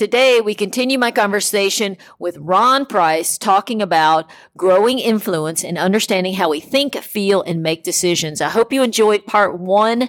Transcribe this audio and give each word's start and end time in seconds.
Today, 0.00 0.40
we 0.40 0.54
continue 0.54 0.98
my 0.98 1.10
conversation 1.10 1.98
with 2.18 2.38
Ron 2.38 2.86
Price 2.86 3.36
talking 3.36 3.82
about 3.82 4.30
growing 4.56 4.98
influence 4.98 5.62
and 5.62 5.76
understanding 5.76 6.32
how 6.32 6.48
we 6.48 6.58
think, 6.58 6.96
feel, 6.96 7.42
and 7.42 7.62
make 7.62 7.82
decisions. 7.84 8.40
I 8.40 8.48
hope 8.48 8.72
you 8.72 8.82
enjoyed 8.82 9.26
part 9.26 9.60
one. 9.60 10.08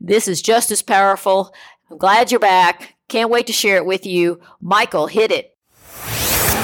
This 0.00 0.28
is 0.28 0.42
just 0.42 0.70
as 0.70 0.80
powerful. 0.80 1.52
I'm 1.90 1.98
glad 1.98 2.30
you're 2.30 2.38
back. 2.38 2.94
Can't 3.08 3.30
wait 3.30 3.48
to 3.48 3.52
share 3.52 3.78
it 3.78 3.84
with 3.84 4.06
you. 4.06 4.40
Michael, 4.60 5.08
hit 5.08 5.32
it. 5.32 5.51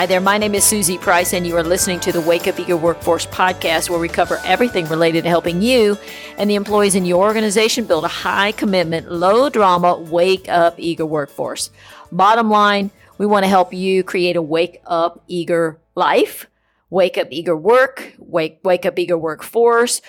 Hi 0.00 0.06
there, 0.06 0.18
my 0.18 0.38
name 0.38 0.54
is 0.54 0.64
Susie 0.64 0.96
Price, 0.96 1.34
and 1.34 1.46
you 1.46 1.54
are 1.58 1.62
listening 1.62 2.00
to 2.00 2.10
the 2.10 2.22
Wake 2.22 2.48
Up 2.48 2.58
Eager 2.58 2.74
Workforce 2.74 3.26
podcast, 3.26 3.90
where 3.90 3.98
we 3.98 4.08
cover 4.08 4.40
everything 4.46 4.86
related 4.86 5.24
to 5.24 5.28
helping 5.28 5.60
you 5.60 5.98
and 6.38 6.48
the 6.48 6.54
employees 6.54 6.94
in 6.94 7.04
your 7.04 7.22
organization 7.22 7.84
build 7.84 8.06
a 8.06 8.08
high 8.08 8.52
commitment, 8.52 9.12
low 9.12 9.50
drama, 9.50 9.98
wake 9.98 10.48
up 10.48 10.76
eager 10.78 11.04
workforce. 11.04 11.68
Bottom 12.10 12.48
line, 12.48 12.90
we 13.18 13.26
want 13.26 13.44
to 13.44 13.48
help 13.50 13.74
you 13.74 14.02
create 14.02 14.36
a 14.36 14.42
wake 14.42 14.80
up 14.86 15.22
eager 15.26 15.78
life, 15.94 16.46
wake 16.88 17.18
up 17.18 17.28
eager 17.30 17.54
work, 17.54 18.14
wake, 18.16 18.58
wake 18.64 18.86
up 18.86 18.98
eager 18.98 19.18
workforce, 19.18 20.00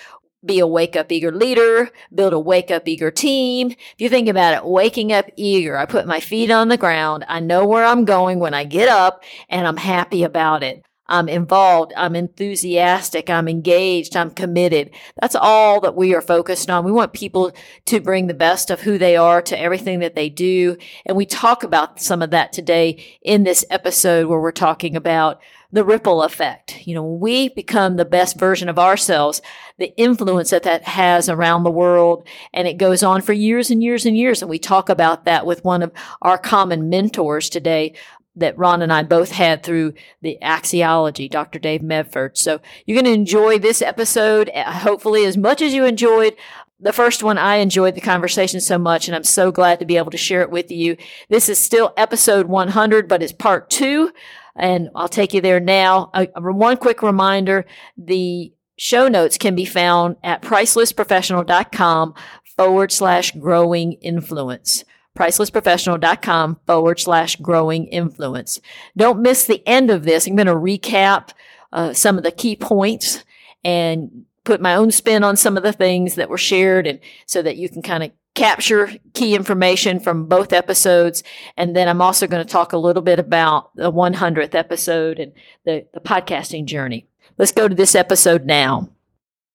be 0.44 0.58
a 0.58 0.66
wake 0.66 0.96
up 0.96 1.10
eager 1.12 1.32
leader, 1.32 1.90
build 2.14 2.32
a 2.32 2.38
wake 2.38 2.70
up 2.70 2.88
eager 2.88 3.10
team. 3.10 3.70
If 3.70 3.94
you 3.98 4.08
think 4.08 4.28
about 4.28 4.54
it, 4.54 4.64
waking 4.64 5.12
up 5.12 5.26
eager, 5.36 5.76
I 5.76 5.86
put 5.86 6.06
my 6.06 6.20
feet 6.20 6.50
on 6.50 6.68
the 6.68 6.76
ground. 6.76 7.24
I 7.28 7.40
know 7.40 7.66
where 7.66 7.84
I'm 7.84 8.04
going 8.04 8.38
when 8.38 8.54
I 8.54 8.64
get 8.64 8.88
up 8.88 9.22
and 9.48 9.66
I'm 9.66 9.76
happy 9.76 10.24
about 10.24 10.62
it. 10.62 10.84
I'm 11.06 11.28
involved. 11.28 11.92
I'm 11.96 12.14
enthusiastic. 12.14 13.28
I'm 13.28 13.48
engaged. 13.48 14.16
I'm 14.16 14.30
committed. 14.30 14.90
That's 15.20 15.34
all 15.34 15.80
that 15.80 15.96
we 15.96 16.14
are 16.14 16.22
focused 16.22 16.70
on. 16.70 16.84
We 16.84 16.92
want 16.92 17.12
people 17.12 17.52
to 17.86 18.00
bring 18.00 18.26
the 18.26 18.34
best 18.34 18.70
of 18.70 18.80
who 18.80 18.98
they 18.98 19.16
are 19.16 19.42
to 19.42 19.58
everything 19.58 19.98
that 20.00 20.14
they 20.14 20.28
do. 20.28 20.76
And 21.04 21.16
we 21.16 21.26
talk 21.26 21.62
about 21.64 22.00
some 22.00 22.22
of 22.22 22.30
that 22.30 22.52
today 22.52 23.18
in 23.20 23.42
this 23.44 23.64
episode 23.68 24.26
where 24.28 24.40
we're 24.40 24.52
talking 24.52 24.96
about 24.96 25.40
the 25.72 25.84
ripple 25.84 26.22
effect. 26.22 26.86
You 26.86 26.94
know, 26.94 27.04
we 27.04 27.48
become 27.48 27.96
the 27.96 28.04
best 28.04 28.38
version 28.38 28.68
of 28.68 28.78
ourselves, 28.78 29.40
the 29.78 29.94
influence 29.96 30.50
that 30.50 30.64
that 30.64 30.84
has 30.84 31.28
around 31.28 31.64
the 31.64 31.70
world, 31.70 32.28
and 32.52 32.68
it 32.68 32.76
goes 32.76 33.02
on 33.02 33.22
for 33.22 33.32
years 33.32 33.70
and 33.70 33.82
years 33.82 34.04
and 34.04 34.16
years. 34.16 34.42
And 34.42 34.50
we 34.50 34.58
talk 34.58 34.90
about 34.90 35.24
that 35.24 35.46
with 35.46 35.64
one 35.64 35.82
of 35.82 35.90
our 36.20 36.36
common 36.36 36.90
mentors 36.90 37.48
today 37.48 37.94
that 38.36 38.56
Ron 38.56 38.82
and 38.82 38.92
I 38.92 39.02
both 39.02 39.32
had 39.32 39.62
through 39.62 39.94
the 40.22 40.38
axiology, 40.42 41.30
Dr. 41.30 41.58
Dave 41.58 41.82
Medford. 41.82 42.38
So 42.38 42.60
you're 42.86 43.00
going 43.00 43.12
to 43.12 43.20
enjoy 43.20 43.58
this 43.58 43.82
episode, 43.82 44.50
uh, 44.54 44.70
hopefully 44.70 45.24
as 45.24 45.36
much 45.36 45.60
as 45.60 45.74
you 45.74 45.84
enjoyed 45.84 46.34
the 46.80 46.92
first 46.92 47.22
one, 47.22 47.38
I 47.38 47.56
enjoyed 47.56 47.94
the 47.94 48.00
conversation 48.00 48.60
so 48.60 48.76
much, 48.76 49.06
and 49.06 49.14
I'm 49.14 49.22
so 49.22 49.52
glad 49.52 49.78
to 49.78 49.86
be 49.86 49.98
able 49.98 50.10
to 50.10 50.16
share 50.16 50.42
it 50.42 50.50
with 50.50 50.68
you. 50.68 50.96
This 51.28 51.48
is 51.48 51.56
still 51.56 51.92
episode 51.96 52.46
100, 52.46 53.06
but 53.06 53.22
it's 53.22 53.32
part 53.32 53.70
two 53.70 54.10
and 54.56 54.90
I'll 54.94 55.08
take 55.08 55.34
you 55.34 55.40
there 55.40 55.60
now. 55.60 56.10
Uh, 56.12 56.26
one 56.36 56.76
quick 56.76 57.02
reminder 57.02 57.64
the 57.96 58.52
show 58.76 59.08
notes 59.08 59.38
can 59.38 59.54
be 59.54 59.64
found 59.64 60.16
at 60.22 60.42
pricelessprofessional.com 60.42 62.14
forward 62.56 62.92
slash 62.92 63.32
growing 63.32 63.94
influence. 63.94 64.84
Pricelessprofessional.com 65.16 66.60
forward 66.66 67.00
slash 67.00 67.36
growing 67.36 67.86
influence. 67.86 68.60
Don't 68.96 69.20
miss 69.20 69.46
the 69.46 69.66
end 69.66 69.90
of 69.90 70.04
this. 70.04 70.26
I'm 70.26 70.36
going 70.36 70.46
to 70.46 70.54
recap 70.54 71.30
uh, 71.72 71.92
some 71.92 72.16
of 72.16 72.24
the 72.24 72.32
key 72.32 72.56
points 72.56 73.24
and 73.64 74.24
put 74.44 74.60
my 74.60 74.74
own 74.74 74.90
spin 74.90 75.22
on 75.22 75.36
some 75.36 75.56
of 75.56 75.62
the 75.62 75.72
things 75.72 76.16
that 76.16 76.28
were 76.28 76.38
shared 76.38 76.86
and 76.86 76.98
so 77.26 77.42
that 77.42 77.56
you 77.56 77.68
can 77.68 77.82
kind 77.82 78.02
of 78.02 78.10
capture 78.34 78.90
key 79.12 79.34
information 79.34 80.00
from 80.00 80.26
both 80.26 80.52
episodes. 80.52 81.22
And 81.56 81.76
then 81.76 81.88
I'm 81.88 82.00
also 82.00 82.26
going 82.26 82.44
to 82.44 82.50
talk 82.50 82.72
a 82.72 82.78
little 82.78 83.02
bit 83.02 83.18
about 83.18 83.74
the 83.76 83.92
100th 83.92 84.54
episode 84.54 85.18
and 85.18 85.32
the, 85.64 85.86
the 85.92 86.00
podcasting 86.00 86.64
journey. 86.64 87.06
Let's 87.38 87.52
go 87.52 87.68
to 87.68 87.74
this 87.74 87.94
episode 87.94 88.44
now. 88.44 88.90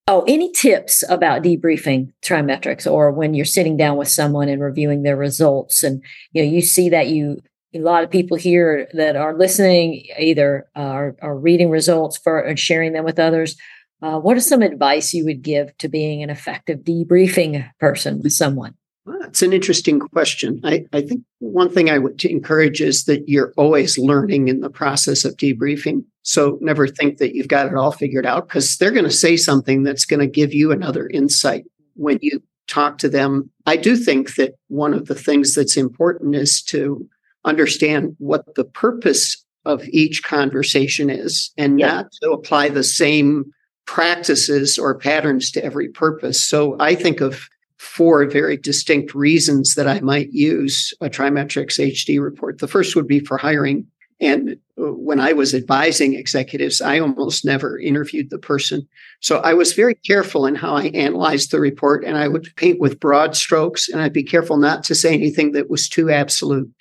Oh, 0.09 0.23
any 0.27 0.51
tips 0.53 1.03
about 1.09 1.43
debriefing 1.43 2.13
TriMetrix 2.23 2.89
or 2.89 3.11
when 3.11 3.33
you're 3.33 3.45
sitting 3.45 3.75
down 3.75 3.97
with 3.97 4.07
someone 4.07 4.47
and 4.47 4.61
reviewing 4.61 5.03
their 5.03 5.17
results? 5.17 5.83
And, 5.83 6.01
you 6.31 6.41
know, 6.41 6.49
you 6.49 6.61
see 6.61 6.87
that 6.89 7.07
you, 7.07 7.41
a 7.75 7.79
lot 7.79 8.03
of 8.05 8.09
people 8.09 8.37
here 8.37 8.87
that 8.93 9.17
are 9.17 9.37
listening 9.37 10.05
either 10.17 10.65
are, 10.75 11.17
are 11.21 11.37
reading 11.37 11.69
results 11.69 12.17
for 12.17 12.39
and 12.39 12.57
sharing 12.57 12.93
them 12.93 13.03
with 13.03 13.19
others 13.19 13.57
uh, 14.01 14.19
what 14.19 14.37
is 14.37 14.47
some 14.47 14.61
advice 14.61 15.13
you 15.13 15.25
would 15.25 15.41
give 15.41 15.75
to 15.77 15.89
being 15.89 16.21
an 16.21 16.29
effective 16.29 16.79
debriefing 16.79 17.67
person 17.79 18.21
with 18.21 18.33
someone? 18.33 18.75
Well, 19.05 19.17
that's 19.21 19.41
an 19.41 19.53
interesting 19.53 19.99
question. 19.99 20.59
I, 20.63 20.85
I 20.93 21.01
think 21.01 21.23
one 21.39 21.69
thing 21.69 21.89
I 21.89 21.97
would 21.97 22.23
encourage 22.25 22.81
is 22.81 23.05
that 23.05 23.27
you're 23.27 23.53
always 23.57 23.97
learning 23.97 24.49
in 24.49 24.59
the 24.59 24.69
process 24.69 25.23
of 25.25 25.37
debriefing. 25.37 26.03
So 26.27 26.57
never 26.59 26.89
think 26.89 27.19
that 27.19 27.33
you've 27.33 27.47
got 27.47 27.67
it 27.67 27.75
all 27.75 27.93
figured 27.93 28.25
out 28.25 28.49
because 28.49 28.75
they're 28.75 28.91
going 28.91 29.05
to 29.05 29.09
say 29.11 29.37
something 29.37 29.83
that's 29.83 30.03
going 30.03 30.19
to 30.19 30.27
give 30.27 30.53
you 30.53 30.73
another 30.73 31.07
insight 31.07 31.63
when 31.95 32.19
you 32.21 32.43
talk 32.67 32.97
to 32.97 33.07
them. 33.07 33.49
I 33.65 33.77
do 33.77 33.95
think 33.95 34.35
that 34.35 34.55
one 34.67 34.93
of 34.93 35.05
the 35.05 35.15
things 35.15 35.55
that's 35.55 35.77
important 35.77 36.35
is 36.35 36.61
to 36.63 37.07
understand 37.45 38.13
what 38.19 38.55
the 38.55 38.65
purpose 38.65 39.41
of 39.63 39.87
each 39.87 40.21
conversation 40.21 41.09
is 41.09 41.53
and 41.57 41.79
yeah. 41.79 41.87
not 41.87 42.11
to 42.21 42.31
apply 42.31 42.69
the 42.69 42.83
same 42.83 43.45
practices 43.85 44.77
or 44.77 44.99
patterns 44.99 45.49
to 45.51 45.63
every 45.63 45.87
purpose. 45.87 46.43
So 46.43 46.75
I 46.77 46.93
think 46.93 47.21
of 47.21 47.47
four 47.77 48.25
very 48.25 48.57
distinct 48.57 49.15
reasons 49.15 49.75
that 49.75 49.87
I 49.87 50.01
might 50.01 50.33
use 50.33 50.93
a 50.99 51.09
TriMetrix 51.09 51.79
HD 51.79 52.21
report. 52.21 52.59
The 52.59 52.67
first 52.67 52.97
would 52.97 53.07
be 53.07 53.21
for 53.21 53.37
hiring. 53.37 53.87
And 54.19 54.57
uh, 54.79 54.93
when 54.93 55.19
I 55.19 55.33
was 55.33 55.53
advising 55.53 56.15
executives, 56.15 56.81
I 56.81 56.99
almost 56.99 57.45
never 57.45 57.79
interviewed 57.79 58.29
the 58.29 58.39
person. 58.39 58.87
So 59.19 59.37
I 59.39 59.53
was 59.53 59.73
very 59.73 59.95
careful 59.95 60.45
in 60.45 60.55
how 60.55 60.75
I 60.75 60.85
analyzed 60.87 61.51
the 61.51 61.59
report 61.59 62.03
and 62.03 62.17
I 62.17 62.27
would 62.27 62.55
paint 62.55 62.79
with 62.79 62.99
broad 62.99 63.35
strokes 63.35 63.89
and 63.89 64.01
I'd 64.01 64.13
be 64.13 64.23
careful 64.23 64.57
not 64.57 64.83
to 64.85 64.95
say 64.95 65.13
anything 65.13 65.51
that 65.51 65.69
was 65.69 65.87
too 65.87 66.09
absolute 66.09 66.71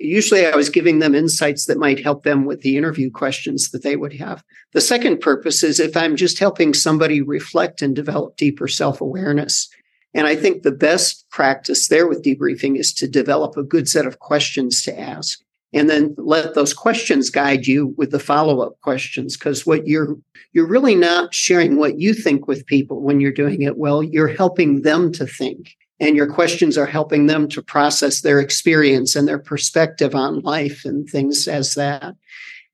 usually 0.00 0.46
I 0.46 0.56
was 0.56 0.70
giving 0.70 0.98
them 0.98 1.14
insights 1.14 1.66
that 1.66 1.78
might 1.78 2.02
help 2.02 2.24
them 2.24 2.44
with 2.44 2.62
the 2.62 2.76
interview 2.76 3.10
questions 3.10 3.70
that 3.70 3.82
they 3.82 3.96
would 3.96 4.14
have. 4.14 4.42
The 4.72 4.80
second 4.80 5.20
purpose 5.20 5.62
is 5.62 5.78
if 5.78 5.96
I'm 5.96 6.16
just 6.16 6.38
helping 6.38 6.74
somebody 6.74 7.20
reflect 7.20 7.82
and 7.82 7.94
develop 7.94 8.36
deeper 8.36 8.66
self 8.66 9.00
awareness. 9.00 9.68
And 10.14 10.26
I 10.26 10.34
think 10.34 10.62
the 10.62 10.72
best 10.72 11.28
practice 11.30 11.88
there 11.88 12.08
with 12.08 12.24
debriefing 12.24 12.78
is 12.78 12.92
to 12.94 13.06
develop 13.06 13.56
a 13.56 13.62
good 13.62 13.88
set 13.88 14.06
of 14.06 14.18
questions 14.18 14.82
to 14.82 14.98
ask 14.98 15.40
and 15.72 15.88
then 15.88 16.14
let 16.18 16.54
those 16.54 16.74
questions 16.74 17.30
guide 17.30 17.66
you 17.66 17.94
with 17.96 18.10
the 18.10 18.18
follow-up 18.18 18.80
questions 18.80 19.36
because 19.36 19.66
what 19.66 19.86
you're 19.86 20.16
you're 20.52 20.66
really 20.66 20.94
not 20.94 21.32
sharing 21.32 21.76
what 21.76 21.98
you 21.98 22.12
think 22.12 22.48
with 22.48 22.66
people 22.66 23.02
when 23.02 23.20
you're 23.20 23.32
doing 23.32 23.62
it 23.62 23.76
well 23.76 24.02
you're 24.02 24.28
helping 24.28 24.82
them 24.82 25.12
to 25.12 25.26
think 25.26 25.76
and 26.00 26.16
your 26.16 26.26
questions 26.26 26.78
are 26.78 26.86
helping 26.86 27.26
them 27.26 27.46
to 27.48 27.62
process 27.62 28.22
their 28.22 28.40
experience 28.40 29.14
and 29.14 29.28
their 29.28 29.38
perspective 29.38 30.14
on 30.14 30.40
life 30.40 30.84
and 30.84 31.08
things 31.08 31.46
as 31.46 31.74
that. 31.74 32.16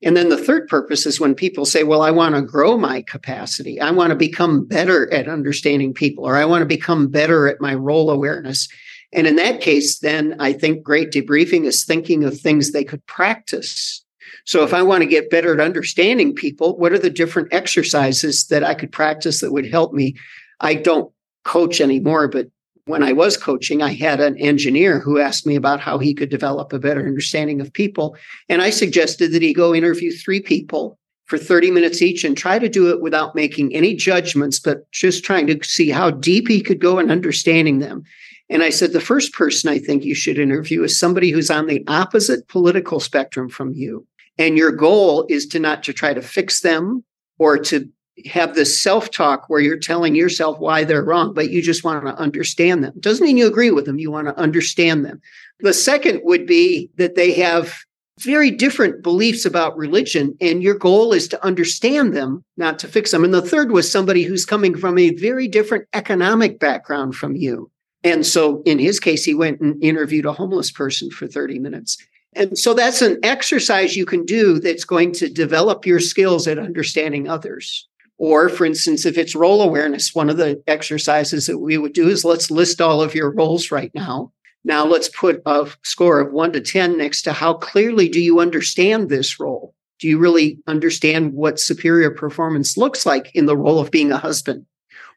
And 0.03 0.15
then 0.15 0.29
the 0.29 0.37
third 0.37 0.67
purpose 0.67 1.05
is 1.05 1.19
when 1.19 1.35
people 1.35 1.65
say, 1.65 1.83
Well, 1.83 2.01
I 2.01 2.11
want 2.11 2.35
to 2.35 2.41
grow 2.41 2.77
my 2.77 3.01
capacity. 3.01 3.81
I 3.81 3.91
want 3.91 4.11
to 4.11 4.15
become 4.15 4.65
better 4.65 5.11
at 5.11 5.27
understanding 5.27 5.93
people, 5.93 6.23
or 6.23 6.37
I 6.37 6.45
want 6.45 6.61
to 6.61 6.67
become 6.67 7.07
better 7.07 7.47
at 7.47 7.59
my 7.59 7.73
role 7.73 8.09
awareness. 8.09 8.69
And 9.13 9.25
in 9.25 9.37
that 9.37 9.61
case, 9.61 9.99
then 9.99 10.35
I 10.39 10.53
think 10.53 10.83
great 10.83 11.11
debriefing 11.11 11.65
is 11.65 11.85
thinking 11.85 12.23
of 12.23 12.39
things 12.39 12.71
they 12.71 12.83
could 12.83 13.05
practice. 13.05 14.03
So 14.45 14.63
if 14.63 14.73
I 14.73 14.81
want 14.81 15.01
to 15.03 15.09
get 15.09 15.29
better 15.29 15.53
at 15.53 15.59
understanding 15.59 16.33
people, 16.33 16.77
what 16.77 16.91
are 16.91 16.99
the 16.99 17.09
different 17.09 17.53
exercises 17.53 18.47
that 18.47 18.63
I 18.63 18.73
could 18.73 18.91
practice 18.91 19.41
that 19.41 19.51
would 19.51 19.69
help 19.69 19.93
me? 19.93 20.15
I 20.59 20.73
don't 20.73 21.11
coach 21.43 21.79
anymore, 21.79 22.27
but 22.27 22.47
when 22.85 23.03
I 23.03 23.11
was 23.11 23.35
coaching, 23.35 23.81
I 23.81 23.93
had 23.93 24.19
an 24.19 24.37
engineer 24.37 24.99
who 24.99 25.19
asked 25.19 25.45
me 25.45 25.55
about 25.55 25.81
how 25.81 25.97
he 25.97 26.13
could 26.13 26.29
develop 26.29 26.71
a 26.71 26.79
better 26.79 27.05
understanding 27.05 27.59
of 27.59 27.73
people. 27.73 28.15
And 28.47 28.61
I 28.61 28.69
suggested 28.69 29.33
that 29.33 29.41
he 29.41 29.53
go 29.53 29.75
interview 29.75 30.11
three 30.11 30.41
people 30.41 30.97
for 31.25 31.37
30 31.37 31.71
minutes 31.71 32.01
each 32.01 32.23
and 32.23 32.37
try 32.37 32.57
to 32.57 32.69
do 32.69 32.89
it 32.89 33.01
without 33.01 33.35
making 33.35 33.75
any 33.75 33.93
judgments, 33.93 34.59
but 34.59 34.89
just 34.91 35.25
trying 35.25 35.47
to 35.47 35.61
see 35.63 35.89
how 35.89 36.09
deep 36.09 36.47
he 36.47 36.61
could 36.61 36.79
go 36.79 36.99
in 36.99 37.11
understanding 37.11 37.79
them. 37.79 38.03
And 38.49 38.63
I 38.63 38.69
said, 38.69 38.93
the 38.93 39.01
first 39.01 39.33
person 39.33 39.69
I 39.69 39.77
think 39.77 40.03
you 40.03 40.15
should 40.15 40.39
interview 40.39 40.83
is 40.83 40.97
somebody 40.97 41.31
who's 41.31 41.49
on 41.49 41.67
the 41.67 41.83
opposite 41.87 42.47
political 42.47 42.99
spectrum 42.99 43.49
from 43.49 43.73
you. 43.73 44.07
And 44.37 44.57
your 44.57 44.71
goal 44.71 45.25
is 45.29 45.47
to 45.47 45.59
not 45.59 45.83
to 45.83 45.93
try 45.93 46.13
to 46.13 46.21
fix 46.21 46.61
them 46.61 47.03
or 47.39 47.57
to 47.57 47.89
have 48.25 48.55
this 48.55 48.81
self 48.81 49.11
talk 49.11 49.47
where 49.47 49.59
you're 49.59 49.77
telling 49.77 50.15
yourself 50.15 50.59
why 50.59 50.83
they're 50.83 51.03
wrong, 51.03 51.33
but 51.33 51.51
you 51.51 51.61
just 51.61 51.83
want 51.83 52.05
to 52.05 52.15
understand 52.15 52.83
them. 52.83 52.93
Doesn't 52.99 53.25
mean 53.25 53.37
you 53.37 53.47
agree 53.47 53.71
with 53.71 53.85
them. 53.85 53.99
You 53.99 54.11
want 54.11 54.27
to 54.27 54.37
understand 54.37 55.05
them. 55.05 55.21
The 55.59 55.73
second 55.73 56.21
would 56.23 56.45
be 56.47 56.89
that 56.97 57.15
they 57.15 57.33
have 57.33 57.75
very 58.19 58.49
different 58.49 59.03
beliefs 59.03 59.45
about 59.45 59.77
religion, 59.77 60.35
and 60.41 60.63
your 60.63 60.73
goal 60.73 61.13
is 61.13 61.27
to 61.27 61.45
understand 61.45 62.15
them, 62.15 62.43
not 62.57 62.79
to 62.79 62.87
fix 62.87 63.11
them. 63.11 63.23
And 63.23 63.33
the 63.33 63.41
third 63.41 63.71
was 63.71 63.91
somebody 63.91 64.23
who's 64.23 64.45
coming 64.45 64.75
from 64.75 64.97
a 64.97 65.13
very 65.15 65.47
different 65.47 65.87
economic 65.93 66.59
background 66.59 67.15
from 67.15 67.35
you. 67.35 67.69
And 68.03 68.25
so 68.25 68.61
in 68.65 68.79
his 68.79 68.99
case, 68.99 69.23
he 69.23 69.33
went 69.33 69.59
and 69.59 69.81
interviewed 69.83 70.25
a 70.25 70.33
homeless 70.33 70.71
person 70.71 71.09
for 71.09 71.27
30 71.27 71.59
minutes. 71.59 71.97
And 72.33 72.57
so 72.57 72.73
that's 72.73 73.01
an 73.01 73.17
exercise 73.23 73.95
you 73.95 74.05
can 74.05 74.23
do 74.23 74.59
that's 74.59 74.83
going 74.83 75.11
to 75.13 75.29
develop 75.29 75.85
your 75.85 75.99
skills 75.99 76.47
at 76.47 76.59
understanding 76.59 77.27
others. 77.27 77.87
Or, 78.19 78.49
for 78.49 78.65
instance, 78.65 79.05
if 79.05 79.17
it's 79.17 79.35
role 79.35 79.61
awareness, 79.61 80.13
one 80.13 80.29
of 80.29 80.37
the 80.37 80.61
exercises 80.67 81.45
that 81.47 81.59
we 81.59 81.77
would 81.77 81.93
do 81.93 82.07
is 82.07 82.25
let's 82.25 82.49
list 82.49 82.81
all 82.81 83.01
of 83.01 83.13
your 83.13 83.31
roles 83.31 83.71
right 83.71 83.91
now. 83.93 84.31
Now 84.63 84.85
let's 84.85 85.09
put 85.09 85.41
a 85.45 85.69
score 85.83 86.19
of 86.19 86.33
one 86.33 86.51
to 86.53 86.61
10 86.61 86.97
next 86.97 87.21
to 87.23 87.33
how 87.33 87.53
clearly 87.53 88.09
do 88.09 88.21
you 88.21 88.39
understand 88.39 89.09
this 89.09 89.39
role? 89.39 89.73
Do 89.99 90.07
you 90.07 90.19
really 90.19 90.59
understand 90.67 91.33
what 91.33 91.59
superior 91.59 92.11
performance 92.11 92.77
looks 92.77 93.05
like 93.05 93.33
in 93.33 93.45
the 93.45 93.57
role 93.57 93.79
of 93.79 93.91
being 93.91 94.11
a 94.11 94.17
husband 94.17 94.65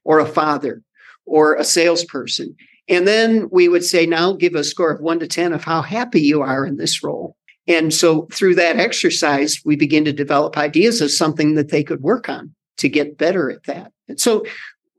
or 0.05 0.21
a 0.21 0.27
father 0.27 0.83
or 1.27 1.57
a 1.57 1.65
salesperson? 1.65 2.57
And 2.91 3.07
then 3.07 3.49
we 3.51 3.69
would 3.69 3.85
say, 3.85 4.05
now 4.05 4.33
give 4.33 4.55
a 4.55 4.65
score 4.65 4.91
of 4.91 5.01
one 5.01 5.21
to 5.21 5.29
10 5.29 5.53
of 5.53 5.63
how 5.63 5.81
happy 5.81 6.21
you 6.21 6.43
are 6.43 6.67
in 6.67 6.77
this 6.77 7.03
role. 7.03 7.37
And 7.69 7.95
so 7.95 8.27
through 8.33 8.57
that 8.57 8.79
exercise, 8.79 9.61
we 9.65 9.77
begin 9.77 10.05
to 10.07 10.13
develop 10.13 10.59
ideas 10.59 11.01
of 11.01 11.13
something 11.13 11.55
that 11.55 11.71
they 11.71 11.85
could 11.85 12.03
work 12.03 12.29
on 12.29 12.53
to 12.79 12.89
get 12.89 13.17
better 13.17 13.49
at 13.49 13.63
that. 13.65 13.93
And 14.09 14.19
so 14.19 14.45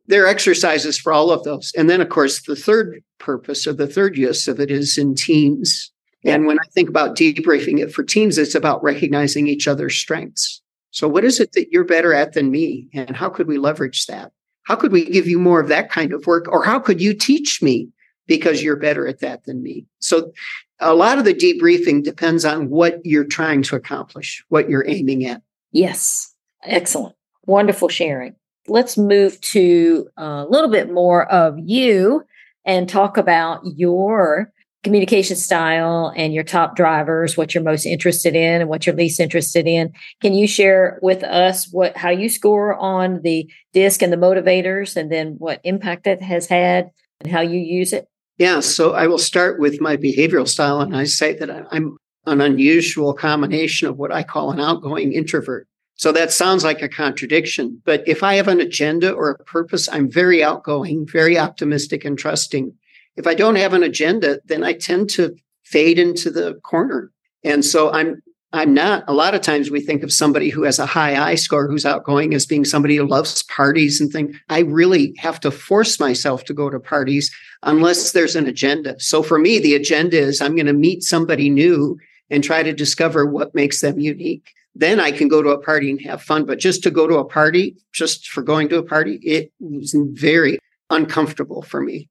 there 0.08 0.24
are 0.24 0.28
exercises 0.28 0.98
for 0.98 1.12
all 1.12 1.32
of 1.32 1.44
those. 1.44 1.74
And 1.76 1.90
then, 1.90 2.00
of 2.00 2.08
course, 2.08 2.42
the 2.44 2.56
third 2.56 3.04
purpose 3.20 3.68
or 3.68 3.74
the 3.74 3.88
third 3.88 4.18
use 4.18 4.48
of 4.48 4.60
it 4.62 4.72
is 4.72 4.98
in 4.98 5.14
teams. 5.14 5.92
And 6.24 6.46
when 6.46 6.60
I 6.60 6.68
think 6.74 6.88
about 6.88 7.18
debriefing 7.18 7.80
it 7.80 7.92
for 7.92 8.04
teams, 8.04 8.38
it's 8.38 8.56
about 8.56 8.84
recognizing 8.84 9.48
each 9.48 9.68
other's 9.68 9.96
strengths. 9.96 10.62
So, 10.92 11.08
what 11.08 11.26
is 11.26 11.40
it 11.40 11.54
that 11.54 11.72
you're 11.72 11.84
better 11.84 12.14
at 12.14 12.34
than 12.34 12.52
me? 12.52 12.88
And 12.94 13.16
how 13.16 13.30
could 13.30 13.48
we 13.48 13.58
leverage 13.58 14.06
that? 14.06 14.32
How 14.64 14.76
could 14.76 14.92
we 14.92 15.06
give 15.06 15.28
you 15.28 15.40
more 15.40 15.60
of 15.60 15.68
that 15.70 15.90
kind 15.90 16.14
of 16.14 16.26
work? 16.28 16.48
Or 16.48 16.64
how 16.64 16.80
could 16.80 17.02
you 17.02 17.14
teach 17.14 17.62
me 17.62 17.90
because 18.28 18.64
you're 18.64 18.76
better 18.76 19.08
at 19.08 19.20
that 19.20 19.44
than 19.46 19.64
me? 19.64 19.86
So, 20.00 20.32
a 20.80 20.96
lot 20.96 21.20
of 21.20 21.26
the 21.26 21.34
debriefing 21.34 22.04
depends 22.04 22.44
on 22.44 22.70
what 22.70 23.00
you're 23.06 23.24
trying 23.24 23.62
to 23.64 23.76
accomplish, 23.76 24.44
what 24.50 24.68
you're 24.68 24.88
aiming 24.88 25.26
at. 25.26 25.44
Yes. 25.72 26.34
Excellent. 26.64 27.16
Wonderful 27.46 27.88
sharing. 27.88 28.36
Let's 28.68 28.98
move 28.98 29.40
to 29.42 30.08
a 30.18 30.46
little 30.50 30.70
bit 30.70 30.92
more 30.92 31.32
of 31.32 31.56
you 31.58 32.24
and 32.66 32.90
talk 32.90 33.18
about 33.18 33.62
your 33.64 34.52
communication 34.84 35.36
style 35.36 36.12
and 36.16 36.34
your 36.34 36.44
top 36.44 36.76
drivers, 36.76 37.38
what 37.38 37.54
you're 37.54 37.64
most 37.64 37.86
interested 37.86 38.36
in 38.36 38.62
and 38.62 38.70
what 38.70 38.86
you're 38.86 38.96
least 38.96 39.20
interested 39.20 39.68
in. 39.68 39.94
Can 40.22 40.34
you 40.34 40.48
share 40.48 41.00
with 41.02 41.24
us 41.24 41.68
what 41.72 41.96
how 41.96 42.10
you 42.10 42.30
score 42.30 42.76
on 42.76 43.22
the 43.22 43.50
disc 43.74 44.02
and 44.02 44.12
the 44.12 44.18
motivators 44.18 44.96
and 44.96 45.12
then 45.12 45.36
what 45.38 45.62
impact 45.64 46.08
it 46.08 46.22
has 46.22 46.48
had 46.48 46.90
and 47.20 47.32
how 47.32 47.42
you 47.42 47.60
use 47.60 47.94
it? 47.94 48.08
Yeah, 48.38 48.60
so 48.60 48.94
I 48.94 49.06
will 49.06 49.20
start 49.20 49.60
with 49.60 49.80
my 49.82 49.98
behavioral 49.98 50.48
style 50.48 50.82
and 50.82 50.96
I 50.96 51.04
say 51.04 51.36
that 51.36 51.68
I'm 51.72 51.98
an 52.26 52.42
unusual 52.42 53.14
combination 53.14 53.88
of 53.88 53.98
what 53.98 54.12
I 54.12 54.24
call 54.24 54.52
an 54.52 54.60
outgoing 54.60 55.14
introvert. 55.14 55.68
So 55.96 56.12
that 56.14 56.32
sounds 56.32 56.64
like 56.64 56.82
a 56.82 56.90
contradiction. 56.90 57.80
But 57.86 58.04
if 58.08 58.24
I 58.24 58.34
have 58.36 58.48
an 58.48 58.60
agenda 58.60 59.12
or 59.12 59.30
a 59.30 59.44
purpose, 59.44 59.88
I'm 59.88 60.10
very 60.10 60.44
outgoing, 60.44 61.06
very 61.06 61.38
optimistic 61.38 62.04
and 62.04 62.18
trusting. 62.18 62.74
If 63.22 63.28
I 63.28 63.36
don't 63.36 63.56
have 63.58 63.74
an 63.74 63.84
agenda, 63.84 64.40
then 64.46 64.64
I 64.64 64.74
tend 64.74 65.12
to 65.12 65.36
fade 65.64 66.00
into 66.00 66.32
the 66.32 66.56
corner. 66.64 67.12
And 67.44 67.64
so 67.64 67.92
I'm 67.92 68.20
I'm 68.52 68.74
not 68.74 69.04
a 69.08 69.14
lot 69.14 69.36
of 69.36 69.42
times 69.42 69.70
we 69.70 69.80
think 69.80 70.02
of 70.02 70.12
somebody 70.12 70.50
who 70.50 70.64
has 70.64 70.80
a 70.80 70.88
high 70.88 71.16
I 71.22 71.36
score 71.36 71.68
who's 71.68 71.86
outgoing 71.86 72.34
as 72.34 72.48
being 72.48 72.66
somebody 72.66 72.96
who 72.96 73.06
loves 73.06 73.44
parties 73.44 74.02
and 74.02 74.12
things. 74.12 74.36
I 74.50 74.62
really 74.62 75.14
have 75.20 75.40
to 75.42 75.52
force 75.52 76.00
myself 76.00 76.46
to 76.46 76.54
go 76.56 76.68
to 76.72 76.80
parties 76.80 77.32
unless 77.62 78.12
there's 78.12 78.36
an 78.36 78.48
agenda. 78.48 79.00
So 79.00 79.22
for 79.22 79.38
me, 79.38 79.60
the 79.60 79.76
agenda 79.76 80.18
is 80.18 80.42
I'm 80.42 80.56
going 80.56 80.66
to 80.66 80.74
meet 80.74 81.04
somebody 81.04 81.48
new 81.48 82.00
and 82.32 82.44
try 82.44 82.64
to 82.64 82.74
discover 82.74 83.28
what 83.28 83.54
makes 83.54 83.82
them 83.82 84.00
unique 84.00 84.52
then 84.74 85.02
I 85.02 85.12
can 85.12 85.28
go 85.28 85.42
to 85.42 85.50
a 85.50 85.62
party 85.62 85.92
and 85.92 86.02
have 86.02 86.22
fun. 86.22 86.46
But 86.46 86.60
just 86.60 86.82
to 86.84 86.92
go 86.92 87.08
to 87.08 87.18
a 87.18 87.26
party, 87.26 87.76
just 87.92 88.30
for 88.30 88.42
going 88.42 88.70
to 88.70 88.78
a 88.78 88.84
party, 88.84 89.20
it 89.22 89.52
was 89.60 89.96
very 90.14 90.60
uncomfortable 90.90 91.62
for 91.62 91.82
me. 91.82 92.10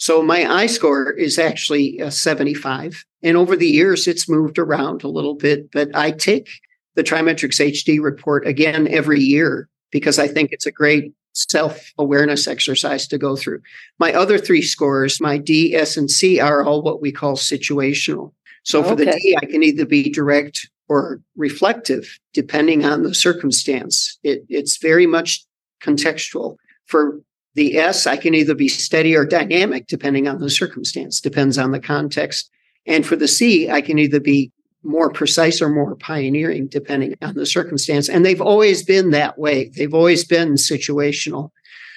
So 0.00 0.22
my 0.22 0.50
I 0.50 0.64
score 0.64 1.10
is 1.10 1.38
actually 1.38 1.98
a 1.98 2.10
75. 2.10 3.04
And 3.22 3.36
over 3.36 3.54
the 3.54 3.68
years, 3.68 4.08
it's 4.08 4.30
moved 4.30 4.58
around 4.58 5.04
a 5.04 5.08
little 5.08 5.34
bit, 5.34 5.70
but 5.72 5.94
I 5.94 6.10
take 6.10 6.48
the 6.94 7.02
TriMetrix 7.02 7.60
HD 7.60 8.00
report 8.00 8.46
again 8.46 8.88
every 8.88 9.20
year 9.20 9.68
because 9.92 10.18
I 10.18 10.26
think 10.26 10.52
it's 10.52 10.64
a 10.64 10.72
great 10.72 11.12
self 11.34 11.92
awareness 11.98 12.48
exercise 12.48 13.06
to 13.08 13.18
go 13.18 13.36
through. 13.36 13.60
My 13.98 14.14
other 14.14 14.38
three 14.38 14.62
scores, 14.62 15.20
my 15.20 15.36
D, 15.36 15.74
S, 15.74 15.98
and 15.98 16.10
C, 16.10 16.40
are 16.40 16.64
all 16.64 16.80
what 16.80 17.02
we 17.02 17.12
call 17.12 17.36
situational. 17.36 18.32
So 18.64 18.82
for 18.82 18.94
okay. 18.94 19.04
the 19.04 19.12
D, 19.12 19.36
I 19.42 19.44
can 19.44 19.62
either 19.62 19.84
be 19.84 20.08
direct 20.08 20.66
or 20.88 21.20
reflective, 21.36 22.18
depending 22.32 22.86
on 22.86 23.02
the 23.02 23.14
circumstance. 23.14 24.18
It, 24.22 24.46
it's 24.48 24.78
very 24.78 25.06
much 25.06 25.44
contextual. 25.82 26.56
For 26.86 27.20
the 27.54 27.76
S, 27.76 28.06
I 28.06 28.16
can 28.16 28.34
either 28.34 28.54
be 28.54 28.68
steady 28.68 29.16
or 29.16 29.24
dynamic, 29.24 29.86
depending 29.86 30.28
on 30.28 30.40
the 30.40 30.50
circumstance, 30.50 31.20
depends 31.20 31.58
on 31.58 31.72
the 31.72 31.80
context. 31.80 32.50
And 32.86 33.04
for 33.04 33.16
the 33.16 33.28
C, 33.28 33.70
I 33.70 33.80
can 33.80 33.98
either 33.98 34.20
be 34.20 34.52
more 34.82 35.10
precise 35.10 35.60
or 35.60 35.68
more 35.68 35.94
pioneering, 35.96 36.68
depending 36.68 37.14
on 37.20 37.34
the 37.34 37.46
circumstance. 37.46 38.08
And 38.08 38.24
they've 38.24 38.40
always 38.40 38.82
been 38.82 39.10
that 39.10 39.38
way. 39.38 39.70
They've 39.76 39.92
always 39.92 40.24
been 40.24 40.54
situational. 40.54 41.50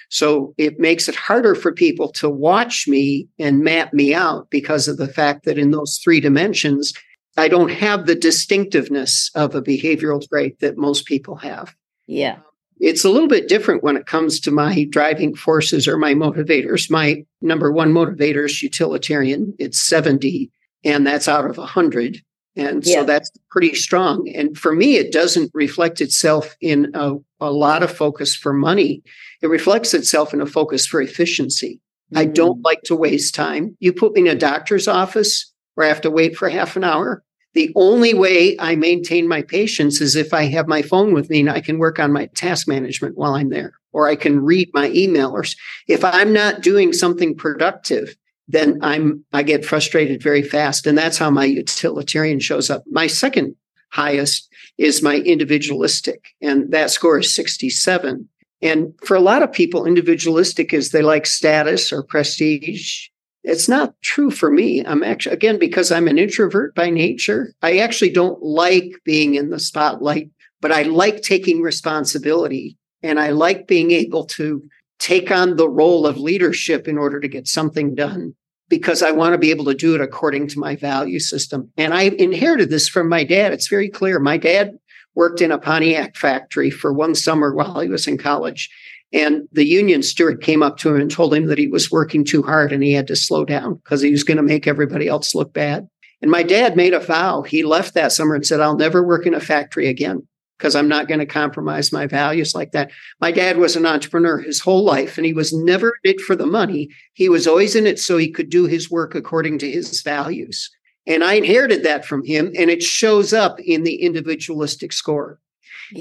So 0.09 0.53
it 0.57 0.79
makes 0.79 1.07
it 1.07 1.15
harder 1.15 1.55
for 1.55 1.71
people 1.71 2.11
to 2.13 2.29
watch 2.29 2.87
me 2.87 3.27
and 3.39 3.63
map 3.63 3.93
me 3.93 4.13
out 4.13 4.49
because 4.49 4.87
of 4.87 4.97
the 4.97 5.07
fact 5.07 5.45
that 5.45 5.57
in 5.57 5.71
those 5.71 5.99
three 6.03 6.19
dimensions, 6.19 6.93
I 7.37 7.47
don't 7.47 7.71
have 7.71 8.05
the 8.05 8.15
distinctiveness 8.15 9.31
of 9.33 9.55
a 9.55 9.61
behavioral 9.61 10.27
trait 10.27 10.59
that 10.59 10.77
most 10.77 11.05
people 11.05 11.37
have. 11.37 11.73
Yeah. 12.05 12.37
It's 12.79 13.05
a 13.05 13.09
little 13.09 13.27
bit 13.27 13.47
different 13.47 13.83
when 13.83 13.97
it 13.97 14.05
comes 14.05 14.39
to 14.41 14.51
my 14.51 14.85
driving 14.89 15.35
forces 15.35 15.87
or 15.87 15.97
my 15.97 16.13
motivators. 16.13 16.89
My 16.89 17.23
number 17.41 17.71
one 17.71 17.93
motivator 17.93 18.45
is 18.45 18.61
utilitarian. 18.61 19.53
It's 19.59 19.79
70, 19.79 20.51
and 20.83 21.05
that's 21.05 21.27
out 21.27 21.45
of 21.45 21.57
100. 21.57 22.21
And 22.55 22.85
yeah. 22.85 22.99
so 22.99 23.03
that's 23.05 23.31
pretty 23.49 23.73
strong. 23.73 24.29
And 24.35 24.57
for 24.57 24.75
me, 24.75 24.97
it 24.97 25.11
doesn't 25.11 25.51
reflect 25.53 26.01
itself 26.01 26.55
in 26.61 26.91
a, 26.93 27.15
a 27.39 27.51
lot 27.51 27.81
of 27.81 27.95
focus 27.95 28.35
for 28.35 28.53
money. 28.53 29.01
It 29.41 29.47
reflects 29.47 29.93
itself 29.93 30.33
in 30.33 30.41
a 30.41 30.45
focus 30.45 30.85
for 30.85 31.01
efficiency. 31.01 31.79
Mm-hmm. 32.11 32.17
I 32.19 32.25
don't 32.25 32.61
like 32.61 32.81
to 32.83 32.95
waste 32.95 33.33
time. 33.33 33.75
You 33.79 33.91
put 33.93 34.13
me 34.13 34.21
in 34.21 34.27
a 34.27 34.35
doctor's 34.35 34.87
office, 34.87 35.51
where 35.75 35.85
I 35.85 35.89
have 35.89 36.01
to 36.01 36.11
wait 36.11 36.35
for 36.35 36.49
half 36.49 36.75
an 36.75 36.83
hour. 36.83 37.23
The 37.53 37.71
only 37.75 38.13
way 38.13 38.55
I 38.59 38.75
maintain 38.75 39.27
my 39.27 39.43
patience 39.43 40.01
is 40.01 40.15
if 40.15 40.33
I 40.33 40.43
have 40.45 40.67
my 40.67 40.81
phone 40.81 41.13
with 41.13 41.29
me 41.29 41.41
and 41.41 41.49
I 41.49 41.61
can 41.61 41.77
work 41.77 41.99
on 41.99 42.11
my 42.11 42.25
task 42.27 42.67
management 42.67 43.17
while 43.17 43.35
I'm 43.35 43.49
there, 43.49 43.73
or 43.91 44.07
I 44.07 44.15
can 44.15 44.43
read 44.43 44.69
my 44.73 44.89
email. 44.89 45.31
Or 45.31 45.45
if 45.87 46.03
I'm 46.03 46.33
not 46.33 46.61
doing 46.61 46.93
something 46.93 47.35
productive, 47.35 48.15
then 48.47 48.79
I'm 48.81 49.23
I 49.31 49.43
get 49.43 49.65
frustrated 49.65 50.21
very 50.21 50.41
fast, 50.41 50.87
and 50.87 50.97
that's 50.97 51.17
how 51.17 51.29
my 51.29 51.45
utilitarian 51.45 52.39
shows 52.39 52.69
up. 52.69 52.83
My 52.91 53.07
second 53.07 53.55
highest 53.91 54.49
is 54.77 55.03
my 55.03 55.17
individualistic, 55.17 56.25
and 56.41 56.71
that 56.71 56.89
score 56.89 57.19
is 57.19 57.33
67. 57.33 58.27
And 58.61 58.93
for 59.03 59.15
a 59.15 59.21
lot 59.21 59.43
of 59.43 59.51
people, 59.51 59.85
individualistic 59.85 60.73
is 60.73 60.89
they 60.89 61.01
like 61.01 61.25
status 61.25 61.91
or 61.91 62.01
prestige 62.01 63.09
it's 63.43 63.67
not 63.67 63.93
true 64.01 64.31
for 64.31 64.49
me. 64.49 64.85
I'm 64.85 65.03
actually, 65.03 65.33
again, 65.33 65.59
because 65.59 65.91
I'm 65.91 66.07
an 66.07 66.17
introvert 66.17 66.73
by 66.75 66.89
nature, 66.89 67.53
I 67.61 67.77
actually 67.77 68.11
don't 68.11 68.41
like 68.41 68.93
being 69.03 69.35
in 69.35 69.49
the 69.49 69.59
spotlight, 69.59 70.29
but 70.61 70.71
I 70.71 70.83
like 70.83 71.21
taking 71.21 71.61
responsibility 71.61 72.77
and 73.01 73.19
I 73.19 73.29
like 73.29 73.67
being 73.67 73.91
able 73.91 74.25
to 74.27 74.63
take 74.99 75.29
on 75.31 75.57
the 75.57 75.67
role 75.67 76.07
of 76.07 76.17
leadership 76.17 76.87
in 76.87 76.97
order 76.97 77.19
to 77.19 77.27
get 77.27 77.47
something 77.47 77.93
done 77.93 78.33
because 78.69 79.03
I 79.03 79.11
want 79.11 79.33
to 79.33 79.37
be 79.37 79.51
able 79.51 79.65
to 79.65 79.73
do 79.73 79.93
it 79.95 80.01
according 80.01 80.47
to 80.47 80.59
my 80.59 80.77
value 80.77 81.19
system. 81.19 81.69
And 81.77 81.93
I 81.93 82.03
inherited 82.03 82.69
this 82.69 82.87
from 82.87 83.09
my 83.09 83.25
dad. 83.25 83.51
It's 83.51 83.67
very 83.67 83.89
clear. 83.89 84.19
My 84.19 84.37
dad 84.37 84.77
worked 85.15 85.41
in 85.41 85.51
a 85.51 85.59
Pontiac 85.59 86.15
factory 86.15 86.69
for 86.69 86.93
one 86.93 87.15
summer 87.15 87.53
while 87.53 87.81
he 87.81 87.89
was 87.89 88.07
in 88.07 88.17
college. 88.17 88.69
And 89.13 89.47
the 89.51 89.65
union 89.65 90.01
steward 90.01 90.41
came 90.41 90.63
up 90.63 90.77
to 90.77 90.89
him 90.89 90.99
and 90.99 91.09
told 91.09 91.35
him 91.35 91.45
that 91.45 91.59
he 91.59 91.67
was 91.67 91.91
working 91.91 92.25
too 92.25 92.41
hard 92.41 92.73
and 92.73 92.83
he 92.83 92.93
had 92.93 93.07
to 93.07 93.15
slow 93.15 93.45
down 93.45 93.75
because 93.75 94.01
he 94.01 94.11
was 94.11 94.23
going 94.23 94.37
to 94.37 94.43
make 94.43 94.65
everybody 94.65 95.07
else 95.07 95.35
look 95.35 95.53
bad. 95.53 95.87
And 96.21 96.31
my 96.31 96.41
dad 96.41 96.75
made 96.75 96.93
a 96.93 96.99
vow. 96.99 97.43
He 97.43 97.63
left 97.63 97.93
that 97.93 98.11
summer 98.11 98.33
and 98.33 98.45
said, 98.45 98.59
I'll 98.59 98.77
never 98.77 99.03
work 99.03 99.27
in 99.27 99.35
a 99.35 99.39
factory 99.39 99.87
again 99.87 100.27
because 100.57 100.75
I'm 100.75 100.87
not 100.87 101.07
going 101.07 101.19
to 101.19 101.25
compromise 101.25 101.91
my 101.91 102.07
values 102.07 102.55
like 102.55 102.71
that. 102.71 102.91
My 103.21 103.31
dad 103.31 103.57
was 103.57 103.75
an 103.75 103.85
entrepreneur 103.85 104.39
his 104.39 104.61
whole 104.61 104.83
life 104.83 105.17
and 105.17 105.25
he 105.25 105.33
was 105.33 105.53
never 105.53 105.93
in 106.03 106.11
it 106.11 106.21
for 106.21 106.35
the 106.35 106.45
money. 106.45 106.89
He 107.13 107.29
was 107.29 107.45
always 107.45 107.75
in 107.75 107.85
it 107.85 107.99
so 107.99 108.17
he 108.17 108.31
could 108.31 108.49
do 108.49 108.65
his 108.65 108.89
work 108.89 109.13
according 109.13 109.59
to 109.59 109.69
his 109.69 110.01
values. 110.01 110.71
And 111.05 111.23
I 111.23 111.33
inherited 111.33 111.83
that 111.83 112.05
from 112.05 112.23
him 112.23 112.51
and 112.57 112.69
it 112.69 112.81
shows 112.81 113.33
up 113.33 113.59
in 113.59 113.83
the 113.83 113.95
individualistic 113.95 114.93
score. 114.93 115.39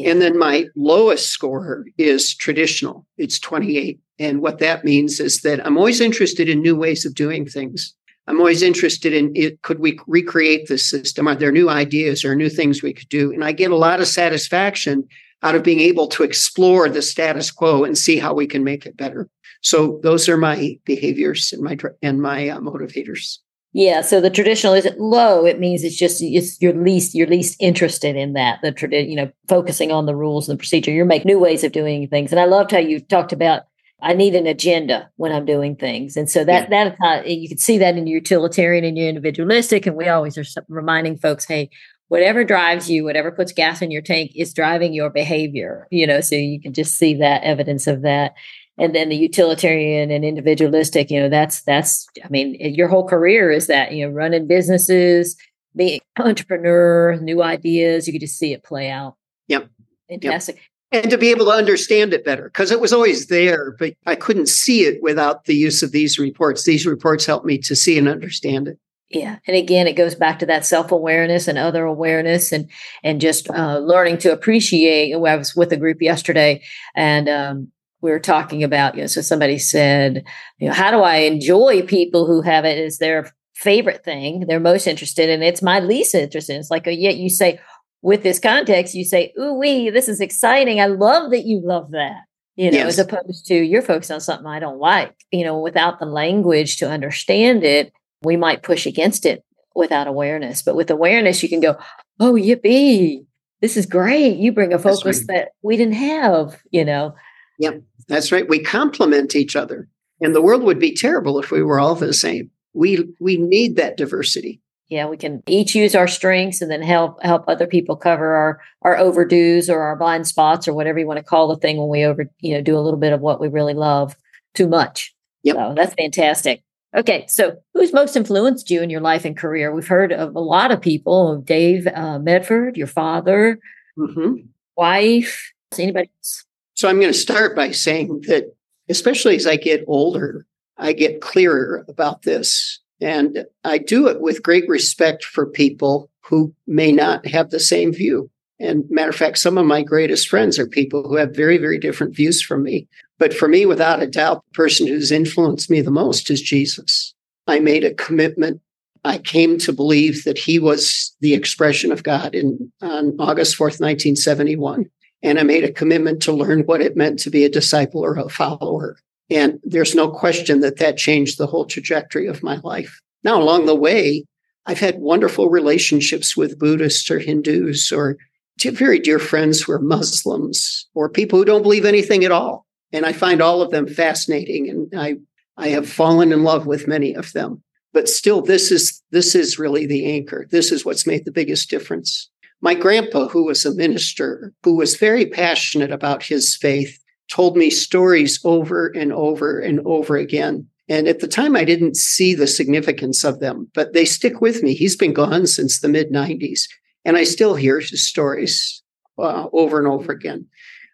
And 0.05 0.23
then 0.23 0.39
my 0.39 0.67
lowest 0.77 1.29
score 1.29 1.85
is 1.99 2.35
traditional. 2.35 3.07
It's 3.19 3.39
28. 3.39 4.01
And 4.19 4.41
what 4.41 4.59
that 4.59 4.85
means 4.85 5.21
is 5.21 5.43
that 5.43 5.65
I'm 5.67 5.77
always 5.77 6.01
interested 6.01 6.49
in 6.49 6.62
new 6.62 6.77
ways 6.77 7.05
of 7.05 7.15
doing 7.15 7.47
things. 7.47 7.95
I'm 8.27 8.39
always 8.39 8.62
interested 8.62 9.12
in 9.12 9.33
it. 9.35 9.61
Could 9.62 9.81
we 9.81 9.99
recreate 10.07 10.69
this 10.69 10.89
system? 10.89 11.27
Are 11.27 11.35
there 11.35 11.51
new 11.51 11.69
ideas 11.69 12.25
or 12.25 12.37
new 12.37 12.49
things 12.49 12.83
we 12.83 12.93
could 12.93 13.09
do? 13.09 13.33
And 13.33 13.45
I 13.45 13.53
get 13.53 13.73
a 13.73 13.77
lot 13.77 14.01
of 14.01 14.07
satisfaction 14.07 15.09
out 15.43 15.57
of 15.57 15.65
being 15.65 15.81
able 15.81 16.07
to 16.09 16.23
explore 16.23 16.89
the 16.89 17.03
status 17.03 17.51
quo 17.51 17.85
and 17.85 17.99
see 17.99 18.19
how 18.19 18.33
we 18.33 18.47
can 18.47 18.62
make 18.62 18.87
it 18.87 18.97
better. 18.97 19.29
So 19.61 20.01
those 20.03 20.29
are 20.29 20.37
my 20.37 20.79
behaviors 20.85 21.53
and 21.53 21.62
my 21.62 21.77
and 22.01 22.23
my 22.23 22.49
uh, 22.49 22.61
motivators. 22.61 23.39
Yeah. 23.75 24.02
So 24.02 24.21
the 24.21 24.31
traditional 24.31 24.75
is 24.75 24.85
it 24.85 25.00
low. 25.00 25.47
It 25.47 25.59
means 25.59 25.83
it's 25.83 25.97
just 25.97 26.21
it's 26.21 26.61
your 26.61 26.75
least 26.75 27.14
you're 27.14 27.26
least 27.26 27.57
interested 27.59 28.17
in 28.17 28.35
that. 28.35 28.59
The 28.62 28.73
tradition, 28.73 29.09
you 29.09 29.17
know, 29.17 29.33
focusing 29.49 29.91
on 29.91 30.07
the 30.07 30.14
rules 30.14 30.49
and 30.49 30.59
the 30.59 30.61
procedure. 30.61 30.91
You're 30.91 31.07
making 31.07 31.29
new 31.29 31.38
ways 31.38 31.64
of 31.64 31.73
doing 31.73 32.07
things. 32.09 32.33
And 32.33 32.41
I 32.41 32.45
loved 32.45 32.71
how 32.71 32.79
you 32.79 33.00
talked 33.00 33.33
about 33.33 33.62
I 34.02 34.14
need 34.14 34.35
an 34.35 34.47
agenda 34.47 35.09
when 35.17 35.33
I'm 35.33 35.47
doing 35.47 35.76
things. 35.76 36.17
And 36.17 36.29
so 36.29 36.45
that 36.45 36.69
yeah. 36.71 36.91
that 36.91 36.97
uh, 37.02 37.23
you 37.25 37.49
can 37.49 37.59
see 37.59 37.79
that 37.79 37.97
in 37.97 38.07
your 38.07 38.17
utilitarian 38.17 38.85
and 38.85 38.99
your 38.99 39.09
individualistic. 39.09 39.87
And 39.87 39.97
we 39.97 40.09
always 40.09 40.37
are 40.37 40.45
reminding 40.69 41.19
folks, 41.19 41.45
hey, 41.45 41.71
whatever 42.09 42.43
drives 42.43 42.91
you, 42.91 43.05
whatever 43.05 43.31
puts 43.31 43.52
gas 43.52 43.81
in 43.81 43.93
your 43.93 44.02
tank 44.02 44.33
is 44.35 44.52
driving 44.52 44.93
your 44.93 45.09
behavior. 45.09 45.87
You 45.91 46.07
know, 46.07 46.21
so 46.21 46.35
you 46.35 46.61
can 46.61 46.73
just 46.73 46.97
see 46.99 47.14
that 47.14 47.45
evidence 47.45 47.87
of 47.87 48.02
that. 48.02 48.35
And 48.79 48.95
then 48.95 49.11
the 49.11 49.17
utilitarian 49.17 50.11
and 50.11 50.25
individualistic, 50.25 51.11
you 51.11 51.21
know, 51.21 51.29
that's 51.29 51.62
that's 51.62 52.07
I 52.25 52.29
mean, 52.29 52.57
your 52.59 52.88
whole 52.88 53.07
career 53.07 53.50
is 53.50 53.67
that, 53.67 53.93
you 53.93 54.07
know, 54.07 54.12
running 54.12 54.47
businesses, 54.47 55.37
being 55.76 56.00
entrepreneur, 56.19 57.17
new 57.21 57.43
ideas, 57.43 58.07
you 58.07 58.12
can 58.12 58.21
just 58.21 58.38
see 58.38 58.52
it 58.52 58.64
play 58.64 58.91
out. 58.91 59.17
Yep. 59.49 59.69
Fantastic. 60.09 60.57
Yep 60.57 60.64
and 60.93 61.11
to 61.11 61.19
be 61.19 61.31
able 61.31 61.47
to 61.47 61.52
understand 61.52 62.12
it 62.12 62.25
better 62.25 62.45
because 62.45 62.71
it 62.71 62.81
was 62.81 62.93
always 62.93 63.26
there, 63.26 63.75
but 63.79 63.95
I 64.07 64.14
couldn't 64.14 64.49
see 64.49 64.83
it 64.83 65.02
without 65.02 65.47
the 65.47 65.55
use 65.55 65.83
of 65.83 65.91
these 65.91 66.19
reports. 66.19 66.64
These 66.64 66.87
reports 66.87 67.25
helped 67.25 67.47
me 67.47 67.59
to 67.59 67.75
see 67.75 67.99
and 67.99 68.09
understand 68.09 68.69
it. 68.69 68.79
Yeah, 69.09 69.38
and 69.47 69.57
again, 69.57 69.87
it 69.87 69.95
goes 69.97 70.14
back 70.14 70.38
to 70.38 70.47
that 70.47 70.64
self 70.64 70.93
awareness 70.93 71.49
and 71.49 71.59
other 71.59 71.85
awareness, 71.85 72.52
and 72.52 72.71
and 73.02 73.21
just 73.21 73.49
uh, 73.50 73.79
learning 73.79 74.19
to 74.19 74.33
appreciate. 74.33 75.14
I 75.14 75.17
was 75.37 75.55
with 75.55 75.73
a 75.73 75.76
group 75.76 76.00
yesterday, 76.00 76.62
and 76.95 77.29
um, 77.29 77.73
we 78.02 78.11
were 78.11 78.21
talking 78.21 78.62
about 78.62 78.94
you 78.97 79.02
know. 79.02 79.06
So 79.06 79.23
somebody 79.23 79.59
said, 79.59 80.25
you 80.59 80.68
know, 80.68 80.75
how 80.75 80.90
do 80.90 80.99
I 80.99 81.18
enjoy 81.18 81.82
people 81.82 82.26
who 82.26 82.42
have 82.42 82.64
it 82.64 82.78
as 82.78 82.99
their 82.99 83.32
favorite 83.54 84.04
thing, 84.04 84.44
they're 84.47 84.61
most 84.61 84.87
interested 84.87 85.30
in? 85.30 85.42
It's 85.42 85.62
my 85.62 85.80
least 85.80 86.14
interested. 86.14 86.56
It's 86.56 86.71
like, 86.71 86.87
uh, 86.87 86.90
yet 86.90 87.16
you 87.16 87.30
say, 87.30 87.61
with 88.02 88.25
this 88.25 88.40
context, 88.40 88.94
you 88.94 89.04
say, 89.04 89.32
"Ooh, 89.40 89.54
wee, 89.54 89.88
this 89.88 90.09
is 90.09 90.21
exciting. 90.21 90.80
I 90.80 90.87
love 90.87 91.30
that 91.30 91.47
you 91.47 91.61
love 91.64 91.92
that." 91.92 92.25
You 92.56 92.71
know, 92.71 92.78
yes. 92.78 92.99
as 92.99 93.06
opposed 93.06 93.47
to 93.47 93.54
you're 93.54 93.80
focused 93.80 94.11
on 94.11 94.21
something 94.21 94.47
I 94.47 94.59
don't 94.59 94.78
like. 94.78 95.14
You 95.30 95.44
know, 95.44 95.59
without 95.59 96.00
the 96.00 96.06
language 96.06 96.76
to 96.78 96.90
understand 96.90 97.64
it, 97.64 97.92
we 98.23 98.37
might 98.37 98.62
push 98.62 98.85
against 98.85 99.25
it 99.25 99.42
without 99.75 100.06
awareness. 100.06 100.62
But 100.62 100.76
with 100.76 100.90
awareness, 100.90 101.42
you 101.42 101.49
can 101.49 101.61
go, 101.61 101.76
"Oh, 102.21 102.35
yippee! 102.35 103.25
This 103.61 103.76
is 103.76 103.87
great. 103.87 104.37
You 104.37 104.52
bring 104.52 104.75
a 104.75 104.78
focus 104.78 105.26
that 105.28 105.50
we 105.62 105.76
didn't 105.76 105.94
have." 105.94 106.61
You 106.71 106.85
know. 106.85 107.14
Yep, 107.59 107.82
that's 108.09 108.32
right. 108.32 108.49
We 108.49 108.61
complement 108.61 109.35
each 109.35 109.56
other, 109.56 109.88
and 110.21 110.35
the 110.35 110.42
world 110.42 110.62
would 110.62 110.78
be 110.78 110.94
terrible 110.94 111.38
if 111.38 111.50
we 111.50 111.62
were 111.62 111.80
all 111.80 111.94
the 111.94 112.12
same. 112.12 112.50
We 112.75 113.09
we 113.21 113.37
need 113.37 113.76
that 113.76 113.97
diversity 113.97 114.62
yeah 114.92 115.06
we 115.06 115.16
can 115.16 115.42
each 115.47 115.75
use 115.75 115.94
our 115.94 116.06
strengths 116.06 116.61
and 116.61 116.71
then 116.71 116.82
help 116.82 117.21
help 117.23 117.44
other 117.49 117.66
people 117.66 117.97
cover 117.97 118.35
our 118.35 118.61
our 118.82 118.97
overdues 118.97 119.71
or 119.71 119.80
our 119.80 119.97
blind 119.97 120.26
spots 120.26 120.68
or 120.68 120.75
whatever 120.75 120.99
you 120.99 121.06
want 121.06 121.16
to 121.16 121.25
call 121.25 121.49
the 121.49 121.56
thing 121.56 121.78
when 121.78 121.88
we 121.88 122.04
over 122.04 122.30
you 122.40 122.54
know 122.54 122.61
do 122.61 122.76
a 122.76 122.80
little 122.80 123.00
bit 123.00 123.12
of 123.12 123.21
what 123.21 123.40
we 123.40 123.49
really 123.49 123.75
love 123.75 124.14
too 124.54 124.68
much 124.68 125.14
yep. 125.42 125.56
so 125.56 125.73
that's 125.75 125.94
fantastic 125.94 126.62
okay 126.94 127.25
so 127.26 127.56
who's 127.73 127.92
most 127.92 128.16
influenced 128.16 128.71
you 128.71 128.82
in 128.82 128.90
your 128.90 129.00
life 129.00 129.25
and 129.25 129.37
career 129.37 129.75
we've 129.75 129.88
heard 129.88 130.12
of 130.12 130.37
a 130.37 130.40
lot 130.40 130.71
of 130.71 130.80
people 130.80 131.38
dave 131.38 131.87
uh, 131.87 132.18
medford 132.18 132.76
your 132.76 132.87
father 132.87 133.59
mm-hmm. 133.99 134.35
wife 134.76 135.52
anybody 135.78 136.11
else 136.18 136.44
so 136.83 136.89
i'm 136.89 137.01
going 137.01 137.12
to 137.12 137.19
start 137.19 137.57
by 137.57 137.71
saying 137.71 138.23
that 138.27 138.55
especially 138.89 139.37
as 139.37 139.47
i 139.47 139.57
get 139.57 139.85
older 139.87 140.47
i 140.77 140.93
get 140.93 141.21
clearer 141.21 141.85
about 141.89 142.23
this 142.23 142.83
and 143.03 143.45
I 143.65 143.79
do 143.79 144.07
it 144.07 144.21
with 144.21 144.45
great 144.45 144.69
respect 144.69 145.25
for 145.25 145.45
people 145.45 146.09
who 146.21 146.55
may 146.69 146.93
not 146.93 147.27
have 147.27 147.51
the 147.51 147.59
same 147.59 147.93
view. 147.93 148.31
And 148.61 148.85
matter 148.91 149.11
of 149.11 149.17
fact, 149.17 149.39
some 149.39 149.59
of 149.59 149.67
my 149.67 149.83
greatest 149.83 150.29
friends 150.29 150.57
are 150.57 150.69
people 150.69 151.09
who 151.09 151.17
have 151.17 151.35
very, 151.35 151.59
very 151.59 151.79
different 151.79 152.15
views 152.15 152.41
from 152.41 152.62
me. 152.62 152.87
But 153.19 153.35
for 153.35 153.49
me, 153.49 153.67
without 153.67 154.01
a 154.01 154.07
doubt, 154.07 154.45
the 154.45 154.55
person 154.55 154.87
who's 154.87 155.11
influenced 155.11 155.69
me 155.69 155.81
the 155.81 155.91
most 155.91 156.31
is 156.31 156.41
Jesus. 156.41 157.12
I 157.49 157.59
made 157.59 157.83
a 157.83 157.95
commitment. 157.95 158.61
I 159.05 159.19
came 159.19 159.59
to 159.59 159.73
believe 159.73 160.23
that 160.23 160.39
he 160.39 160.61
was 160.61 161.12
the 161.21 161.35
expression 161.35 161.91
of 161.91 162.05
God 162.05 162.37
in 162.37 162.71
on 162.83 163.17
August 163.19 163.57
4th, 163.57 163.81
1971. 163.81 164.89
And 165.23 165.38
I 165.38 165.43
made 165.43 165.64
a 165.64 165.73
commitment 165.73 166.21
to 166.23 166.33
learn 166.33 166.62
what 166.62 166.81
it 166.81 166.97
meant 166.97 167.19
to 167.21 167.31
be 167.31 167.45
a 167.45 167.49
disciple 167.49 168.05
or 168.05 168.17
a 168.17 168.29
follower. 168.29 168.99
And 169.31 169.61
there's 169.62 169.95
no 169.95 170.11
question 170.11 170.61
that 170.61 170.79
that 170.79 170.97
changed 170.97 171.38
the 171.38 171.47
whole 171.47 171.64
trajectory 171.64 172.26
of 172.26 172.43
my 172.43 172.57
life. 172.64 173.00
Now, 173.25 173.41
along 173.41 173.67
the 173.67 173.75
way, 173.75 174.25
I've 174.67 174.81
had 174.81 174.99
wonderful 174.99 175.49
relationships 175.49 176.37
with 176.37 176.59
Buddhists 176.59 177.11
or 177.11 177.19
Hindus 177.19 177.93
or 177.93 178.17
very 178.61 178.99
dear 178.99 179.19
friends 179.19 179.62
who 179.62 179.73
are 179.73 179.81
Muslims 179.81 180.87
or 180.95 181.09
people 181.09 181.38
who 181.38 181.45
don't 181.45 181.62
believe 181.62 181.85
anything 181.85 182.25
at 182.25 182.31
all. 182.31 182.67
And 182.93 183.07
I 183.07 183.12
find 183.12 183.41
all 183.41 183.62
of 183.62 183.71
them 183.71 183.88
fascinating. 183.88 184.69
And 184.69 184.93
I, 184.97 185.17
I 185.57 185.69
have 185.69 185.88
fallen 185.88 186.33
in 186.33 186.45
love 186.45 186.67
with 186.67 186.87
many 186.87 187.14
of 187.14 187.33
them. 187.33 187.62
But 187.93 188.09
still, 188.09 188.41
this 188.41 188.71
is 188.71 189.02
this 189.11 189.35
is 189.35 189.59
really 189.59 189.87
the 189.87 190.07
anchor. 190.07 190.47
This 190.50 190.73
is 190.73 190.85
what's 190.85 191.07
made 191.07 191.25
the 191.25 191.33
biggest 191.33 191.69
difference. 191.69 192.31
My 192.62 192.75
grandpa, 192.75 193.26
who 193.26 193.45
was 193.45 193.64
a 193.64 193.75
minister, 193.75 194.54
who 194.62 194.76
was 194.76 194.97
very 194.97 195.26
passionate 195.26 195.90
about 195.90 196.23
his 196.23 196.57
faith, 196.57 196.97
told 197.28 197.57
me 197.57 197.71
stories 197.71 198.40
over 198.45 198.87
and 198.87 199.12
over 199.12 199.59
and 199.59 199.81
over 199.85 200.16
again. 200.16 200.69
And 200.88 201.09
at 201.09 201.19
the 201.19 201.26
time, 201.26 201.57
I 201.57 201.64
didn't 201.64 201.97
see 201.97 202.35
the 202.35 202.47
significance 202.47 203.25
of 203.25 203.40
them, 203.40 203.69
but 203.75 203.95
they 203.95 204.04
stick 204.04 204.40
with 204.40 204.62
me. 204.62 204.75
He's 204.75 204.97
been 204.97 205.12
gone 205.12 205.49
since 205.49 205.81
the 205.81 205.88
mid 205.88 206.12
90s, 206.12 206.62
and 207.04 207.16
I 207.16 207.25
still 207.25 207.57
hear 207.57 207.81
his 207.81 208.07
stories 208.07 208.83
uh, 209.19 209.49
over 209.52 209.78
and 209.78 209.88
over 209.88 210.12
again. 210.12 210.47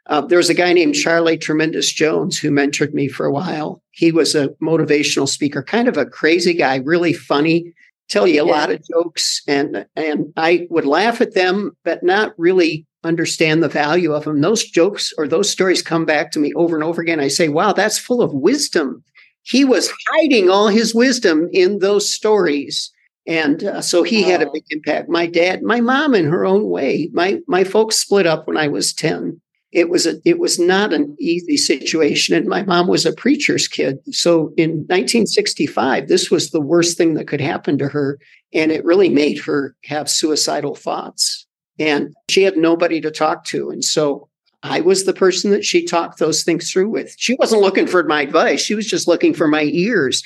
Uh, 0.06 0.22
there 0.22 0.38
was 0.38 0.48
a 0.48 0.54
guy 0.54 0.72
named 0.72 0.94
Charlie 0.94 1.36
Tremendous 1.36 1.92
Jones 1.92 2.38
who 2.38 2.50
mentored 2.50 2.94
me 2.94 3.08
for 3.08 3.26
a 3.26 3.32
while. 3.32 3.82
He 3.90 4.10
was 4.10 4.34
a 4.34 4.48
motivational 4.62 5.28
speaker, 5.28 5.62
kind 5.62 5.86
of 5.86 5.98
a 5.98 6.06
crazy 6.06 6.54
guy, 6.54 6.76
really 6.76 7.12
funny, 7.12 7.74
tell 8.08 8.26
you 8.26 8.42
a 8.42 8.46
yeah. 8.46 8.52
lot 8.52 8.70
of 8.70 8.82
jokes, 8.86 9.42
and 9.46 9.86
and 9.96 10.32
I 10.36 10.66
would 10.70 10.86
laugh 10.86 11.20
at 11.20 11.34
them, 11.34 11.76
but 11.84 12.02
not 12.02 12.32
really 12.38 12.86
understand 13.04 13.62
the 13.62 13.68
value 13.68 14.12
of 14.12 14.24
them. 14.24 14.40
Those 14.40 14.64
jokes 14.64 15.12
or 15.16 15.28
those 15.28 15.50
stories 15.50 15.82
come 15.82 16.04
back 16.04 16.32
to 16.32 16.38
me 16.38 16.52
over 16.54 16.74
and 16.74 16.84
over 16.84 17.00
again. 17.00 17.20
I 17.20 17.28
say, 17.28 17.48
wow, 17.48 17.72
that's 17.72 17.98
full 17.98 18.22
of 18.22 18.32
wisdom. 18.32 19.04
He 19.42 19.64
was 19.64 19.92
hiding 20.10 20.50
all 20.50 20.68
his 20.68 20.94
wisdom 20.94 21.48
in 21.52 21.78
those 21.78 22.10
stories. 22.10 22.92
And 23.26 23.62
uh, 23.62 23.82
so 23.82 24.02
he 24.02 24.22
had 24.22 24.42
a 24.42 24.50
big 24.50 24.64
impact. 24.70 25.08
My 25.08 25.26
dad, 25.26 25.62
my 25.62 25.80
mom 25.80 26.14
in 26.14 26.24
her 26.26 26.46
own 26.46 26.68
way. 26.68 27.10
My 27.12 27.40
my 27.46 27.62
folks 27.62 27.96
split 27.96 28.26
up 28.26 28.46
when 28.46 28.56
I 28.56 28.68
was 28.68 28.92
10. 28.92 29.40
It 29.70 29.90
was 29.90 30.06
a 30.06 30.14
it 30.24 30.38
was 30.38 30.58
not 30.58 30.92
an 30.92 31.14
easy 31.20 31.56
situation 31.56 32.34
and 32.34 32.46
my 32.46 32.62
mom 32.62 32.88
was 32.88 33.04
a 33.04 33.12
preacher's 33.12 33.68
kid. 33.68 33.98
So 34.14 34.52
in 34.56 34.70
1965 34.88 36.08
this 36.08 36.30
was 36.30 36.50
the 36.50 36.60
worst 36.60 36.96
thing 36.96 37.14
that 37.14 37.28
could 37.28 37.40
happen 37.40 37.76
to 37.78 37.88
her 37.88 38.18
and 38.52 38.72
it 38.72 38.84
really 38.84 39.10
made 39.10 39.38
her 39.40 39.76
have 39.84 40.08
suicidal 40.08 40.74
thoughts 40.74 41.46
and 41.78 42.14
she 42.28 42.42
had 42.42 42.56
nobody 42.56 43.00
to 43.00 43.10
talk 43.10 43.44
to. 43.46 43.70
And 43.70 43.84
so 43.84 44.28
I 44.62 44.80
was 44.80 45.04
the 45.04 45.12
person 45.12 45.50
that 45.52 45.64
she 45.64 45.84
talked 45.84 46.18
those 46.18 46.42
things 46.42 46.70
through 46.70 46.90
with. 46.90 47.14
She 47.16 47.34
wasn't 47.34 47.62
looking 47.62 47.86
for 47.86 48.02
my 48.04 48.22
advice, 48.22 48.60
she 48.60 48.74
was 48.74 48.86
just 48.86 49.06
looking 49.06 49.34
for 49.34 49.48
my 49.48 49.64
ears. 49.64 50.22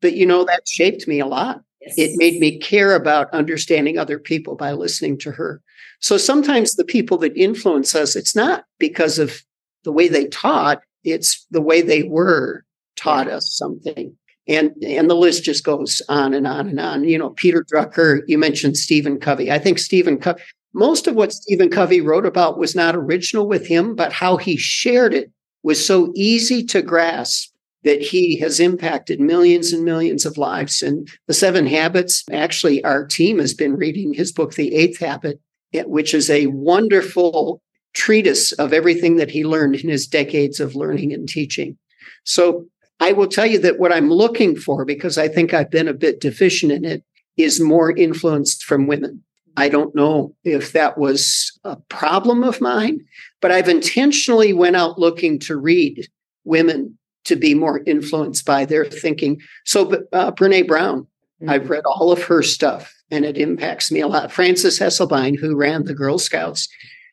But 0.00 0.14
you 0.14 0.26
know, 0.26 0.44
that 0.44 0.66
shaped 0.68 1.06
me 1.06 1.20
a 1.20 1.26
lot. 1.26 1.60
Yes. 1.80 1.94
It 1.96 2.10
made 2.16 2.40
me 2.40 2.58
care 2.58 2.94
about 2.94 3.32
understanding 3.32 3.98
other 3.98 4.18
people 4.18 4.56
by 4.56 4.72
listening 4.72 5.18
to 5.18 5.32
her. 5.32 5.62
So 6.06 6.18
sometimes 6.18 6.76
the 6.76 6.84
people 6.84 7.18
that 7.18 7.36
influence 7.36 7.92
us, 7.96 8.14
it's 8.14 8.36
not 8.36 8.64
because 8.78 9.18
of 9.18 9.42
the 9.82 9.90
way 9.90 10.06
they 10.06 10.26
taught, 10.26 10.80
it's 11.02 11.44
the 11.50 11.60
way 11.60 11.82
they 11.82 12.04
were 12.04 12.64
taught 12.94 13.26
us 13.26 13.52
something. 13.58 14.16
And 14.46 14.70
and 14.84 15.10
the 15.10 15.16
list 15.16 15.42
just 15.42 15.64
goes 15.64 16.00
on 16.08 16.32
and 16.32 16.46
on 16.46 16.68
and 16.68 16.78
on. 16.78 17.02
You 17.02 17.18
know, 17.18 17.30
Peter 17.30 17.64
Drucker, 17.64 18.20
you 18.28 18.38
mentioned 18.38 18.76
Stephen 18.76 19.18
Covey. 19.18 19.50
I 19.50 19.58
think 19.58 19.80
Stephen 19.80 20.16
Covey, 20.16 20.40
most 20.74 21.08
of 21.08 21.16
what 21.16 21.32
Stephen 21.32 21.70
Covey 21.70 22.00
wrote 22.00 22.24
about 22.24 22.56
was 22.56 22.76
not 22.76 22.94
original 22.94 23.48
with 23.48 23.66
him, 23.66 23.96
but 23.96 24.12
how 24.12 24.36
he 24.36 24.56
shared 24.56 25.12
it 25.12 25.32
was 25.64 25.84
so 25.84 26.12
easy 26.14 26.62
to 26.66 26.82
grasp 26.82 27.52
that 27.82 28.00
he 28.00 28.38
has 28.38 28.60
impacted 28.60 29.18
millions 29.18 29.72
and 29.72 29.84
millions 29.84 30.24
of 30.24 30.38
lives. 30.38 30.82
And 30.82 31.08
the 31.26 31.34
seven 31.34 31.66
habits, 31.66 32.22
actually, 32.30 32.84
our 32.84 33.04
team 33.04 33.40
has 33.40 33.54
been 33.54 33.74
reading 33.74 34.14
his 34.14 34.30
book, 34.30 34.54
The 34.54 34.72
Eighth 34.72 35.00
Habit, 35.00 35.40
which 35.72 36.14
is 36.14 36.30
a 36.30 36.46
wonderful 36.46 37.62
treatise 37.94 38.52
of 38.52 38.72
everything 38.72 39.16
that 39.16 39.30
he 39.30 39.44
learned 39.44 39.76
in 39.76 39.88
his 39.88 40.06
decades 40.06 40.60
of 40.60 40.76
learning 40.76 41.12
and 41.12 41.28
teaching. 41.28 41.76
So 42.24 42.66
I 43.00 43.12
will 43.12 43.26
tell 43.26 43.46
you 43.46 43.58
that 43.60 43.78
what 43.78 43.92
I'm 43.92 44.10
looking 44.10 44.56
for, 44.56 44.84
because 44.84 45.18
I 45.18 45.28
think 45.28 45.52
I've 45.52 45.70
been 45.70 45.88
a 45.88 45.94
bit 45.94 46.20
deficient 46.20 46.72
in 46.72 46.84
it, 46.84 47.02
is 47.36 47.60
more 47.60 47.94
influence 47.96 48.62
from 48.62 48.86
women. 48.86 49.22
I 49.58 49.68
don't 49.68 49.94
know 49.94 50.34
if 50.44 50.72
that 50.72 50.98
was 50.98 51.58
a 51.64 51.76
problem 51.88 52.44
of 52.44 52.60
mine, 52.60 53.00
but 53.40 53.50
I've 53.50 53.68
intentionally 53.68 54.52
went 54.52 54.76
out 54.76 54.98
looking 54.98 55.38
to 55.40 55.56
read 55.56 56.06
women 56.44 56.98
to 57.24 57.36
be 57.36 57.54
more 57.54 57.82
influenced 57.86 58.44
by 58.44 58.64
their 58.64 58.84
thinking. 58.84 59.40
So, 59.64 60.04
uh, 60.12 60.32
Brene 60.32 60.66
Brown, 60.66 61.06
mm-hmm. 61.40 61.50
I've 61.50 61.70
read 61.70 61.84
all 61.84 62.12
of 62.12 62.22
her 62.24 62.42
stuff 62.42 62.94
and 63.10 63.24
it 63.24 63.36
impacts 63.36 63.90
me 63.90 64.00
a 64.00 64.08
lot. 64.08 64.32
Frances 64.32 64.78
Hesselbein, 64.78 65.38
who 65.38 65.56
ran 65.56 65.84
the 65.84 65.94
Girl 65.94 66.18
Scouts, 66.18 66.68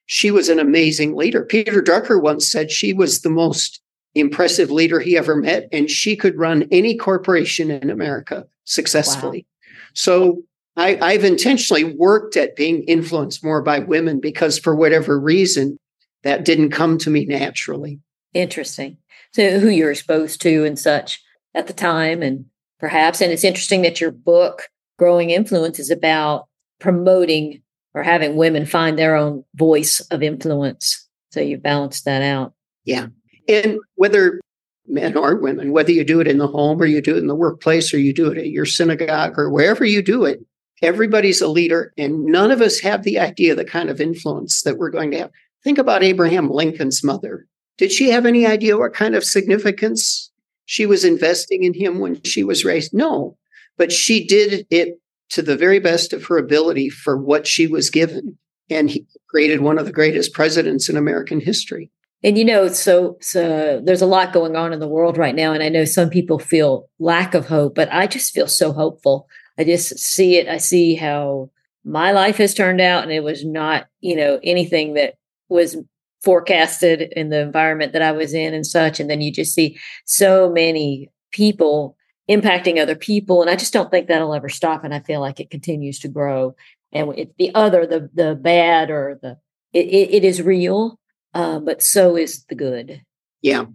she 0.05 0.31
was 0.31 0.49
an 0.49 0.59
amazing 0.59 1.15
leader. 1.15 1.45
Peter 1.45 1.81
Drucker 1.81 2.21
once 2.21 2.49
said 2.49 2.71
she 2.71 2.93
was 2.93 3.21
the 3.21 3.29
most 3.29 3.81
impressive 4.15 4.69
leader 4.69 4.99
he 4.99 5.17
ever 5.17 5.35
met, 5.35 5.67
and 5.71 5.89
she 5.89 6.15
could 6.15 6.37
run 6.37 6.67
any 6.71 6.95
corporation 6.95 7.71
in 7.71 7.89
America 7.89 8.45
successfully. 8.65 9.45
Wow. 9.47 9.69
So 9.93 10.43
I, 10.75 11.13
have 11.13 11.23
intentionally 11.23 11.83
worked 11.83 12.35
at 12.35 12.55
being 12.55 12.83
influenced 12.83 13.43
more 13.43 13.61
by 13.61 13.79
women 13.79 14.19
because, 14.19 14.57
for 14.57 14.75
whatever 14.75 15.19
reason, 15.19 15.77
that 16.23 16.45
didn't 16.45 16.71
come 16.71 16.97
to 16.99 17.09
me 17.09 17.25
naturally. 17.25 17.99
Interesting 18.33 18.97
to 19.33 19.59
who 19.59 19.69
you're 19.69 19.91
exposed 19.91 20.41
to 20.41 20.65
and 20.65 20.77
such 20.77 21.21
at 21.53 21.67
the 21.67 21.73
time 21.73 22.21
and 22.21 22.45
perhaps. 22.83 23.21
And 23.21 23.31
it's 23.31 23.45
interesting 23.45 23.81
that 23.83 24.01
your 24.01 24.11
book 24.11 24.63
growing 24.99 25.29
influence 25.29 25.79
is 25.79 25.89
about 25.89 26.49
promoting 26.81 27.61
or 27.93 28.03
having 28.03 28.35
women 28.35 28.65
find 28.65 28.99
their 28.99 29.15
own 29.15 29.45
voice 29.55 30.01
of 30.11 30.21
influence. 30.21 31.07
So 31.31 31.39
you 31.39 31.57
balance 31.57 32.01
that 32.01 32.21
out. 32.21 32.51
Yeah. 32.83 33.07
And 33.47 33.79
whether 33.95 34.41
men 34.85 35.15
or 35.15 35.37
women 35.37 35.71
whether 35.71 35.93
you 35.93 36.03
do 36.03 36.19
it 36.19 36.27
in 36.27 36.39
the 36.39 36.47
home 36.47 36.81
or 36.81 36.85
you 36.85 37.01
do 37.01 37.15
it 37.15 37.19
in 37.19 37.27
the 37.27 37.35
workplace 37.35 37.93
or 37.93 37.99
you 37.99 38.13
do 38.13 38.29
it 38.29 38.37
at 38.37 38.49
your 38.49 38.65
synagogue 38.65 39.39
or 39.39 39.49
wherever 39.49 39.85
you 39.85 40.01
do 40.01 40.25
it 40.25 40.41
everybody's 40.81 41.41
a 41.41 41.47
leader 41.47 41.93
and 41.97 42.25
none 42.25 42.51
of 42.51 42.59
us 42.59 42.79
have 42.79 43.03
the 43.03 43.17
idea 43.17 43.55
the 43.55 43.63
kind 43.63 43.89
of 43.89 44.01
influence 44.01 44.63
that 44.63 44.77
we're 44.77 44.89
going 44.89 45.09
to 45.09 45.19
have. 45.19 45.31
Think 45.63 45.77
about 45.77 46.03
abraham 46.03 46.49
lincoln's 46.49 47.01
mother. 47.01 47.47
Did 47.77 47.93
she 47.93 48.09
have 48.09 48.25
any 48.25 48.45
idea 48.45 48.77
what 48.77 48.93
kind 48.93 49.15
of 49.15 49.23
significance 49.23 50.32
she 50.65 50.86
was 50.86 51.03
investing 51.03 51.63
in 51.63 51.74
him 51.74 52.00
when 52.00 52.22
she 52.24 52.43
was 52.43 52.65
raised? 52.65 52.93
No, 52.93 53.38
but 53.77 53.91
she 53.91 54.25
did 54.25 54.65
it 54.70 55.00
to 55.29 55.41
the 55.41 55.58
very 55.58 55.79
best 55.79 56.13
of 56.13 56.25
her 56.25 56.38
ability 56.38 56.89
for 56.89 57.17
what 57.17 57.48
she 57.48 57.67
was 57.67 57.89
given. 57.89 58.38
And 58.70 58.89
he 58.89 59.05
created 59.29 59.62
one 59.62 59.77
of 59.77 59.86
the 59.86 59.91
greatest 59.91 60.34
presidents 60.34 60.89
in 60.89 60.96
American 60.96 61.39
history. 61.39 61.91
And 62.24 62.38
you 62.38 62.46
know, 62.46 62.70
so 62.70 63.17
so 63.20 63.82
there's 63.84 64.01
a 64.01 64.08
lot 64.08 64.32
going 64.32 64.55
on 64.55 64.72
in 64.72 64.79
the 64.79 64.88
world 64.88 65.17
right 65.17 65.36
now, 65.36 65.51
and 65.51 65.62
I 65.62 65.67
know 65.67 65.84
some 65.84 66.10
people 66.10 66.39
feel 66.39 66.89
lack 66.98 67.34
of 67.34 67.48
hope, 67.48 67.75
but 67.75 67.91
I 67.91 68.08
just 68.08 68.34
feel 68.34 68.48
so 68.48 68.72
hopeful. 68.72 69.27
I 69.58 69.65
just 69.65 70.00
see 70.00 70.38
it. 70.38 70.48
I 70.48 70.58
see 70.58 70.96
how 70.96 71.50
my 71.84 72.13
life 72.13 72.38
has 72.38 72.53
turned 72.53 72.79
out, 72.79 73.03
and 73.03 73.12
it 73.12 73.24
was 73.24 73.43
not, 73.43 73.88
you 74.00 74.15
know, 74.15 74.39
anything 74.41 74.93
that 74.93 75.15
was 75.50 75.75
forecasted 76.23 77.01
in 77.15 77.29
the 77.29 77.39
environment 77.39 77.93
that 77.93 78.01
I 78.01 78.12
was 78.12 78.33
in 78.33 78.53
and 78.53 78.65
such. 78.65 78.99
And 78.99 79.09
then 79.09 79.21
you 79.21 79.31
just 79.31 79.53
see 79.53 79.77
so 80.05 80.49
many 80.49 81.09
people 81.31 81.97
impacting 82.29 82.81
other 82.81 82.95
people. 82.95 83.41
And 83.41 83.49
I 83.49 83.55
just 83.55 83.73
don't 83.73 83.91
think 83.91 84.07
that'll 84.07 84.33
ever 84.33 84.49
stop. 84.49 84.83
And 84.83 84.93
I 84.93 85.01
feel 85.01 85.19
like 85.19 85.39
it 85.39 85.49
continues 85.49 85.99
to 85.99 86.07
grow. 86.07 86.55
And 86.91 87.17
it, 87.17 87.36
the 87.38 87.53
other, 87.55 87.86
the 87.86 88.09
the 88.13 88.36
bad 88.36 88.89
or 88.89 89.19
the 89.21 89.38
it, 89.73 89.88
it, 89.88 90.13
it 90.15 90.23
is 90.23 90.41
real, 90.41 90.99
uh, 91.33 91.59
but 91.59 91.81
so 91.81 92.15
is 92.15 92.45
the 92.45 92.55
good. 92.55 93.01
Yeah. 93.41 93.65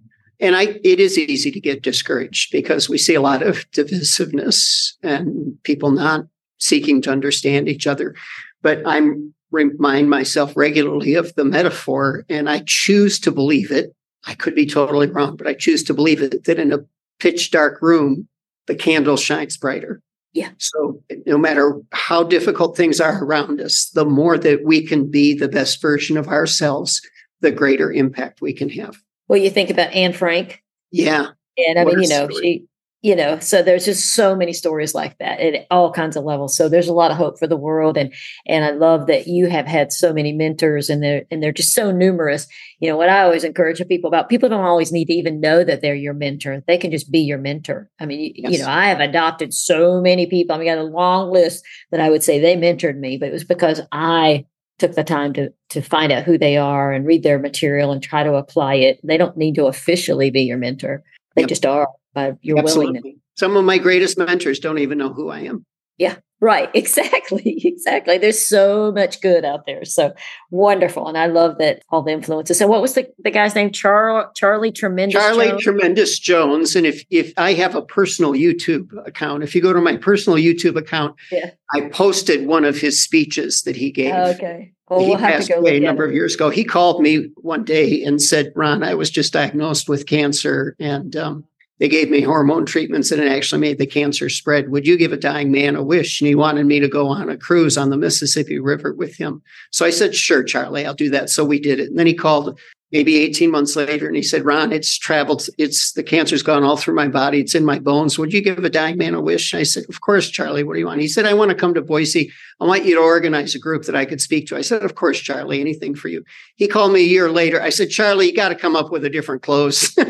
And 0.41 0.55
I, 0.55 0.79
it 0.85 1.01
is 1.01 1.19
easy 1.19 1.51
to 1.51 1.61
get 1.61 1.83
discouraged 1.83 2.53
because 2.53 2.89
we 2.89 2.97
see 2.97 3.15
a 3.15 3.21
lot 3.21 3.43
of 3.43 3.69
divisiveness 3.73 4.93
and 5.03 5.61
people 5.65 5.91
not 5.91 6.27
seeking 6.59 7.03
to 7.03 7.11
understand 7.11 7.69
each 7.69 7.89
other. 7.89 8.15
But 8.63 8.81
I'm 8.87 9.35
remind 9.51 10.11
myself 10.11 10.57
regularly 10.57 11.15
of 11.15 11.35
the 11.35 11.45
metaphor, 11.45 12.25
and 12.29 12.49
I 12.49 12.63
choose 12.67 13.19
to 13.21 13.31
believe 13.31 13.71
it. 13.71 13.95
I 14.27 14.35
could 14.35 14.55
be 14.55 14.67
totally 14.67 15.11
wrong, 15.11 15.37
but 15.37 15.47
I 15.47 15.55
choose 15.55 15.83
to 15.85 15.95
believe 15.95 16.21
it 16.23 16.45
that 16.45 16.59
in 16.59 16.73
a 16.73 16.85
pitch 17.19 17.51
dark 17.51 17.81
room, 17.81 18.29
the 18.67 18.75
candle 18.75 19.17
shines 19.17 19.57
brighter. 19.57 20.03
Yeah. 20.33 20.51
So 20.59 21.03
no 21.27 21.39
matter 21.39 21.81
how 21.93 22.23
difficult 22.23 22.77
things 22.77 23.01
are 23.01 23.25
around 23.25 23.61
us, 23.61 23.89
the 23.91 24.05
more 24.05 24.37
that 24.39 24.65
we 24.65 24.87
can 24.87 25.11
be 25.11 25.35
the 25.35 25.49
best 25.49 25.81
version 25.81 26.17
of 26.17 26.29
ourselves, 26.29 27.01
the 27.41 27.51
greater 27.51 27.91
impact 27.91 28.41
we 28.41 28.53
can 28.53 28.69
have. 28.71 28.97
Well, 29.29 29.39
you 29.39 29.51
think 29.51 29.71
about 29.71 29.93
Anne 29.93 30.13
Frank. 30.13 30.63
Yeah. 30.91 31.29
And 31.57 31.79
I 31.79 31.85
mean, 31.85 32.03
you 32.03 32.09
know, 32.09 32.29
story. 32.29 32.43
she 32.43 32.65
you 33.03 33.15
know 33.15 33.39
so 33.39 33.63
there's 33.63 33.85
just 33.85 34.15
so 34.15 34.35
many 34.35 34.53
stories 34.53 34.95
like 34.95 35.17
that 35.19 35.41
at 35.41 35.67
all 35.71 35.93
kinds 35.93 36.17
of 36.17 36.25
levels. 36.25 36.57
So 36.57 36.69
there's 36.69 36.89
a 36.89 36.93
lot 36.93 37.11
of 37.11 37.17
hope 37.17 37.39
for 37.39 37.47
the 37.47 37.57
world 37.57 37.97
and 37.97 38.13
and 38.47 38.65
i 38.65 38.71
love 38.71 39.07
that 39.07 39.27
you 39.27 39.49
have 39.49 39.67
had 39.67 39.93
so 39.93 40.13
many 40.13 40.33
mentors 40.33 40.91
and 40.91 41.03
they're 41.03 41.25
and 41.31 41.43
they're 41.43 41.53
just 41.53 41.75
so 41.75 41.91
numerous. 41.91 42.47
You 42.81 42.89
know 42.89 42.97
what 42.97 43.09
i 43.09 43.23
always 43.23 43.45
encourage 43.45 43.87
people 43.89 44.09
about 44.09 44.29
people 44.29 44.49
don't 44.49 44.65
always 44.65 44.93
need 44.93 45.07
to 45.07 45.15
even 45.15 45.41
know 45.41 45.65
that 45.65 45.81
they're 45.81 45.95
your 45.95 46.15
mentor. 46.15 46.63
They 46.67 46.79
can 46.79 46.91
just 46.91 47.11
be 47.11 47.21
your 47.21 47.39
mentor. 47.39 47.91
I 48.01 48.07
mean 48.07 48.33
yes. 48.35 48.53
you 48.53 48.59
know 48.59 48.69
i 48.69 48.87
have 48.87 49.01
adopted 49.01 49.55
so 49.55 50.01
many 50.01 50.27
people. 50.27 50.55
I 50.55 50.59
mean 50.59 50.69
i 50.69 50.75
got 50.75 50.81
a 50.81 50.85
long 50.85 51.31
list 51.31 51.65
that 51.91 52.01
i 52.01 52.11
would 52.11 52.23
say 52.23 52.41
they 52.41 52.57
mentored 52.57 52.99
me 52.99 53.17
but 53.17 53.29
it 53.29 53.33
was 53.33 53.45
because 53.45 53.81
i 53.93 54.45
took 54.79 54.95
the 54.95 55.05
time 55.05 55.33
to 55.35 55.53
to 55.71 55.83
find 55.83 56.13
out 56.13 56.23
who 56.23 56.39
they 56.39 56.57
are 56.57 56.93
and 56.93 57.07
read 57.07 57.23
their 57.23 57.39
material 57.39 57.93
and 57.93 58.03
try 58.03 58.23
to 58.23 58.35
apply 58.35 58.75
it. 58.75 59.01
They 59.05 59.17
don't 59.17 59.37
need 59.37 59.55
to 59.57 59.67
officially 59.67 60.31
be 60.31 60.43
your 60.43 60.59
mentor. 60.59 61.03
They 61.35 61.43
yep. 61.43 61.49
just 61.49 61.67
are 61.67 61.89
by 62.15 62.33
your 62.41 62.59
Absolutely. 62.59 63.01
willingness. 63.01 63.23
Some 63.37 63.57
of 63.57 63.65
my 63.65 63.79
greatest 63.79 64.19
mentors 64.19 64.59
don't 64.59 64.79
even 64.79 64.99
know 64.99 65.13
who 65.13 65.29
I 65.29 65.41
am. 65.41 65.65
Yeah, 65.99 66.17
right. 66.41 66.71
Exactly. 66.75 67.61
Exactly. 67.65 68.19
There's 68.19 68.45
so 68.45 68.93
much 68.93 69.21
good 69.21 69.45
out 69.45 69.67
there. 69.67 69.85
So 69.85 70.15
wonderful. 70.51 71.07
And 71.09 71.19
I 71.19 71.27
love 71.27 71.59
that 71.59 71.83
all 71.91 72.03
the 72.03 72.13
influences. 72.13 72.59
So 72.59 72.67
what 72.67 72.81
was 72.81 72.95
the, 72.95 73.09
the 73.19 73.31
guy's 73.31 73.55
name? 73.55 73.71
Char- 73.71 74.31
Charlie 74.35 74.73
Tremendous 74.73 75.21
Charlie 75.21 75.49
Jones? 75.49 75.63
Tremendous 75.63 76.19
Jones. 76.19 76.75
And 76.75 76.87
if 76.87 77.05
if 77.11 77.33
I 77.37 77.53
have 77.55 77.75
a 77.75 77.83
personal 77.83 78.33
YouTube 78.33 78.91
account, 79.07 79.43
if 79.43 79.55
you 79.55 79.61
go 79.61 79.73
to 79.73 79.81
my 79.81 79.97
personal 79.97 80.39
YouTube 80.39 80.77
account, 80.77 81.17
yeah. 81.31 81.51
I 81.75 81.89
posted 81.91 82.47
one 82.47 82.65
of 82.65 82.79
his 82.79 83.03
speeches 83.03 83.63
that 83.63 83.77
he 83.77 83.91
gave. 83.91 84.15
okay. 84.15 84.73
Well, 84.89 85.01
he 85.01 85.09
we'll 85.09 85.19
passed 85.19 85.51
away 85.51 85.77
a 85.77 85.81
number 85.81 86.05
of 86.07 86.15
years 86.15 86.35
ago. 86.35 86.49
He 86.49 86.65
called 86.65 87.03
me 87.03 87.29
one 87.37 87.63
day 87.63 88.03
and 88.03 88.23
said, 88.23 88.53
Ron, 88.57 88.83
I 88.83 88.95
was 88.95 89.11
just 89.11 89.35
diagnosed 89.35 89.87
with 89.89 90.07
cancer 90.07 90.75
and 90.79 91.15
um, 91.15 91.45
they 91.79 91.89
gave 91.89 92.11
me 92.11 92.21
hormone 92.23 92.67
treatments 92.67 93.11
and 93.11 93.23
it 93.23 93.31
actually 93.31 93.61
made 93.61 93.79
the 93.79 93.87
cancer 93.87 94.29
spread. 94.29 94.71
Would 94.71 94.87
you 94.87 94.97
give 94.97 95.13
a 95.13 95.17
dying 95.17 95.51
man 95.53 95.77
a 95.77 95.83
wish? 95.83 96.21
And 96.21 96.29
he 96.29 96.35
wanted 96.35 96.67
me 96.67 96.81
to 96.81 96.89
go 96.89 97.09
on 97.09 97.29
a 97.29 97.37
cruise 97.37 97.79
on 97.79 97.91
the 97.91 97.97
Mississippi 97.97 98.59
River 98.59 98.93
with 98.95 99.17
him. 99.17 99.43
So 99.71 99.87
I 99.87 99.91
said, 99.91 100.15
sure, 100.15 100.43
Charlie, 100.43 100.85
I'll 100.85 100.95
do 100.95 101.11
that. 101.11 101.31
So 101.31 101.45
we 101.45 101.61
did 101.61 101.79
it. 101.81 101.89
And 101.89 101.99
then 101.99 102.07
he 102.07 102.15
called 102.15 102.59
maybe 102.93 103.19
18 103.19 103.51
months 103.51 103.77
later 103.77 104.07
and 104.07 104.17
he 104.17 104.23
said 104.23 104.45
ron 104.45 104.73
it's 104.73 104.97
traveled 104.97 105.47
it's 105.59 105.93
the 105.93 106.03
cancer's 106.03 106.43
gone 106.43 106.65
all 106.65 106.77
through 106.77 106.95
my 106.95 107.09
body 107.09 107.41
it's 107.41 107.55
in 107.55 107.65
my 107.65 107.79
bones. 107.79 108.19
Would 108.19 108.33
you 108.33 108.41
give 108.41 108.65
a 108.65 108.71
dying 108.71 108.97
man 108.97 109.15
a 109.15 109.21
wish? 109.21 109.55
I 109.55 109.63
said 109.63 109.85
of 109.89 110.01
course 110.01 110.29
charlie 110.31 110.65
what 110.65 110.75
do 110.75 110.81
you 110.81 110.87
want? 110.87 111.01
He 111.01 111.09
said 111.09 111.27
i 111.27 111.35
want 111.35 111.51
to 111.51 111.55
come 111.55 111.75
to 111.75 111.83
boise. 111.83 112.33
I 112.61 112.65
want 112.65 112.85
you 112.85 112.95
to 112.95 113.01
organize 113.01 113.55
a 113.55 113.59
group 113.59 113.85
that 113.85 113.97
i 113.97 114.05
could 114.05 114.21
speak 114.21 114.47
to. 114.49 114.57
I 114.57 114.63
said 114.63 114.83
of 114.83 114.95
course 114.95 115.21
charlie 115.21 115.61
anything 115.61 115.95
for 115.95 116.09
you. 116.09 116.25
He 116.57 116.69
called 116.69 116.93
me 116.93 117.01
a 117.01 117.05
year 117.05 117.31
later. 117.31 117.61
I 117.61 117.71
said 117.71 117.91
charlie 117.91 118.27
you 118.27 118.35
got 118.35 118.49
to 118.49 118.55
come 118.55 118.77
up 118.77 118.91
with 118.91 119.05
a 119.05 119.11
different 119.11 119.43
clothes. 119.43 119.97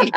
He, 0.00 0.12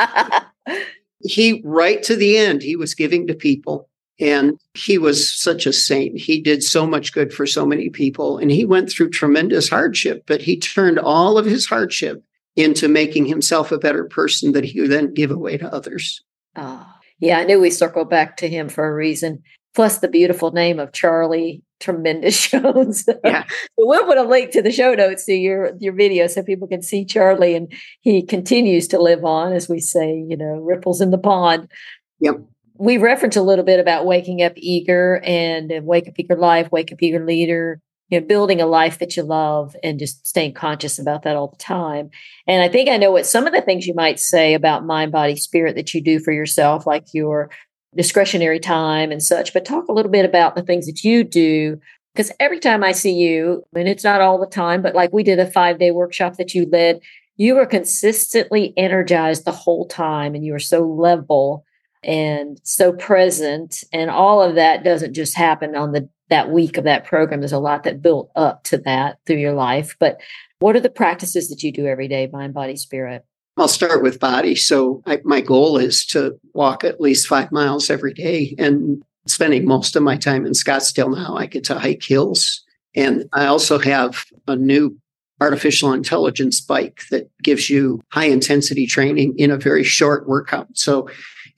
he 1.20 1.62
right 1.64 2.02
to 2.04 2.16
the 2.16 2.38
end 2.38 2.62
he 2.62 2.76
was 2.76 2.94
giving 2.94 3.26
to 3.26 3.34
people 3.34 3.89
and 4.20 4.60
he 4.74 4.98
was 4.98 5.32
such 5.32 5.66
a 5.66 5.72
saint. 5.72 6.18
He 6.18 6.40
did 6.40 6.62
so 6.62 6.86
much 6.86 7.12
good 7.12 7.32
for 7.32 7.46
so 7.46 7.64
many 7.64 7.88
people. 7.88 8.36
And 8.38 8.50
he 8.50 8.64
went 8.64 8.90
through 8.90 9.10
tremendous 9.10 9.68
hardship, 9.68 10.24
but 10.26 10.42
he 10.42 10.58
turned 10.58 10.98
all 10.98 11.38
of 11.38 11.46
his 11.46 11.66
hardship 11.66 12.22
into 12.54 12.88
making 12.88 13.26
himself 13.26 13.72
a 13.72 13.78
better 13.78 14.04
person 14.04 14.52
that 14.52 14.64
he 14.64 14.80
would 14.80 14.90
then 14.90 15.14
give 15.14 15.30
away 15.30 15.56
to 15.56 15.72
others. 15.72 16.22
Oh, 16.56 16.86
yeah, 17.18 17.38
I 17.38 17.44
knew 17.44 17.60
we 17.60 17.70
circled 17.70 18.10
back 18.10 18.36
to 18.38 18.48
him 18.48 18.68
for 18.68 18.86
a 18.86 18.94
reason. 18.94 19.42
plus 19.74 19.98
the 19.98 20.08
beautiful 20.08 20.50
name 20.50 20.78
of 20.78 20.92
Charlie 20.92 21.62
Tremendous 21.78 22.46
Jones. 22.50 23.08
Yeah. 23.24 23.44
we'll 23.78 24.04
put 24.04 24.18
a 24.18 24.22
link 24.22 24.50
to 24.50 24.62
the 24.62 24.72
show 24.72 24.94
notes 24.94 25.24
to 25.26 25.32
your 25.32 25.72
your 25.78 25.94
video 25.94 26.26
so 26.26 26.42
people 26.42 26.68
can 26.68 26.82
see 26.82 27.04
Charlie 27.04 27.54
and 27.54 27.72
he 28.00 28.22
continues 28.22 28.88
to 28.88 29.00
live 29.00 29.24
on, 29.24 29.52
as 29.52 29.68
we 29.68 29.80
say, 29.80 30.12
you 30.28 30.36
know, 30.36 30.60
ripples 30.60 31.00
in 31.00 31.10
the 31.10 31.18
pond. 31.18 31.70
Yep. 32.18 32.40
We 32.80 32.96
reference 32.96 33.36
a 33.36 33.42
little 33.42 33.64
bit 33.64 33.78
about 33.78 34.06
waking 34.06 34.40
up 34.42 34.54
eager 34.56 35.20
and 35.22 35.70
wake 35.84 36.08
up 36.08 36.14
eager 36.16 36.34
life, 36.34 36.72
wake 36.72 36.90
up 36.90 37.02
eager 37.02 37.22
leader, 37.22 37.78
you 38.08 38.18
know, 38.18 38.26
building 38.26 38.62
a 38.62 38.66
life 38.66 38.98
that 39.00 39.18
you 39.18 39.22
love 39.22 39.76
and 39.84 39.98
just 39.98 40.26
staying 40.26 40.54
conscious 40.54 40.98
about 40.98 41.22
that 41.24 41.36
all 41.36 41.48
the 41.48 41.58
time. 41.58 42.08
And 42.46 42.62
I 42.62 42.68
think 42.70 42.88
I 42.88 42.96
know 42.96 43.10
what 43.10 43.26
some 43.26 43.46
of 43.46 43.52
the 43.52 43.60
things 43.60 43.86
you 43.86 43.92
might 43.92 44.18
say 44.18 44.54
about 44.54 44.86
mind, 44.86 45.12
body, 45.12 45.36
spirit 45.36 45.76
that 45.76 45.92
you 45.92 46.00
do 46.00 46.20
for 46.20 46.32
yourself, 46.32 46.86
like 46.86 47.04
your 47.12 47.50
discretionary 47.94 48.58
time 48.58 49.12
and 49.12 49.22
such, 49.22 49.52
but 49.52 49.66
talk 49.66 49.86
a 49.88 49.92
little 49.92 50.10
bit 50.10 50.24
about 50.24 50.54
the 50.54 50.62
things 50.62 50.86
that 50.86 51.04
you 51.04 51.22
do. 51.22 51.78
Because 52.14 52.32
every 52.40 52.60
time 52.60 52.82
I 52.82 52.92
see 52.92 53.12
you, 53.12 53.62
and 53.76 53.88
it's 53.88 54.04
not 54.04 54.22
all 54.22 54.40
the 54.40 54.46
time, 54.46 54.80
but 54.80 54.94
like 54.94 55.12
we 55.12 55.22
did 55.22 55.38
a 55.38 55.50
five 55.50 55.78
day 55.78 55.90
workshop 55.90 56.38
that 56.38 56.54
you 56.54 56.64
led, 56.64 57.00
you 57.36 57.56
were 57.56 57.66
consistently 57.66 58.72
energized 58.78 59.44
the 59.44 59.52
whole 59.52 59.86
time 59.86 60.34
and 60.34 60.46
you 60.46 60.52
were 60.52 60.58
so 60.58 60.80
level 60.80 61.66
and 62.02 62.60
so 62.62 62.92
present. 62.92 63.84
And 63.92 64.10
all 64.10 64.42
of 64.42 64.54
that 64.54 64.84
doesn't 64.84 65.14
just 65.14 65.36
happen 65.36 65.76
on 65.76 65.92
the 65.92 66.08
that 66.30 66.50
week 66.50 66.76
of 66.76 66.84
that 66.84 67.04
program. 67.04 67.40
There's 67.40 67.52
a 67.52 67.58
lot 67.58 67.82
that 67.84 68.00
built 68.00 68.30
up 68.36 68.62
to 68.64 68.78
that 68.78 69.18
through 69.26 69.38
your 69.38 69.52
life. 69.52 69.96
But 69.98 70.20
what 70.60 70.76
are 70.76 70.80
the 70.80 70.88
practices 70.88 71.48
that 71.48 71.62
you 71.62 71.72
do 71.72 71.86
every 71.86 72.06
day, 72.06 72.28
mind, 72.32 72.54
body, 72.54 72.76
spirit? 72.76 73.24
I'll 73.56 73.68
start 73.68 74.02
with 74.02 74.20
body. 74.20 74.54
So 74.54 75.02
I, 75.06 75.20
my 75.24 75.40
goal 75.40 75.76
is 75.76 76.06
to 76.06 76.38
walk 76.54 76.84
at 76.84 77.00
least 77.00 77.26
five 77.26 77.50
miles 77.50 77.90
every 77.90 78.14
day 78.14 78.54
and 78.58 79.02
spending 79.26 79.66
most 79.66 79.96
of 79.96 80.02
my 80.02 80.16
time 80.16 80.46
in 80.46 80.52
Scottsdale 80.52 81.14
now. 81.14 81.36
I 81.36 81.46
get 81.46 81.64
to 81.64 81.78
hike 81.78 82.04
hills. 82.04 82.64
And 82.94 83.28
I 83.32 83.46
also 83.46 83.78
have 83.78 84.24
a 84.46 84.56
new 84.56 84.96
artificial 85.40 85.92
intelligence 85.92 86.60
bike 86.60 87.02
that 87.10 87.30
gives 87.42 87.70
you 87.70 88.00
high 88.10 88.26
intensity 88.26 88.86
training 88.86 89.34
in 89.38 89.50
a 89.50 89.56
very 89.56 89.84
short 89.84 90.28
workout. 90.28 90.68
So 90.74 91.08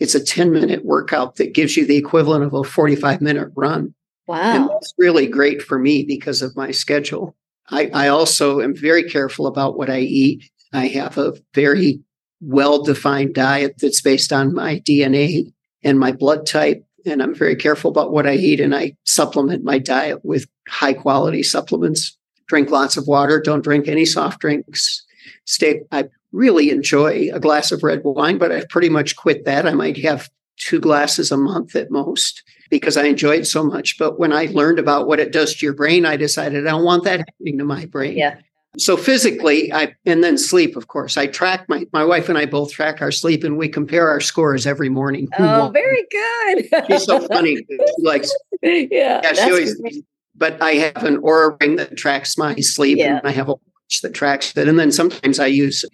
it's 0.03 0.17
a 0.17 0.25
10 0.25 0.51
minute 0.51 0.85
workout 0.85 1.37
that 1.37 1.55
gives 1.55 1.77
you 1.77 1.87
the 1.87 1.97
equivalent 1.97 2.43
of 2.43 2.53
a 2.53 2.65
45 2.65 3.21
minute 3.21 3.53
run. 3.55 3.95
Wow. 4.27 4.41
And 4.41 4.69
that's 4.69 4.93
really 4.99 5.29
great 5.29 5.63
for 5.63 5.79
me 5.79 6.03
because 6.03 6.43
of 6.43 6.57
my 6.57 6.73
schedule. 6.73 7.37
I, 7.71 7.89
I 7.95 8.09
also 8.09 8.61
am 8.61 8.75
very 8.75 9.05
careful 9.05 9.47
about 9.47 9.79
what 9.79 9.89
I 9.89 10.01
eat. 10.01 10.51
I 10.73 10.89
have 10.89 11.19
a 11.19 11.35
very 11.55 12.01
well 12.41 12.83
defined 12.83 13.35
diet 13.35 13.77
that's 13.81 14.01
based 14.01 14.33
on 14.33 14.53
my 14.53 14.81
DNA 14.81 15.53
and 15.85 16.01
my 16.01 16.11
blood 16.11 16.47
type. 16.47 16.85
And 17.07 17.23
I'm 17.23 17.35
very 17.35 17.55
careful 17.55 17.89
about 17.89 18.11
what 18.11 18.27
I 18.27 18.35
eat. 18.35 18.59
And 18.59 18.75
I 18.75 18.97
supplement 19.05 19.63
my 19.63 19.79
diet 19.79 20.25
with 20.25 20.47
high 20.69 20.95
quality 20.95 21.45
supplements. 21.45 22.19
Drink 22.49 22.71
lots 22.71 22.97
of 22.97 23.07
water. 23.07 23.41
Don't 23.41 23.63
drink 23.63 23.87
any 23.87 24.05
soft 24.05 24.41
drinks. 24.41 25.05
Stay, 25.45 25.83
I 25.93 26.09
really 26.33 26.71
enjoy 26.71 27.29
a 27.33 27.41
glass 27.41 27.73
of 27.73 27.83
red 27.83 28.01
wine, 28.05 28.39
but 28.39 28.51
I've 28.53 28.69
pretty 28.69 28.89
much 28.89 29.17
quit 29.17 29.45
that. 29.45 29.67
I 29.67 29.73
might 29.73 29.99
have 29.99 30.29
two 30.59 30.81
glasses 30.81 31.31
a 31.31 31.37
month 31.37 31.75
at 31.77 31.91
most 31.91 32.43
because 32.71 32.97
I 32.97 33.05
enjoy 33.05 33.37
it 33.37 33.47
so 33.47 33.63
much. 33.65 33.99
But 33.99 34.19
when 34.19 34.33
I 34.33 34.47
learned 34.47 34.79
about 34.79 35.07
what 35.07 35.21
it 35.21 35.33
does 35.33 35.55
to 35.57 35.67
your 35.67 35.75
brain, 35.75 36.05
I 36.07 36.17
decided 36.17 36.67
I 36.67 36.71
don't 36.71 36.85
want 36.85 37.05
that 37.05 37.21
happening 37.21 37.59
to 37.59 37.65
my 37.65 37.87
brain. 37.87 38.17
Yeah. 38.17 38.39
So 38.79 38.97
physically, 38.97 39.71
I 39.71 39.95
and 40.07 40.25
then 40.25 40.39
sleep, 40.39 40.77
of 40.77 40.89
course. 40.89 41.19
I 41.19 41.27
track 41.27 41.67
my 41.69 41.85
my 41.93 42.05
wife 42.05 42.31
and 42.31 42.39
I 42.39 42.47
both 42.47 42.73
track 42.73 43.03
our 43.03 43.11
sleep, 43.13 43.45
and 43.45 43.59
we 43.59 43.69
compare 43.69 44.09
our 44.09 44.21
scores 44.21 44.67
every 44.67 44.89
morning. 44.89 45.29
Who 45.37 45.45
Oh, 45.45 45.65
won. 45.65 45.73
very 45.75 46.07
good. 46.11 46.87
She's 46.89 47.05
so 47.05 47.21
funny. 47.29 47.57
She 47.69 48.03
likes, 48.03 48.35
yeah. 48.63 48.87
yeah, 49.23 49.33
she 49.35 49.41
always. 49.43 49.75
great. 49.79 50.05
But 50.35 50.63
I 50.63 50.73
have 50.73 51.05
an 51.05 51.19
Oura 51.21 51.61
ring 51.61 51.77
that 51.77 51.99
tracks 51.99 52.39
my 52.39 52.55
sleep, 52.57 52.97
Yeah. 52.97 53.19
and 53.19 53.29
I 53.29 53.33
have 53.33 53.49
a 53.51 53.53
watch 53.53 54.01
that 54.03 54.15
tracks 54.15 54.57
it. 54.57 54.67
And 54.69 54.79
then 54.79 54.91
sometimes 54.91 55.39
I 55.39 55.47
use 55.49 55.85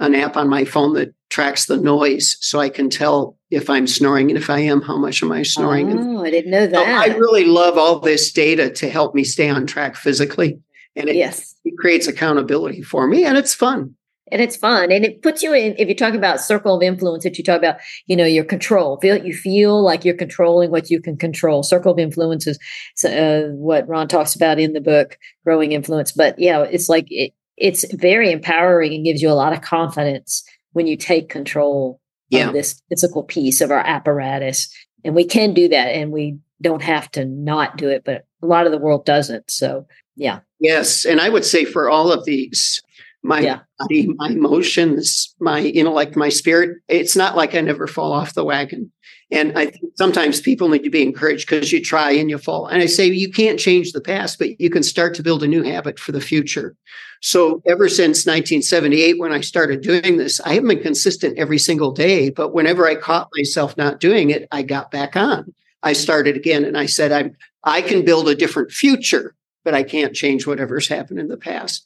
an 0.00 0.14
app 0.14 0.36
on 0.36 0.48
my 0.48 0.64
phone 0.64 0.94
that 0.94 1.14
tracks 1.30 1.66
the 1.66 1.76
noise, 1.76 2.36
so 2.40 2.58
I 2.60 2.68
can 2.68 2.88
tell 2.90 3.36
if 3.50 3.68
I'm 3.70 3.86
snoring, 3.86 4.30
and 4.30 4.38
if 4.38 4.50
I 4.50 4.60
am, 4.60 4.80
how 4.82 4.96
much 4.96 5.22
am 5.22 5.32
I 5.32 5.42
snoring? 5.42 5.90
And 5.90 6.00
Oh, 6.00 6.24
I 6.24 6.30
didn't 6.30 6.50
know 6.50 6.66
so 6.66 6.72
that. 6.72 6.86
I 7.10 7.16
really 7.16 7.44
love 7.44 7.76
all 7.78 8.00
this 8.00 8.32
data 8.32 8.70
to 8.70 8.88
help 8.88 9.14
me 9.14 9.24
stay 9.24 9.48
on 9.48 9.66
track 9.66 9.96
physically, 9.96 10.60
and 10.96 11.08
it, 11.08 11.16
yes. 11.16 11.54
it 11.64 11.76
creates 11.78 12.06
accountability 12.06 12.82
for 12.82 13.06
me, 13.06 13.24
and 13.24 13.36
it's 13.36 13.54
fun. 13.54 13.94
and 14.30 14.42
it's 14.42 14.56
fun 14.56 14.92
and 14.92 15.06
it 15.06 15.22
puts 15.22 15.42
you 15.42 15.54
in 15.54 15.74
if 15.78 15.88
you 15.88 15.94
talk 15.94 16.12
about 16.12 16.38
circle 16.38 16.76
of 16.76 16.82
influence 16.82 17.24
that 17.24 17.38
you 17.38 17.44
talk 17.44 17.56
about 17.56 17.76
you 18.06 18.14
know 18.14 18.26
your 18.26 18.44
control 18.44 18.98
feel 19.00 19.16
you 19.24 19.32
feel 19.32 19.82
like 19.82 20.04
you're 20.04 20.14
controlling 20.14 20.70
what 20.70 20.90
you 20.90 21.00
can 21.00 21.16
control 21.16 21.62
circle 21.62 21.92
of 21.92 21.98
influence 21.98 22.46
is 22.46 22.58
uh, 23.06 23.48
what 23.54 23.88
ron 23.88 24.06
talks 24.06 24.34
about 24.34 24.58
in 24.58 24.74
the 24.74 24.82
book 24.82 25.16
growing 25.44 25.72
influence 25.72 26.12
but 26.12 26.38
yeah 26.38 26.60
it's 26.62 26.90
like 26.90 27.06
it, 27.08 27.32
it's 27.60 27.84
very 27.94 28.30
empowering 28.30 28.94
and 28.94 29.04
gives 29.04 29.22
you 29.22 29.30
a 29.30 29.32
lot 29.34 29.52
of 29.52 29.60
confidence 29.62 30.42
when 30.72 30.86
you 30.86 30.96
take 30.96 31.28
control 31.28 32.00
Yeah. 32.30 32.48
of 32.48 32.52
this 32.54 32.80
physical 32.88 33.22
piece 33.22 33.60
of 33.60 33.70
our 33.70 33.80
apparatus 33.86 34.68
and 35.04 35.14
we 35.14 35.24
can 35.24 35.54
do 35.54 35.68
that 35.68 35.88
and 35.88 36.12
we 36.12 36.36
don't 36.60 36.82
have 36.82 37.10
to 37.12 37.24
not 37.24 37.76
do 37.76 37.88
it 37.88 38.02
but 38.04 38.24
a 38.42 38.46
lot 38.46 38.66
of 38.66 38.72
the 38.72 38.78
world 38.78 39.04
doesn't 39.04 39.50
so 39.50 39.86
yeah 40.16 40.40
Yes, 40.60 41.04
and 41.04 41.20
I 41.20 41.28
would 41.28 41.44
say 41.44 41.64
for 41.64 41.88
all 41.88 42.10
of 42.10 42.24
these, 42.24 42.82
my 43.22 43.40
Yeah. 43.40 43.60
body, 43.78 44.08
my 44.16 44.30
emotions, 44.30 45.32
my 45.38 45.60
intellect, 45.62 46.16
my 46.16 46.28
spirit, 46.30 46.78
it's 46.88 47.14
not 47.14 47.36
like 47.36 47.54
I 47.54 47.60
never 47.60 47.86
fall 47.86 48.12
off 48.12 48.34
the 48.34 48.44
wagon. 48.44 48.90
And 49.30 49.56
I 49.56 49.66
think 49.66 49.92
sometimes 49.96 50.40
people 50.40 50.68
need 50.68 50.82
to 50.82 50.90
be 50.90 51.02
encouraged 51.02 51.48
because 51.48 51.70
you 51.72 51.80
try 51.80 52.10
and 52.10 52.28
you 52.28 52.38
fall. 52.38 52.66
And 52.66 52.82
I 52.82 52.86
say 52.86 53.06
you 53.06 53.30
can't 53.30 53.58
change 53.60 53.92
the 53.92 54.00
past, 54.00 54.38
but 54.40 54.60
you 54.60 54.68
can 54.68 54.82
start 54.82 55.14
to 55.14 55.22
build 55.22 55.44
a 55.44 55.46
new 55.46 55.62
habit 55.62 56.00
for 56.00 56.10
the 56.12 56.20
future. 56.20 56.74
So 57.20 57.62
ever 57.66 57.88
since 57.88 58.26
1978, 58.26 59.18
when 59.18 59.32
I 59.32 59.40
started 59.40 59.80
doing 59.80 60.16
this, 60.18 60.40
I 60.40 60.54
haven't 60.54 60.68
been 60.68 60.82
consistent 60.82 61.38
every 61.38 61.58
single 61.58 61.90
day, 61.90 62.30
but 62.30 62.54
whenever 62.54 62.86
I 62.86 62.94
caught 62.94 63.28
myself 63.36 63.76
not 63.76 64.00
doing 64.00 64.30
it, 64.30 64.46
I 64.52 64.62
got 64.62 64.90
back 64.90 65.16
on. 65.16 65.52
I 65.82 65.92
started 65.92 66.36
again 66.36 66.64
and 66.64 66.76
I 66.76 66.86
said, 66.86 67.12
I'm 67.12 67.36
I 67.64 67.82
can 67.82 68.04
build 68.04 68.28
a 68.28 68.34
different 68.34 68.70
future, 68.70 69.34
but 69.64 69.74
I 69.74 69.82
can't 69.82 70.14
change 70.14 70.46
whatever's 70.46 70.88
happened 70.88 71.18
in 71.18 71.28
the 71.28 71.36
past. 71.36 71.84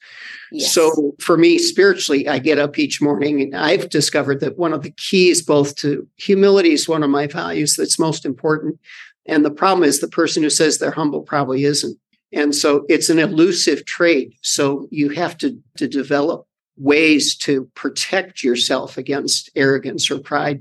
yes. 0.53 0.73
So 0.73 1.14
for 1.18 1.37
me, 1.37 1.59
spiritually, 1.59 2.29
I 2.29 2.38
get 2.38 2.59
up 2.59 2.79
each 2.79 3.01
morning 3.01 3.40
and 3.40 3.57
I've 3.57 3.88
discovered 3.88 4.40
that 4.40 4.59
one 4.59 4.73
of 4.73 4.83
the 4.83 4.92
keys 4.92 5.42
both 5.42 5.75
to 5.77 6.07
humility 6.16 6.73
is 6.73 6.88
one 6.88 7.03
of 7.03 7.11
my 7.11 7.27
values 7.27 7.75
that's 7.75 7.99
most 7.99 8.25
important. 8.25 8.79
And 9.27 9.45
the 9.45 9.51
problem 9.51 9.85
is 9.85 10.01
the 10.01 10.09
person 10.09 10.42
who 10.42 10.51
says 10.51 10.79
they're 10.79 10.90
humble 10.90 11.23
probably 11.23 11.64
isn't. 11.64 11.99
And 12.33 12.55
so 12.55 12.85
it's 12.88 13.11
an 13.11 13.18
elusive 13.18 13.85
trait. 13.85 14.35
So 14.42 14.88
you 14.90 15.11
have 15.11 15.37
to, 15.38 15.59
to 15.77 15.87
develop 15.87 16.47
ways 16.77 17.37
to 17.37 17.71
protect 17.75 18.42
yourself 18.42 18.97
against 18.97 19.51
arrogance 19.55 20.11
or 20.11 20.18
pride. 20.18 20.61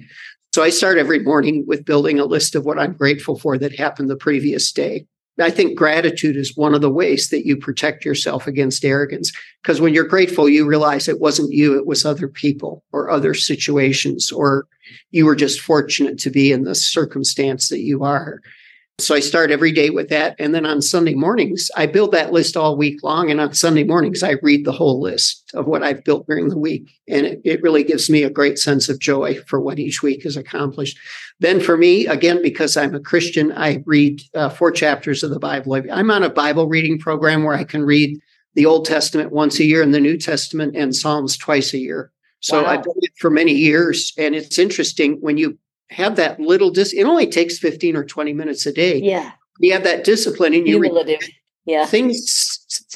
So 0.54 0.62
I 0.62 0.70
start 0.70 0.98
every 0.98 1.20
morning 1.20 1.64
with 1.66 1.86
building 1.86 2.20
a 2.20 2.26
list 2.26 2.56
of 2.56 2.66
what 2.66 2.78
I'm 2.78 2.94
grateful 2.94 3.40
for 3.40 3.58
that 3.58 3.78
happened 3.78 4.10
the 4.10 4.18
previous 4.18 4.72
day. 4.72 5.06
I 5.40 5.50
think 5.50 5.78
gratitude 5.78 6.36
is 6.36 6.58
one 6.58 6.76
of 6.76 6.82
the 6.82 6.90
ways 6.92 7.30
that 7.30 7.46
you 7.46 7.56
protect 7.56 8.04
yourself 8.06 8.48
against 8.48 8.84
arrogance. 8.84 9.32
Because 9.62 9.80
when 9.80 9.94
you're 9.94 10.04
grateful, 10.04 10.50
you 10.50 10.66
realize 10.68 11.08
it 11.08 11.22
wasn't 11.22 11.54
you, 11.54 11.78
it 11.78 11.86
was 11.86 12.06
other 12.06 12.28
people 12.28 12.84
or 12.92 13.10
other 13.10 13.34
situations, 13.34 14.32
or 14.32 14.68
you 15.12 15.26
were 15.26 15.36
just 15.36 15.62
fortunate 15.62 16.20
to 16.20 16.30
be 16.30 16.52
in 16.52 16.64
the 16.64 16.76
circumstance 16.76 17.70
that 17.70 17.80
you 17.80 18.04
are. 18.04 18.42
So 19.00 19.16
I 19.16 19.20
start 19.20 19.50
every 19.50 19.72
day 19.72 19.90
with 19.90 20.10
that. 20.10 20.36
And 20.38 20.54
then 20.54 20.66
on 20.66 20.82
Sunday 20.82 21.16
mornings, 21.16 21.72
I 21.76 21.88
build 21.88 22.12
that 22.12 22.32
list 22.32 22.56
all 22.56 22.78
week 22.78 23.02
long. 23.02 23.32
And 23.32 23.42
on 23.42 23.54
Sunday 23.54 23.84
mornings, 23.84 24.22
I 24.22 24.36
read 24.44 24.64
the 24.64 24.72
whole 24.72 25.02
list 25.02 25.50
of 25.56 25.66
what 25.66 25.82
I've 25.82 26.04
built 26.04 26.28
during 26.28 26.50
the 26.50 26.58
week. 26.58 26.92
And 27.08 27.26
it, 27.26 27.42
it 27.44 27.62
really 27.64 27.84
gives 27.84 28.10
me 28.10 28.22
a 28.22 28.30
great 28.30 28.60
sense 28.60 28.90
of 28.90 29.00
joy 29.00 29.40
for 29.48 29.60
what 29.60 29.80
each 29.80 30.04
week 30.04 30.26
is 30.26 30.38
accomplished. 30.38 31.00
Then 31.40 31.60
for 31.60 31.78
me, 31.78 32.06
again, 32.06 32.44
because 32.44 32.78
I'm 32.78 32.94
a 32.94 33.00
Christian, 33.00 33.52
I 33.54 33.82
read 33.88 34.22
uh, 34.36 34.50
four 34.50 34.72
chapters 34.72 35.24
of 35.24 35.32
the 35.32 35.40
Bible. 35.40 35.74
I'm 35.92 36.12
on 36.12 36.24
a 36.24 36.30
Bible 36.30 36.68
reading 36.68 37.00
program 37.00 37.44
where 37.44 37.56
I 37.56 37.64
can 37.64 37.84
read 37.84 38.20
the 38.54 38.68
Old 38.68 38.86
Testament 38.86 39.32
once 39.32 39.60
a 39.60 39.66
year 39.66 39.82
and 39.82 39.94
the 39.96 40.00
New 40.00 40.18
Testament 40.18 40.76
and 40.76 40.96
Psalms 40.96 41.38
twice 41.38 41.74
a 41.74 41.80
year. 41.80 42.12
So 42.42 42.62
Wow. 42.62 42.70
I've 42.70 42.84
done 42.84 42.94
it 42.98 43.14
for 43.18 43.32
many 43.32 43.54
years. 43.54 44.14
And 44.18 44.36
it's 44.36 44.60
interesting 44.60 45.18
when 45.22 45.38
you 45.38 45.58
have 45.92 46.16
that 46.16 46.40
little 46.40 46.72
dis 46.72 46.94
it 46.94 47.04
only 47.04 47.28
takes 47.28 47.60
15 47.60 47.96
or 47.96 48.04
20 48.04 48.34
minutes 48.34 48.66
a 48.66 48.74
day. 48.74 48.98
yeah 48.98 49.32
You 49.60 49.74
have 49.74 49.84
that 49.84 50.04
discipline 50.04 50.54
and 50.54 50.68
you 50.68 50.80
cumulative 50.80 51.22
yeah 51.66 51.86
things 51.86 52.52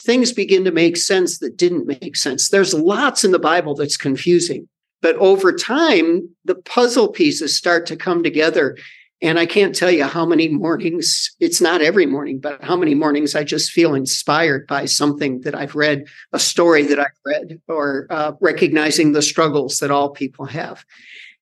things 0.06 0.32
begin 0.32 0.64
to 0.64 0.72
make 0.72 0.98
sense 0.98 1.40
that 1.40 1.58
didn't 1.58 1.88
make 1.88 2.16
sense. 2.16 2.50
There's 2.50 2.74
lots 2.74 3.24
in 3.24 3.32
the 3.32 3.40
Bible 3.40 3.76
that's 3.76 3.98
confusing. 3.98 4.68
But 5.02 5.16
over 5.18 5.52
time, 5.52 6.30
the 6.46 6.56
puzzle 6.56 7.10
pieces 7.10 7.58
start 7.58 7.86
to 7.88 7.96
come 7.96 8.24
together. 8.24 8.78
And 9.22 9.40
I 9.40 9.46
can't 9.46 9.76
tell 9.76 9.92
you 9.92 10.04
how 10.04 10.26
many 10.26 10.50
mornings, 10.50 11.36
it's 11.40 11.62
not 11.62 11.82
every 11.82 12.06
morning, 12.06 12.40
but 12.40 12.64
how 12.64 12.76
many 12.76 12.94
mornings 12.94 13.34
I 13.34 13.44
just 13.44 13.72
feel 13.72 13.96
inspired 13.96 14.68
by 14.68 14.86
something 14.86 15.42
that 15.42 15.56
I've 15.56 15.76
read, 15.76 16.06
a 16.34 16.40
story 16.40 16.84
that 16.84 17.00
I've 17.00 17.08
read, 17.26 17.60
or 17.68 18.08
uh, 18.10 18.34
recognizing 18.42 19.14
the 19.14 19.22
struggles 19.22 19.80
that 19.80 19.92
all 19.92 20.10
people 20.10 20.46
have. 20.46 20.86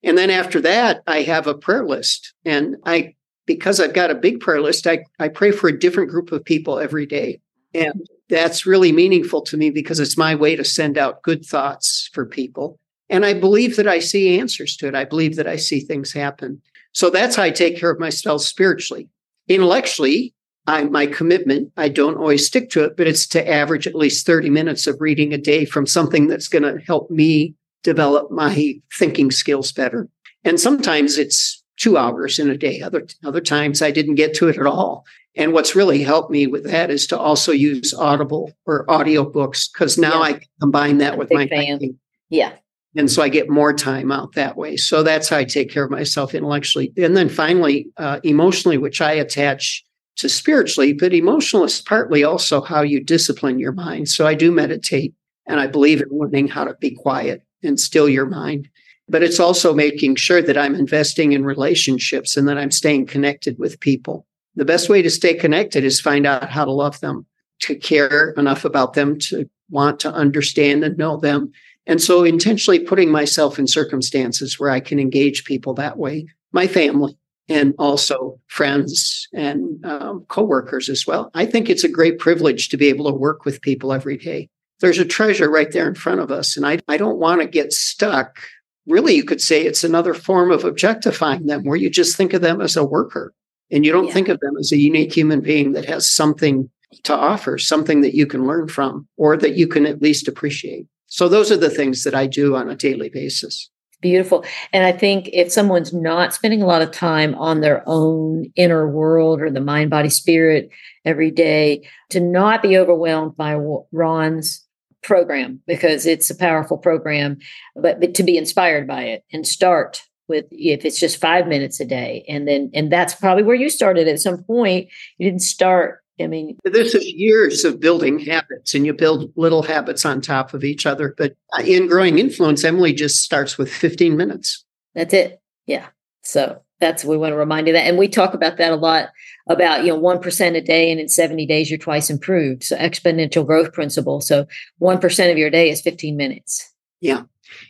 And 0.04 0.18
then 0.18 0.30
after 0.30 0.60
that, 0.62 1.02
I 1.08 1.22
have 1.22 1.48
a 1.48 1.54
prayer 1.54 1.86
list. 1.86 2.34
And 2.46 2.76
I 2.86 3.16
because 3.46 3.80
I've 3.80 3.94
got 3.94 4.12
a 4.12 4.16
big 4.16 4.40
prayer 4.40 4.62
list, 4.62 4.88
I, 4.88 5.04
I 5.20 5.28
pray 5.28 5.52
for 5.52 5.68
a 5.68 5.78
different 5.78 6.10
group 6.10 6.32
of 6.32 6.46
people 6.46 6.80
every 6.80 7.06
day. 7.06 7.40
And 7.74 8.08
that's 8.30 8.66
really 8.66 8.92
meaningful 8.92 9.42
to 9.44 9.58
me 9.58 9.70
because 9.70 10.00
it's 10.00 10.18
my 10.18 10.36
way 10.36 10.56
to 10.56 10.64
send 10.64 10.98
out 10.98 11.24
good 11.24 11.46
thoughts 11.46 12.10
for 12.14 12.26
people. 12.26 12.80
And 13.10 13.26
I 13.26 13.34
believe 13.34 13.76
that 13.76 13.88
I 13.88 14.00
see 14.00 14.40
answers 14.40 14.78
to 14.78 14.88
it. 14.88 14.96
I 14.96 15.06
believe 15.06 15.36
that 15.36 15.48
I 15.48 15.58
see 15.58 15.80
things 15.80 16.14
happen. 16.14 16.62
So 16.94 17.10
that's 17.10 17.36
how 17.36 17.44
I 17.44 17.52
take 17.52 17.78
care 17.78 17.92
of 17.92 18.00
myself 18.00 18.42
spiritually. 18.44 19.10
Intellectually, 19.48 20.34
I, 20.68 20.86
my 20.86 21.06
commitment, 21.08 21.72
I 21.76 21.90
don't 21.90 22.18
always 22.18 22.48
stick 22.48 22.70
to 22.72 22.86
it, 22.86 22.96
but 22.96 23.08
it's 23.08 23.28
to 23.28 23.48
average 23.48 23.88
at 23.88 23.96
least 23.96 24.26
30 24.26 24.50
minutes 24.50 24.88
of 24.88 25.02
reading 25.02 25.34
a 25.34 25.38
day 25.38 25.66
from 25.66 25.86
something 25.86 26.28
that's 26.28 26.48
going 26.48 26.64
to 26.64 26.82
help 26.86 27.12
me 27.12 27.56
develop 27.84 28.32
my 28.32 28.76
thinking 28.94 29.32
skills 29.32 29.72
better. 29.72 30.10
And 30.44 30.60
sometimes 30.60 31.18
it's 31.18 31.64
two 31.78 31.98
hours 31.98 32.40
in 32.40 32.50
a 32.50 32.58
day. 32.58 32.82
Other, 32.82 33.06
other 33.24 33.42
times 33.42 33.82
I 33.82 33.92
didn't 33.92 34.16
get 34.16 34.34
to 34.36 34.48
it 34.48 34.58
at 34.58 34.66
all. 34.66 35.06
And 35.36 35.54
what's 35.54 35.76
really 35.76 36.04
helped 36.04 36.32
me 36.32 36.46
with 36.48 36.64
that 36.66 36.92
is 36.92 37.08
to 37.08 37.18
also 37.18 37.52
use 37.52 37.94
Audible 37.94 38.52
or 38.66 38.86
audiobooks 38.86 39.68
because 39.72 39.98
now 39.98 40.24
yeah. 40.24 40.36
I 40.36 40.42
combine 40.62 41.00
that 41.00 41.18
with 41.18 41.32
my 41.32 41.48
fan. 41.48 41.80
Thinking. 41.80 42.00
Yeah. 42.30 42.54
And 42.96 43.12
so 43.12 43.24
I 43.24 43.30
get 43.30 43.50
more 43.50 43.74
time 43.74 44.12
out 44.12 44.34
that 44.34 44.56
way. 44.56 44.78
So 44.78 45.02
that's 45.02 45.30
how 45.30 45.38
I 45.38 45.46
take 45.46 45.72
care 45.72 45.84
of 45.84 45.90
myself 45.90 46.36
intellectually. 46.36 46.94
And 46.98 47.18
then 47.18 47.28
finally, 47.28 47.88
uh, 47.98 48.20
emotionally, 48.24 48.78
which 48.78 49.02
I 49.02 49.14
attach 49.14 49.84
to 50.18 50.30
spiritually, 50.30 50.94
but 50.94 51.14
emotional 51.14 51.64
is 51.64 51.82
partly 51.82 52.24
also 52.24 52.62
how 52.62 52.82
you 52.84 53.04
discipline 53.04 53.58
your 53.58 53.72
mind. 53.72 54.10
So 54.10 54.28
I 54.28 54.36
do 54.36 54.52
meditate 54.52 55.16
and 55.48 55.60
I 55.60 55.66
believe 55.66 56.02
in 56.02 56.10
learning 56.12 56.50
how 56.50 56.66
to 56.66 56.76
be 56.76 56.92
quiet 56.92 57.42
and 57.64 57.80
still 57.80 58.10
your 58.10 58.26
mind. 58.26 58.70
But 59.10 59.24
it's 59.24 59.40
also 59.40 59.74
making 59.74 60.16
sure 60.16 60.42
that 60.42 60.58
I'm 60.58 60.76
investing 60.76 61.34
in 61.34 61.44
relationships 61.44 62.38
and 62.38 62.48
that 62.48 62.58
I'm 62.58 62.72
staying 62.72 63.08
connected 63.08 63.60
with 63.60 63.80
people. 63.80 64.26
The 64.56 64.66
best 64.66 64.90
way 64.90 65.02
to 65.02 65.10
stay 65.10 65.34
connected 65.34 65.84
is 65.84 66.00
find 66.00 66.26
out 66.26 66.50
how 66.50 66.64
to 66.64 66.72
love 66.72 67.00
them, 67.00 67.26
to 67.62 67.76
care 67.76 68.32
enough 68.38 68.66
about 68.66 68.94
them, 68.94 69.20
to 69.20 69.50
want 69.70 70.00
to 70.02 70.14
understand 70.14 70.84
and 70.84 70.98
know 70.98 71.18
them. 71.18 71.52
And 71.86 72.02
so 72.02 72.24
intentionally 72.24 72.80
putting 72.80 73.12
myself 73.12 73.60
in 73.60 73.68
circumstances 73.68 74.60
where 74.60 74.70
I 74.70 74.80
can 74.80 75.00
engage 75.00 75.44
people 75.44 75.74
that 75.74 75.98
way, 75.98 76.28
my 76.52 76.68
family, 76.68 77.18
and 77.50 77.74
also 77.78 78.40
friends 78.48 79.28
and 79.34 79.86
um, 79.86 80.26
coworkers 80.30 80.88
as 80.88 81.06
well. 81.06 81.30
I 81.34 81.46
think 81.46 81.70
it's 81.70 81.84
a 81.84 81.90
great 81.90 82.20
privilege 82.20 82.70
to 82.70 82.78
be 82.78 82.88
able 82.88 83.12
to 83.12 83.18
work 83.18 83.44
with 83.44 83.62
people 83.62 83.92
every 83.92 84.18
day. 84.18 84.50
There's 84.84 85.00
a 85.00 85.06
treasure 85.06 85.50
right 85.50 85.72
there 85.72 85.88
in 85.88 85.96
front 85.96 86.20
of 86.20 86.30
us. 86.30 86.58
And 86.58 86.66
I, 86.66 86.78
I 86.90 86.98
don't 86.98 87.18
want 87.18 87.40
to 87.40 87.48
get 87.48 87.72
stuck. 87.72 88.40
Really, 88.86 89.16
you 89.16 89.24
could 89.24 89.40
say 89.40 89.66
it's 89.66 89.86
another 89.86 90.14
form 90.14 90.52
of 90.52 90.66
objectifying 90.66 91.46
them 91.46 91.64
where 91.64 91.78
you 91.78 91.90
just 91.90 92.18
think 92.18 92.34
of 92.34 92.42
them 92.42 92.60
as 92.60 92.76
a 92.76 92.84
worker 92.84 93.34
and 93.72 93.86
you 93.86 93.94
don't 93.94 94.08
yeah. 94.08 94.14
think 94.14 94.28
of 94.28 94.42
them 94.42 94.58
as 94.60 94.74
a 94.74 94.78
unique 94.78 95.16
human 95.16 95.40
being 95.40 95.72
that 95.72 95.86
has 95.86 96.14
something 96.14 96.70
to 97.04 97.16
offer, 97.16 97.58
something 97.58 98.02
that 98.02 98.14
you 98.14 98.28
can 98.28 98.46
learn 98.46 98.68
from 98.68 99.08
or 99.16 99.38
that 99.38 99.56
you 99.56 99.68
can 99.68 99.86
at 99.86 100.02
least 100.02 100.28
appreciate. 100.28 100.86
So 101.08 101.30
those 101.30 101.50
are 101.50 101.56
the 101.56 101.70
things 101.70 102.04
that 102.04 102.14
I 102.14 102.28
do 102.28 102.58
on 102.58 102.70
a 102.70 102.76
daily 102.76 103.08
basis. 103.08 103.70
Beautiful. 104.02 104.44
And 104.74 104.84
I 104.84 104.92
think 104.92 105.30
if 105.32 105.50
someone's 105.50 105.94
not 105.94 106.34
spending 106.34 106.62
a 106.62 106.66
lot 106.66 106.82
of 106.82 106.92
time 106.92 107.36
on 107.36 107.62
their 107.62 107.84
own 107.86 108.52
inner 108.58 108.86
world 108.86 109.40
or 109.40 109.50
the 109.50 109.62
mind, 109.62 109.90
body, 109.90 110.10
spirit 110.10 110.70
every 111.06 111.32
day, 111.32 111.88
to 112.10 112.20
not 112.20 112.62
be 112.62 112.78
overwhelmed 112.78 113.38
by 113.38 113.56
Ron's 113.94 114.63
program 115.04 115.62
because 115.68 116.06
it's 116.06 116.30
a 116.30 116.36
powerful 116.36 116.78
program, 116.78 117.38
but, 117.76 118.00
but 118.00 118.14
to 118.16 118.24
be 118.24 118.38
inspired 118.38 118.88
by 118.88 119.04
it 119.04 119.24
and 119.32 119.48
start 119.48 120.02
with 120.28 120.46
if 120.52 120.86
it's 120.86 121.00
just 121.00 121.20
five 121.20 121.48
minutes 121.48 121.80
a 121.80 121.86
day. 121.86 122.26
And 122.28 122.48
then, 122.48 122.72
and 122.74 122.92
that's 122.92 123.16
probably 123.16 123.44
where 123.44 123.56
you 123.56 123.70
started 123.70 124.08
at 124.08 124.20
some 124.20 124.44
point. 124.44 124.88
You 125.18 125.30
didn't 125.30 125.42
start 125.42 126.04
I 126.22 126.28
mean, 126.28 126.58
this 126.64 126.94
is 126.94 127.06
years 127.06 127.66
of 127.66 127.80
building 127.80 128.20
habits, 128.20 128.76
and 128.76 128.86
you 128.86 128.94
build 128.94 129.34
little 129.36 129.64
habits 129.64 130.06
on 130.06 130.22
top 130.22 130.54
of 130.54 130.64
each 130.64 130.86
other. 130.86 131.16
But 131.18 131.34
in 131.66 131.88
growing 131.88 132.20
influence, 132.20 132.64
Emily 132.64 132.94
just 132.94 133.24
starts 133.24 133.58
with 133.58 133.72
15 133.72 134.16
minutes. 134.16 134.64
That's 134.94 135.14
it. 135.14 135.42
Yeah. 135.66 135.88
So 136.22 136.62
that's 136.84 137.06
we 137.06 137.18
want 137.18 137.32
to 137.32 137.38
remind 137.38 137.68
you 137.68 137.74
that, 137.74 137.88
and 137.88 137.98
we 137.98 138.08
talk 138.08 138.34
about 138.34 138.58
that 138.58 138.72
a 138.72 138.76
lot 138.76 139.10
about 139.48 139.84
you 139.84 139.90
know 139.90 139.98
one 139.98 140.20
percent 140.20 140.56
a 140.56 140.62
day, 140.62 140.92
and 140.92 141.00
in 141.00 141.08
70 141.08 141.46
days 141.46 141.70
you're 141.70 141.80
twice 141.80 142.10
improved. 142.10 142.64
So 142.64 142.78
exponential 142.78 143.46
growth 143.46 143.72
principle. 143.72 144.20
So 144.22 144.46
one 144.80 145.00
percent 145.00 145.32
of 145.32 145.38
your 145.38 145.50
day 145.50 145.70
is 145.70 145.82
15 145.82 146.18
minutes. 146.18 146.74
Yeah. 147.00 147.24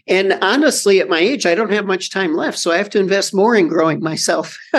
And 0.08 0.34
honestly, 0.42 1.00
at 1.00 1.10
my 1.10 1.20
age, 1.20 1.46
I 1.46 1.56
don't 1.56 1.72
have 1.72 1.86
much 1.86 2.12
time 2.12 2.36
left. 2.36 2.58
So 2.58 2.72
I 2.72 2.78
have 2.78 2.90
to 2.92 3.00
invest 3.00 3.34
more 3.34 3.56
in 3.56 3.68
growing 3.68 4.02
myself. 4.02 4.58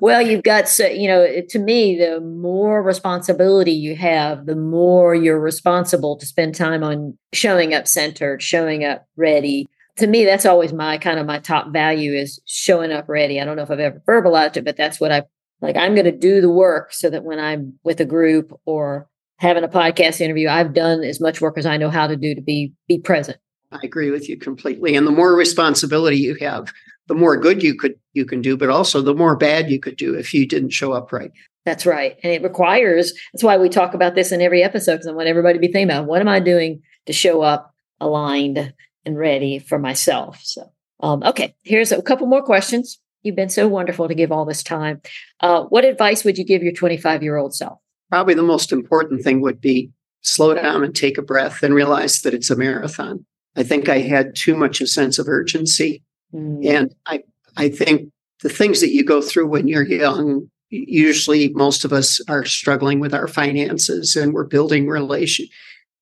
well, 0.00 0.22
you've 0.22 0.42
got, 0.42 0.68
so, 0.68 0.86
you 0.86 1.08
know, 1.08 1.26
to 1.48 1.58
me, 1.58 1.96
the 1.96 2.20
more 2.20 2.82
responsibility 2.82 3.72
you 3.72 3.96
have, 3.96 4.46
the 4.46 4.56
more 4.56 5.14
you're 5.14 5.40
responsible 5.40 6.16
to 6.16 6.26
spend 6.26 6.54
time 6.54 6.82
on 6.82 7.16
showing 7.32 7.74
up 7.74 7.88
centered, 7.88 8.42
showing 8.42 8.84
up 8.84 9.06
ready. 9.16 9.68
To 9.98 10.06
me, 10.06 10.24
that's 10.24 10.46
always 10.46 10.72
my 10.72 10.98
kind 10.98 11.18
of 11.18 11.26
my 11.26 11.38
top 11.38 11.72
value 11.72 12.12
is 12.12 12.40
showing 12.46 12.92
up 12.92 13.08
ready. 13.08 13.40
I 13.40 13.44
don't 13.44 13.56
know 13.56 13.62
if 13.62 13.70
I've 13.70 13.80
ever 13.80 14.02
verbalized 14.08 14.56
it, 14.56 14.64
but 14.64 14.76
that's 14.76 15.00
what 15.00 15.12
I 15.12 15.22
like. 15.60 15.76
I'm 15.76 15.94
going 15.94 16.04
to 16.04 16.12
do 16.12 16.40
the 16.40 16.50
work 16.50 16.92
so 16.92 17.10
that 17.10 17.24
when 17.24 17.38
I'm 17.38 17.78
with 17.84 18.00
a 18.00 18.04
group 18.04 18.58
or 18.64 19.08
having 19.38 19.64
a 19.64 19.68
podcast 19.68 20.20
interview, 20.20 20.48
I've 20.48 20.74
done 20.74 21.02
as 21.02 21.20
much 21.20 21.40
work 21.40 21.58
as 21.58 21.66
I 21.66 21.76
know 21.76 21.90
how 21.90 22.06
to 22.06 22.16
do 22.16 22.34
to 22.34 22.40
be 22.40 22.72
be 22.86 22.98
present. 22.98 23.38
I 23.72 23.80
agree 23.82 24.10
with 24.10 24.28
you 24.28 24.38
completely. 24.38 24.94
And 24.94 25.06
the 25.06 25.12
more 25.12 25.34
responsibility 25.34 26.16
you 26.16 26.36
have, 26.40 26.72
the 27.06 27.14
more 27.14 27.36
good 27.36 27.62
you 27.62 27.74
could 27.74 27.94
you 28.12 28.24
can 28.24 28.40
do, 28.40 28.56
but 28.56 28.70
also 28.70 29.02
the 29.02 29.14
more 29.14 29.36
bad 29.36 29.70
you 29.70 29.80
could 29.80 29.96
do 29.96 30.14
if 30.14 30.32
you 30.32 30.46
didn't 30.46 30.70
show 30.70 30.92
up 30.92 31.12
right. 31.12 31.32
That's 31.64 31.84
right. 31.84 32.16
And 32.22 32.32
it 32.32 32.42
requires 32.42 33.12
that's 33.32 33.42
why 33.42 33.58
we 33.58 33.68
talk 33.68 33.94
about 33.94 34.14
this 34.14 34.32
in 34.32 34.40
every 34.40 34.62
episode 34.62 34.94
because 34.94 35.06
I 35.06 35.12
want 35.12 35.28
everybody 35.28 35.54
to 35.54 35.60
be 35.60 35.72
thinking 35.72 35.90
about 35.90 36.06
what 36.06 36.20
am 36.20 36.28
I 36.28 36.40
doing 36.40 36.82
to 37.06 37.12
show 37.12 37.42
up 37.42 37.74
aligned 38.00 38.72
and 39.08 39.18
ready 39.18 39.58
for 39.58 39.78
myself. 39.78 40.40
So 40.44 40.70
um, 41.00 41.22
okay, 41.24 41.54
here's 41.64 41.90
a 41.92 42.02
couple 42.02 42.26
more 42.26 42.42
questions. 42.42 43.00
You've 43.22 43.36
been 43.36 43.50
so 43.50 43.66
wonderful 43.66 44.06
to 44.06 44.14
give 44.14 44.30
all 44.30 44.44
this 44.44 44.62
time. 44.62 45.00
Uh, 45.40 45.64
what 45.64 45.84
advice 45.84 46.24
would 46.24 46.38
you 46.38 46.44
give 46.44 46.62
your 46.62 46.72
25 46.72 47.22
year 47.22 47.36
old 47.36 47.54
self? 47.54 47.80
probably 48.08 48.34
the 48.34 48.42
most 48.42 48.72
important 48.72 49.22
thing 49.22 49.40
would 49.40 49.60
be 49.60 49.90
slow 50.22 50.54
down 50.54 50.82
and 50.82 50.94
take 50.94 51.18
a 51.18 51.22
breath 51.22 51.62
and 51.62 51.74
realize 51.74 52.22
that 52.22 52.34
it's 52.34 52.50
a 52.50 52.56
marathon. 52.56 53.24
I 53.56 53.62
think 53.62 53.88
I 53.88 53.98
had 53.98 54.34
too 54.34 54.56
much 54.56 54.80
of 54.80 54.86
a 54.86 54.88
sense 54.88 55.18
of 55.18 55.28
urgency. 55.28 56.02
Mm. 56.34 56.66
And 56.66 56.94
I, 57.06 57.22
I 57.56 57.68
think 57.68 58.10
the 58.42 58.48
things 58.48 58.80
that 58.80 58.92
you 58.92 59.04
go 59.04 59.20
through 59.20 59.48
when 59.48 59.68
you're 59.68 59.86
young, 59.86 60.50
usually 60.70 61.50
most 61.50 61.84
of 61.84 61.92
us 61.92 62.20
are 62.28 62.44
struggling 62.44 63.00
with 63.00 63.14
our 63.14 63.28
finances 63.28 64.16
and 64.16 64.32
we're 64.32 64.44
building 64.44 64.88
relation. 64.88 65.46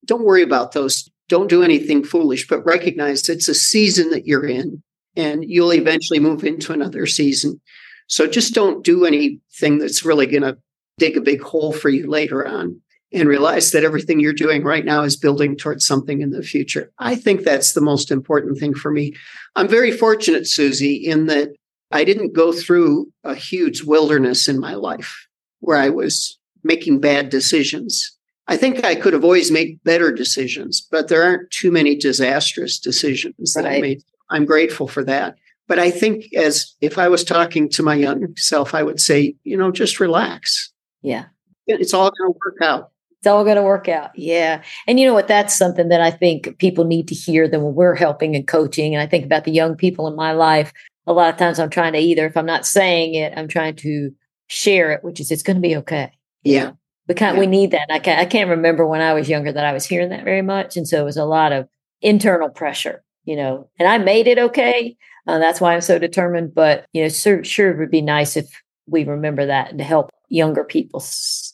Don't 0.05 0.25
worry 0.25 0.43
about 0.43 0.73
those. 0.73 1.09
Don't 1.29 1.51
do 1.51 1.63
anything 1.63 2.05
foolish, 2.05 2.47
but 2.47 2.65
recognize 2.65 3.29
it's 3.29 3.49
a 3.49 3.55
season 3.55 4.11
that 4.11 4.27
you're 4.27 4.47
in 4.47 4.83
and 5.17 5.45
you'll 5.45 5.73
eventually 5.73 6.21
move 6.21 6.45
into 6.45 6.73
another 6.73 7.07
season. 7.07 7.61
So 8.09 8.27
just 8.27 8.55
don't 8.55 8.85
do 8.85 9.05
anything 9.05 9.79
that's 9.79 10.05
really 10.05 10.27
going 10.27 10.43
to 10.43 10.59
dig 10.99 11.17
a 11.17 11.21
big 11.21 11.43
hole 11.43 11.73
for 11.73 11.89
you 11.89 12.09
later 12.09 12.47
on 12.47 12.81
and 13.13 13.29
realize 13.29 13.71
that 13.71 13.85
everything 13.85 14.21
you're 14.21 14.33
doing 14.33 14.63
right 14.63 14.85
now 14.85 15.03
is 15.03 15.17
building 15.17 15.57
towards 15.57 15.87
something 15.87 16.21
in 16.21 16.31
the 16.31 16.43
future. 16.43 16.91
I 16.99 17.15
think 17.15 17.43
that's 17.43 17.73
the 17.73 17.81
most 17.81 18.11
important 18.11 18.59
thing 18.59 18.75
for 18.75 18.91
me. 18.91 19.15
I'm 19.55 19.69
very 19.69 19.91
fortunate, 19.91 20.47
Susie, 20.47 20.95
in 20.95 21.27
that 21.27 21.51
I 21.93 22.05
didn't 22.05 22.35
go 22.35 22.53
through 22.53 23.11
a 23.25 23.35
huge 23.35 23.83
wilderness 23.83 24.49
in 24.49 24.61
my 24.61 24.75
life 24.75 25.27
where 25.61 25.77
I 25.77 25.89
was 25.89 26.39
making 26.65 27.01
bad 27.01 27.31
decisions. 27.31 28.16
I 28.49 28.57
think 28.57 28.85
I 28.85 28.95
could 28.95 29.13
have 29.13 29.25
always 29.25 29.51
made 29.51 29.83
better 29.85 30.13
decisions, 30.13 30.87
but 30.91 31.09
there 31.09 31.23
aren't 31.23 31.51
too 31.51 31.73
many 31.73 31.97
disastrous 31.97 32.79
decisions 32.79 33.55
that 33.55 33.65
right. 33.65 33.79
I 33.79 33.81
made. 33.81 34.03
I'm 34.31 34.45
grateful 34.45 34.89
for 34.89 35.03
that. 35.05 35.37
But 35.69 35.81
I 35.81 35.91
think 35.91 36.33
as 36.35 36.75
if 36.81 36.97
I 36.97 37.09
was 37.09 37.25
talking 37.25 37.69
to 37.71 37.83
my 37.83 37.95
young 37.95 38.37
self, 38.37 38.73
I 38.73 38.85
would 38.85 39.01
say, 39.01 39.35
you 39.43 39.57
know, 39.57 39.73
just 39.73 39.99
relax 39.99 40.73
yeah. 41.07 41.27
It's 41.69 41.95
all 41.95 42.11
going 42.11 42.33
to 42.33 42.39
work 42.45 42.57
out. 42.63 42.91
It's 43.21 43.29
all 43.29 43.45
going 43.45 43.57
to 43.57 43.63
work 43.63 43.89
out. 43.89 44.11
Yeah. 44.19 44.63
And 44.89 44.99
you 44.99 45.07
know 45.07 45.15
what? 45.15 45.29
That's 45.29 45.57
something 45.57 45.89
that 45.89 46.01
I 46.01 46.11
think 46.11 46.59
people 46.59 46.85
need 46.85 47.07
to 47.09 47.15
hear 47.15 47.47
that 47.47 47.61
when 47.61 47.75
we're 47.77 47.95
helping 47.95 48.35
and 48.35 48.47
coaching. 48.47 48.93
And 48.93 49.01
I 49.01 49.07
think 49.07 49.25
about 49.25 49.45
the 49.45 49.53
young 49.53 49.77
people 49.77 50.09
in 50.09 50.17
my 50.17 50.33
life. 50.33 50.73
A 51.07 51.13
lot 51.13 51.33
of 51.33 51.39
times 51.39 51.61
I'm 51.61 51.71
trying 51.71 51.93
to 51.93 52.01
either, 52.01 52.27
if 52.27 52.37
I'm 52.37 52.47
not 52.47 52.67
saying 52.67 53.15
it, 53.15 53.33
I'm 53.37 53.47
trying 53.47 53.77
to 53.77 54.11
share 54.49 54.91
it, 54.91 55.05
which 55.05 55.21
is 55.21 55.31
it's 55.31 55.45
going 55.45 55.57
to 55.57 55.63
be 55.63 55.77
okay. 55.77 56.11
Yeah. 56.43 56.71
We 56.71 56.77
can't, 57.15 57.37
yeah. 57.37 57.41
we 57.41 57.47
need 57.47 57.71
that. 57.71 57.89
I 57.91 57.99
can't, 57.99 58.21
I 58.21 58.25
can't 58.25 58.51
remember 58.51 58.87
when 58.87 59.01
I 59.01 59.13
was 59.13 59.29
younger 59.29 59.53
that 59.53 59.65
I 59.65 59.73
was 59.73 59.87
hearing 59.87 60.09
that 60.11 60.25
very 60.25 60.43
much. 60.43 60.77
And 60.77 60.89
so 60.89 61.01
it 61.01 61.05
was 61.05 61.17
a 61.17 61.25
lot 61.25 61.53
of 61.53 61.69
internal 62.01 62.49
pressure, 62.49 63.05
you 63.25 63.37
know, 63.37 63.69
and 63.79 63.89
I 63.89 63.99
made 63.99 64.27
it 64.27 64.39
okay. 64.39 64.97
Uh, 65.27 65.39
that's 65.39 65.61
why 65.61 65.75
I'm 65.75 65.81
so 65.81 65.99
determined. 65.99 66.55
But, 66.55 66.87
you 66.93 67.03
know, 67.03 67.09
sure, 67.09 67.45
sure 67.45 67.71
it 67.71 67.79
would 67.79 67.91
be 67.91 68.03
nice 68.03 68.37
if 68.37 68.49
we 68.87 69.05
remember 69.05 69.47
that 69.47 69.71
and 69.71 69.79
to 69.79 69.85
help 69.85 70.11
younger 70.29 70.65
people 70.65 71.05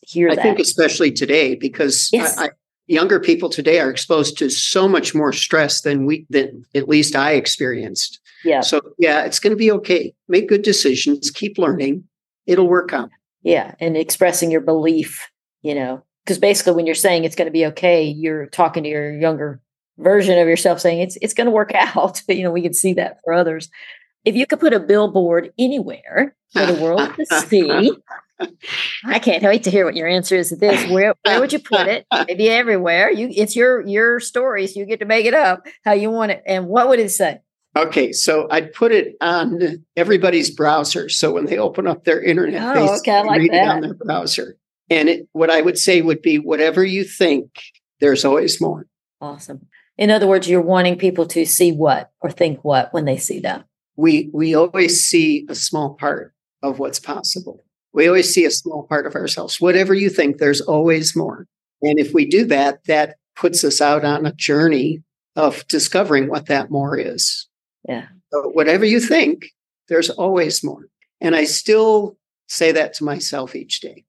hear 0.07 0.31
I 0.31 0.35
that. 0.35 0.41
I 0.41 0.43
think 0.43 0.59
especially 0.59 1.13
today 1.13 1.55
because 1.55 2.09
yes. 2.13 2.37
I, 2.39 2.47
I, 2.47 2.49
younger 2.87 3.21
people 3.21 3.49
today 3.49 3.81
are 3.81 3.91
exposed 3.91 4.37
to 4.39 4.51
so 4.51 4.89
much 4.89 5.15
more 5.15 5.33
stress 5.33 5.83
than 5.83 6.05
we 6.05 6.27
than 6.29 6.65
at 6.75 6.89
least 6.89 7.15
I 7.15 7.33
experienced. 7.33 8.21
Yeah. 8.45 8.61
So, 8.61 8.81
yeah, 8.99 9.25
it's 9.25 9.39
going 9.39 9.53
to 9.53 9.57
be 9.57 9.71
okay. 9.73 10.15
Make 10.29 10.49
good 10.49 10.63
decisions, 10.63 11.31
keep 11.31 11.59
learning. 11.59 12.05
It'll 12.47 12.69
work 12.69 12.93
out. 12.93 13.11
Yeah. 13.43 13.75
And 13.81 13.97
expressing 13.97 14.51
your 14.51 14.61
belief, 14.61 15.29
you 15.63 15.75
know, 15.75 16.03
because 16.25 16.39
basically 16.39 16.75
when 16.75 16.87
you're 16.87 16.95
saying 16.95 17.25
it's 17.25 17.37
going 17.37 17.47
to 17.47 17.53
be 17.53 17.67
okay, 17.67 18.05
you're 18.05 18.47
talking 18.47 18.83
to 18.85 18.89
your 18.89 19.13
younger 19.13 19.61
version 19.99 20.39
of 20.39 20.49
yourself 20.49 20.81
saying 20.81 21.01
it's 21.01 21.17
it's 21.23 21.35
going 21.35 21.47
to 21.47 21.51
work 21.51 21.73
out. 21.75 22.23
you 22.29 22.43
know, 22.43 22.51
we 22.53 22.63
can 22.63 22.75
see 22.75 22.95
that 22.95 23.19
for 23.25 23.33
others. 23.33 23.69
If 24.25 24.37
you 24.37 24.47
could 24.47 24.61
put 24.61 24.73
a 24.73 24.81
billboard 24.81 25.53
anywhere 25.59 26.37
for 26.53 26.65
the 26.65 26.81
world 26.81 27.11
to 27.17 27.27
see, 27.41 27.93
I 29.05 29.19
can't 29.19 29.43
wait 29.43 29.65
to 29.65 29.71
hear 29.71 29.85
what 29.85 29.97
your 29.97 30.07
answer 30.09 30.37
is 30.37 30.51
to 30.51 30.57
this. 30.57 30.89
Where 30.91 31.15
where 31.25 31.41
would 31.41 31.53
you 31.53 31.59
put 31.59 31.89
it? 31.89 32.07
Maybe 32.29 32.49
everywhere. 32.49 33.11
You 33.11 33.29
it's 33.35 33.57
your 33.57 33.81
your 33.87 34.21
story, 34.21 34.67
so 34.69 34.79
you 34.79 34.87
get 34.87 35.01
to 35.01 35.07
make 35.07 35.27
it 35.27 35.35
up 35.35 35.67
how 35.85 35.93
you 35.93 36.11
want 36.11 36.33
it. 36.33 36.43
And 36.47 36.67
what 36.69 36.89
would 36.89 36.99
it 37.01 37.11
say? 37.11 37.41
Okay, 37.75 38.13
so 38.13 38.47
I'd 38.51 38.73
put 38.75 38.93
it 38.93 39.17
on 39.21 39.85
everybody's 39.97 40.51
browser. 40.51 41.09
So 41.09 41.33
when 41.33 41.47
they 41.47 41.57
open 41.59 41.87
up 41.87 42.05
their 42.05 42.23
internet, 42.23 42.63
Oh, 42.63 42.75
they 42.87 42.93
okay, 42.99 43.17
I 43.19 43.23
like 43.23 43.39
read 43.41 43.51
it 43.53 43.53
that. 43.55 43.69
on 43.77 43.81
their 43.81 43.95
browser. 43.95 44.57
And 44.93 45.09
it, 45.09 45.29
what 45.33 45.51
I 45.51 45.63
would 45.63 45.79
say 45.79 46.03
would 46.03 46.21
be 46.21 46.39
whatever 46.39 46.85
you 46.85 47.03
think, 47.03 47.49
there's 48.01 48.25
always 48.25 48.61
more. 48.61 48.87
Awesome. 49.23 49.67
In 49.97 50.11
other 50.11 50.27
words, 50.27 50.49
you're 50.49 50.61
wanting 50.61 50.99
people 50.99 51.27
to 51.29 51.47
see 51.47 51.73
what 51.73 52.11
or 52.21 52.31
think 52.31 52.63
what 52.63 52.93
when 52.93 53.07
they 53.07 53.17
see 53.17 53.41
that. 53.41 53.65
We 53.97 54.31
we 54.33 54.55
always 54.55 55.07
see 55.07 55.47
a 55.49 55.55
small 55.55 55.95
part 55.95 56.35
of 56.63 56.79
what's 56.79 56.99
possible. 56.99 57.61
We 57.95 58.07
always 58.07 58.33
see 58.33 58.45
a 58.45 58.51
small 58.51 58.85
part 58.85 59.07
of 59.07 59.15
ourselves. 59.15 59.61
Whatever 59.61 59.95
you 59.95 60.11
think, 60.11 60.39
there's 60.39 60.61
always 60.61 61.17
more. 61.17 61.47
And 61.83 61.99
if 61.99 62.13
we 62.13 62.27
do 62.27 62.45
that, 62.47 62.85
that 62.87 63.17
puts 63.37 63.65
us 63.65 63.81
out 63.81 64.05
on 64.05 64.27
a 64.27 64.33
journey 64.33 65.03
of 65.37 65.67
discovering 65.69 66.29
what 66.29 66.47
that 66.47 66.71
more 66.71 66.99
is. 66.99 67.49
Yeah. 67.89 68.07
So 68.33 68.51
whatever 68.51 68.85
you 68.85 69.01
think, 69.01 69.47
there's 69.89 70.11
always 70.11 70.63
more. 70.63 70.89
And 71.21 71.35
I 71.35 71.45
still 71.45 72.17
say 72.49 72.73
that 72.73 72.95
to 72.95 73.05
myself 73.05 73.55
each 73.55 73.81
day. 73.81 74.05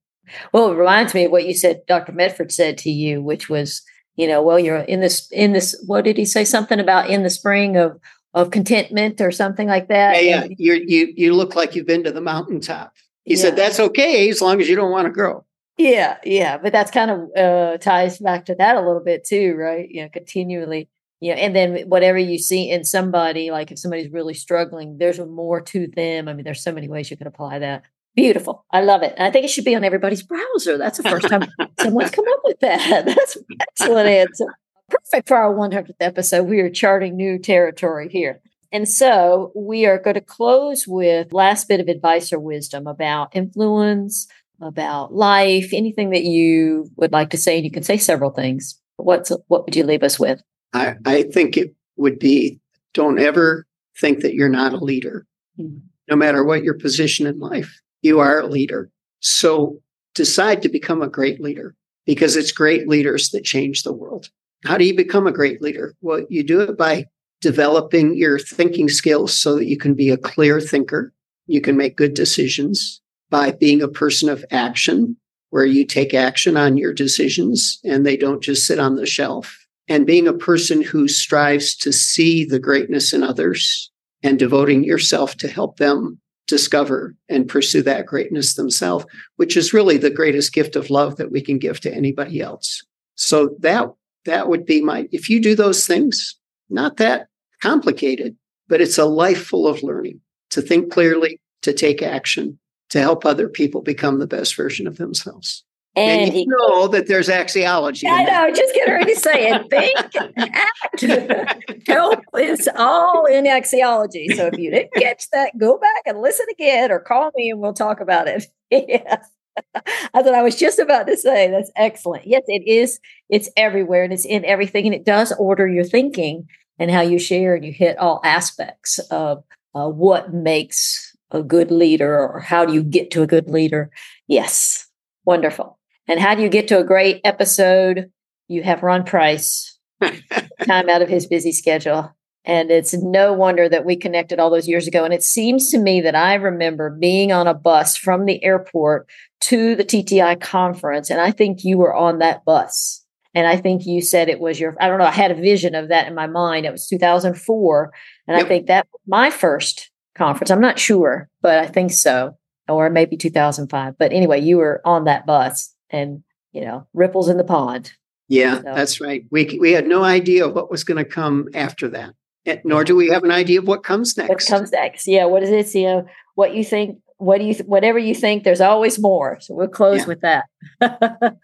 Well, 0.52 0.72
it 0.72 0.76
reminds 0.76 1.14
me 1.14 1.24
of 1.24 1.32
what 1.32 1.46
you 1.46 1.54
said 1.54 1.82
Dr. 1.86 2.12
Mefford 2.12 2.52
said 2.52 2.78
to 2.78 2.90
you, 2.90 3.22
which 3.22 3.48
was, 3.48 3.82
you 4.16 4.26
know, 4.26 4.42
well, 4.42 4.58
you're 4.58 4.78
in 4.78 5.00
this 5.00 5.30
in 5.30 5.52
this 5.52 5.80
what 5.86 6.04
did 6.04 6.16
he 6.16 6.24
say? 6.24 6.44
Something 6.44 6.80
about 6.80 7.10
in 7.10 7.22
the 7.22 7.30
spring 7.30 7.76
of 7.76 8.00
of 8.34 8.50
contentment 8.50 9.20
or 9.20 9.30
something 9.30 9.68
like 9.68 9.88
that. 9.88 10.22
Yeah, 10.22 10.44
yeah. 10.44 10.54
You're, 10.58 10.76
you 10.76 11.12
you 11.16 11.34
look 11.34 11.54
like 11.54 11.74
you've 11.74 11.86
been 11.86 12.04
to 12.04 12.12
the 12.12 12.20
mountaintop. 12.20 12.92
He 13.24 13.36
said 13.36 13.56
that's 13.56 13.80
okay 13.80 14.28
as 14.28 14.42
long 14.42 14.60
as 14.60 14.68
you 14.68 14.76
don't 14.76 14.90
want 14.90 15.06
to 15.06 15.12
grow. 15.12 15.44
Yeah, 15.76 16.18
yeah, 16.24 16.58
but 16.58 16.72
that's 16.72 16.90
kind 16.90 17.10
of 17.10 17.30
uh, 17.36 17.78
ties 17.78 18.18
back 18.18 18.44
to 18.46 18.54
that 18.56 18.76
a 18.76 18.80
little 18.80 19.02
bit 19.02 19.24
too, 19.24 19.54
right? 19.56 19.88
You 19.88 20.02
know, 20.02 20.08
continually, 20.08 20.88
you 21.20 21.34
know, 21.34 21.40
and 21.40 21.56
then 21.56 21.88
whatever 21.88 22.18
you 22.18 22.38
see 22.38 22.70
in 22.70 22.84
somebody, 22.84 23.50
like 23.50 23.72
if 23.72 23.78
somebody's 23.78 24.12
really 24.12 24.34
struggling, 24.34 24.98
there's 24.98 25.18
more 25.18 25.60
to 25.60 25.88
them. 25.88 26.28
I 26.28 26.34
mean, 26.34 26.44
there's 26.44 26.62
so 26.62 26.70
many 26.70 26.86
ways 26.86 27.10
you 27.10 27.16
could 27.16 27.26
apply 27.26 27.58
that. 27.60 27.82
Beautiful, 28.14 28.64
I 28.70 28.82
love 28.82 29.02
it. 29.02 29.14
And 29.16 29.26
I 29.26 29.30
think 29.30 29.44
it 29.44 29.48
should 29.48 29.64
be 29.64 29.74
on 29.74 29.84
everybody's 29.84 30.22
browser. 30.22 30.78
That's 30.78 30.98
the 30.98 31.08
first 31.08 31.28
time 31.28 31.46
someone's 31.80 32.10
come 32.10 32.26
up 32.32 32.40
with 32.44 32.60
that. 32.60 33.04
That's 33.06 33.36
an 33.36 33.44
excellent 33.60 34.08
answer. 34.08 34.46
Perfect 34.88 35.28
for 35.28 35.36
our 35.36 35.52
100th 35.54 35.94
episode. 36.00 36.44
We 36.44 36.60
are 36.60 36.70
charting 36.70 37.16
new 37.16 37.38
territory 37.38 38.08
here. 38.08 38.40
And 38.70 38.88
so 38.88 39.52
we 39.54 39.86
are 39.86 39.98
going 39.98 40.14
to 40.14 40.20
close 40.20 40.84
with 40.86 41.32
last 41.32 41.68
bit 41.68 41.80
of 41.80 41.88
advice 41.88 42.32
or 42.32 42.40
wisdom 42.40 42.86
about 42.86 43.34
influence, 43.34 44.26
about 44.60 45.14
life, 45.14 45.70
anything 45.72 46.10
that 46.10 46.24
you 46.24 46.90
would 46.96 47.12
like 47.12 47.30
to 47.30 47.38
say. 47.38 47.56
And 47.56 47.64
you 47.64 47.70
can 47.70 47.82
say 47.82 47.96
several 47.96 48.30
things. 48.30 48.80
What's 48.96 49.30
what 49.48 49.64
would 49.64 49.76
you 49.76 49.84
leave 49.84 50.02
us 50.02 50.18
with? 50.18 50.40
I, 50.72 50.94
I 51.04 51.22
think 51.22 51.56
it 51.56 51.74
would 51.96 52.18
be 52.18 52.60
don't 52.94 53.18
ever 53.18 53.66
think 54.00 54.20
that 54.20 54.34
you're 54.34 54.48
not 54.48 54.72
a 54.72 54.76
leader. 54.76 55.26
Mhm. 55.58 55.80
No 56.10 56.16
matter 56.16 56.44
what 56.44 56.64
your 56.64 56.74
position 56.74 57.26
in 57.26 57.38
life, 57.38 57.80
you 58.04 58.20
are 58.20 58.40
a 58.40 58.46
leader. 58.46 58.90
So 59.20 59.80
decide 60.14 60.62
to 60.62 60.68
become 60.68 61.02
a 61.02 61.08
great 61.08 61.40
leader 61.40 61.74
because 62.06 62.36
it's 62.36 62.52
great 62.52 62.86
leaders 62.86 63.30
that 63.30 63.44
change 63.44 63.82
the 63.82 63.92
world. 63.92 64.28
How 64.64 64.76
do 64.76 64.84
you 64.84 64.94
become 64.94 65.26
a 65.26 65.32
great 65.32 65.62
leader? 65.62 65.94
Well, 66.00 66.24
you 66.28 66.42
do 66.42 66.60
it 66.60 66.76
by 66.76 67.06
developing 67.40 68.16
your 68.16 68.38
thinking 68.38 68.88
skills 68.88 69.36
so 69.36 69.56
that 69.56 69.66
you 69.66 69.76
can 69.76 69.94
be 69.94 70.10
a 70.10 70.16
clear 70.16 70.60
thinker. 70.60 71.12
You 71.46 71.60
can 71.60 71.76
make 71.76 71.96
good 71.96 72.14
decisions 72.14 73.00
by 73.30 73.52
being 73.52 73.82
a 73.82 73.88
person 73.88 74.28
of 74.28 74.44
action, 74.50 75.16
where 75.50 75.66
you 75.66 75.84
take 75.84 76.14
action 76.14 76.56
on 76.56 76.76
your 76.76 76.92
decisions 76.92 77.78
and 77.84 78.04
they 78.04 78.16
don't 78.16 78.42
just 78.42 78.66
sit 78.66 78.78
on 78.78 78.96
the 78.96 79.06
shelf. 79.06 79.58
And 79.88 80.06
being 80.06 80.26
a 80.26 80.32
person 80.32 80.82
who 80.82 81.08
strives 81.08 81.76
to 81.76 81.92
see 81.92 82.44
the 82.44 82.58
greatness 82.58 83.12
in 83.12 83.22
others 83.22 83.90
and 84.22 84.38
devoting 84.38 84.84
yourself 84.84 85.36
to 85.36 85.48
help 85.48 85.76
them 85.76 86.18
discover 86.46 87.14
and 87.28 87.48
pursue 87.48 87.82
that 87.82 88.06
greatness 88.06 88.54
themselves, 88.54 89.06
which 89.36 89.56
is 89.56 89.72
really 89.72 89.96
the 89.96 90.10
greatest 90.10 90.52
gift 90.52 90.76
of 90.76 90.90
love 90.90 91.16
that 91.16 91.32
we 91.32 91.40
can 91.40 91.58
give 91.58 91.80
to 91.80 91.94
anybody 91.94 92.40
else. 92.40 92.82
So 93.14 93.56
that 93.60 93.88
that 94.24 94.48
would 94.48 94.66
be 94.66 94.80
my 94.80 95.08
if 95.12 95.28
you 95.28 95.40
do 95.40 95.54
those 95.54 95.86
things, 95.86 96.36
not 96.70 96.96
that 96.96 97.28
complicated, 97.62 98.36
but 98.68 98.80
it's 98.80 98.98
a 98.98 99.04
life 99.04 99.46
full 99.46 99.66
of 99.66 99.82
learning 99.82 100.20
to 100.50 100.62
think 100.62 100.92
clearly, 100.92 101.40
to 101.62 101.72
take 101.72 102.02
action, 102.02 102.58
to 102.90 103.00
help 103.00 103.24
other 103.24 103.48
people 103.48 103.82
become 103.82 104.18
the 104.18 104.26
best 104.26 104.54
version 104.54 104.86
of 104.86 104.96
themselves. 104.96 105.64
And, 105.96 106.22
And 106.22 106.32
you 106.32 106.40
he, 106.40 106.46
know 106.46 106.88
that 106.88 107.06
there's 107.06 107.28
axiology. 107.28 108.08
I 108.08 108.24
know, 108.24 108.52
just 108.52 108.74
get 108.74 108.88
ready 108.88 109.14
to 109.14 109.20
say 109.20 109.50
it. 109.50 109.70
Think, 109.70 110.36
act, 110.54 111.86
help. 111.86 112.20
It's 112.34 112.68
all 112.76 113.26
in 113.26 113.44
axiology. 113.44 114.34
So 114.34 114.46
if 114.52 114.58
you 114.58 114.72
didn't 114.72 114.92
catch 114.94 115.30
that, 115.30 115.56
go 115.56 115.78
back 115.78 116.02
and 116.06 116.20
listen 116.20 116.46
again 116.50 116.90
or 116.90 116.98
call 116.98 117.30
me 117.36 117.50
and 117.50 117.60
we'll 117.60 117.74
talk 117.74 118.00
about 118.00 118.26
it. 118.26 118.44
yes. 118.70 119.24
That's 119.72 120.26
what 120.26 120.34
I 120.34 120.42
was 120.42 120.56
just 120.56 120.80
about 120.80 121.06
to 121.06 121.16
say. 121.16 121.48
That's 121.48 121.70
excellent. 121.76 122.26
Yes, 122.26 122.42
it 122.48 122.66
is. 122.66 122.98
It's 123.28 123.48
everywhere 123.56 124.02
and 124.02 124.12
it's 124.12 124.26
in 124.26 124.44
everything. 124.44 124.86
And 124.86 124.94
it 124.94 125.04
does 125.04 125.32
order 125.38 125.68
your 125.68 125.84
thinking 125.84 126.48
and 126.78 126.90
how 126.90 127.02
you 127.02 127.20
share 127.20 127.54
and 127.54 127.64
you 127.64 127.72
hit 127.72 127.96
all 127.98 128.20
aspects 128.24 128.98
of 129.10 129.44
uh, 129.76 129.88
what 129.88 130.34
makes 130.34 131.16
a 131.30 131.42
good 131.42 131.70
leader 131.70 132.18
or 132.18 132.40
how 132.40 132.64
do 132.64 132.72
you 132.72 132.82
get 132.82 133.12
to 133.12 133.22
a 133.22 133.28
good 133.28 133.48
leader. 133.48 133.90
Yes. 134.26 134.88
Wonderful. 135.24 135.78
And 136.06 136.20
how 136.20 136.34
do 136.34 136.42
you 136.42 136.48
get 136.48 136.68
to 136.68 136.78
a 136.78 136.84
great 136.84 137.20
episode? 137.24 138.10
You 138.48 138.62
have 138.62 138.82
Ron 138.82 139.04
Price, 139.04 139.78
time 140.00 140.88
out 140.88 141.02
of 141.02 141.08
his 141.08 141.26
busy 141.26 141.52
schedule. 141.52 142.14
And 142.44 142.70
it's 142.70 142.92
no 142.92 143.32
wonder 143.32 143.70
that 143.70 143.86
we 143.86 143.96
connected 143.96 144.38
all 144.38 144.50
those 144.50 144.68
years 144.68 144.86
ago. 144.86 145.04
And 145.04 145.14
it 145.14 145.22
seems 145.22 145.70
to 145.70 145.78
me 145.78 146.02
that 146.02 146.14
I 146.14 146.34
remember 146.34 146.90
being 146.90 147.32
on 147.32 147.46
a 147.46 147.54
bus 147.54 147.96
from 147.96 148.26
the 148.26 148.42
airport 148.44 149.08
to 149.42 149.74
the 149.74 149.84
TTI 149.84 150.38
conference. 150.40 151.08
And 151.08 151.20
I 151.20 151.30
think 151.30 151.64
you 151.64 151.78
were 151.78 151.94
on 151.94 152.18
that 152.18 152.44
bus. 152.44 153.02
And 153.34 153.46
I 153.46 153.56
think 153.56 153.86
you 153.86 154.02
said 154.02 154.28
it 154.28 154.40
was 154.40 154.60
your, 154.60 154.76
I 154.78 154.88
don't 154.88 154.98
know, 154.98 155.06
I 155.06 155.10
had 155.10 155.30
a 155.30 155.34
vision 155.34 155.74
of 155.74 155.88
that 155.88 156.06
in 156.06 156.14
my 156.14 156.26
mind. 156.26 156.66
It 156.66 156.70
was 156.70 156.86
2004. 156.86 157.92
And 158.28 158.36
Yep. 158.36 158.44
I 158.44 158.48
think 158.48 158.66
that 158.66 158.86
was 158.92 159.00
my 159.06 159.30
first 159.30 159.90
conference. 160.14 160.50
I'm 160.50 160.60
not 160.60 160.78
sure, 160.78 161.28
but 161.40 161.58
I 161.58 161.66
think 161.66 161.92
so. 161.92 162.36
Or 162.68 162.88
maybe 162.90 163.16
2005. 163.16 163.98
But 163.98 164.12
anyway, 164.12 164.40
you 164.40 164.58
were 164.58 164.80
on 164.84 165.04
that 165.04 165.26
bus 165.26 165.73
and, 165.94 166.22
you 166.52 166.62
know, 166.64 166.86
ripples 166.92 167.28
in 167.28 167.36
the 167.36 167.44
pond. 167.44 167.92
Yeah, 168.28 168.56
So- 168.56 168.62
that's 168.74 169.00
right. 169.00 169.24
We 169.30 169.58
we 169.60 169.72
had 169.72 169.86
no 169.86 170.02
idea 170.02 170.48
what 170.48 170.70
was 170.70 170.82
going 170.84 170.98
to 171.04 171.04
come 171.04 171.48
after 171.54 171.88
that, 171.90 172.14
Eh, 172.46 172.58
nor 172.64 172.84
do 172.84 172.94
we 172.96 173.08
have 173.08 173.24
an 173.24 173.30
idea 173.30 173.58
of 173.60 173.66
what 173.68 173.82
comes 173.84 174.16
next. 174.16 174.28
What 174.30 174.46
comes 174.46 174.72
next? 174.72 175.06
Yeah. 175.06 175.26
What 175.26 175.42
is 175.42 175.50
it? 175.50 175.78
You 175.78 175.86
know, 175.86 176.06
what 176.34 176.54
you 176.54 176.64
think, 176.64 176.98
what 177.18 177.38
do 177.38 177.44
you, 177.44 177.54
th- 177.54 177.66
whatever 177.66 177.98
you 177.98 178.14
think, 178.14 178.44
there's 178.44 178.60
always 178.60 178.98
more. 178.98 179.38
So 179.40 179.54
we'll 179.54 179.68
close 179.68 180.00
Yeah. 180.00 180.06
with 180.06 180.20
that. 180.22 180.44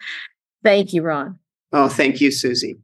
Thank 0.63 0.93
you, 0.93 1.01
Ron. 1.01 1.39
oh, 1.73 1.87
thank 1.89 2.21
you, 2.21 2.31
Susie. 2.31 2.77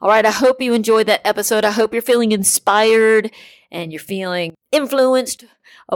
All 0.00 0.08
right. 0.08 0.24
I 0.24 0.30
hope 0.30 0.60
you 0.62 0.72
enjoyed 0.74 1.06
that 1.08 1.26
episode. 1.26 1.64
I 1.64 1.70
hope 1.72 1.92
you're 1.92 2.02
feeling 2.02 2.32
inspired 2.32 3.30
and 3.70 3.92
you're 3.92 4.00
feeling 4.00 4.54
influenced 4.72 5.44
uh, 5.44 5.46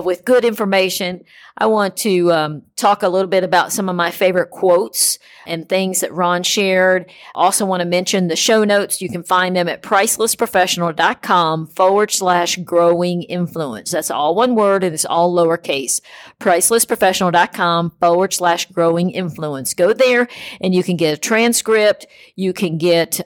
with 0.02 0.24
good 0.24 0.44
information. 0.44 1.24
I 1.56 1.66
want 1.66 1.96
to 1.98 2.32
um, 2.32 2.62
talk 2.76 3.02
a 3.02 3.08
little 3.08 3.28
bit 3.28 3.44
about 3.44 3.72
some 3.72 3.88
of 3.88 3.94
my 3.94 4.10
favorite 4.10 4.50
quotes 4.50 5.18
and 5.46 5.68
things 5.68 6.00
that 6.00 6.12
Ron 6.12 6.42
shared. 6.42 7.10
Also 7.34 7.64
want 7.64 7.80
to 7.80 7.86
mention 7.86 8.28
the 8.28 8.36
show 8.36 8.64
notes. 8.64 9.00
You 9.00 9.08
can 9.08 9.22
find 9.22 9.54
them 9.54 9.68
at 9.68 9.82
pricelessprofessional.com 9.82 11.68
forward 11.68 12.10
slash 12.10 12.56
growing 12.56 13.22
influence. 13.22 13.92
That's 13.92 14.10
all 14.10 14.34
one 14.34 14.54
word 14.56 14.82
and 14.82 14.94
it's 14.94 15.04
all 15.04 15.34
lowercase. 15.34 16.00
Pricelessprofessional.com 16.40 17.92
forward 18.00 18.32
slash 18.32 18.66
growing 18.66 19.10
influence. 19.10 19.74
Go 19.74 19.92
there 19.92 20.26
and 20.60 20.74
you 20.74 20.82
can 20.82 20.96
get 20.96 21.14
a 21.14 21.20
transcript. 21.20 22.06
You 22.34 22.52
can 22.52 22.78
get 22.78 23.20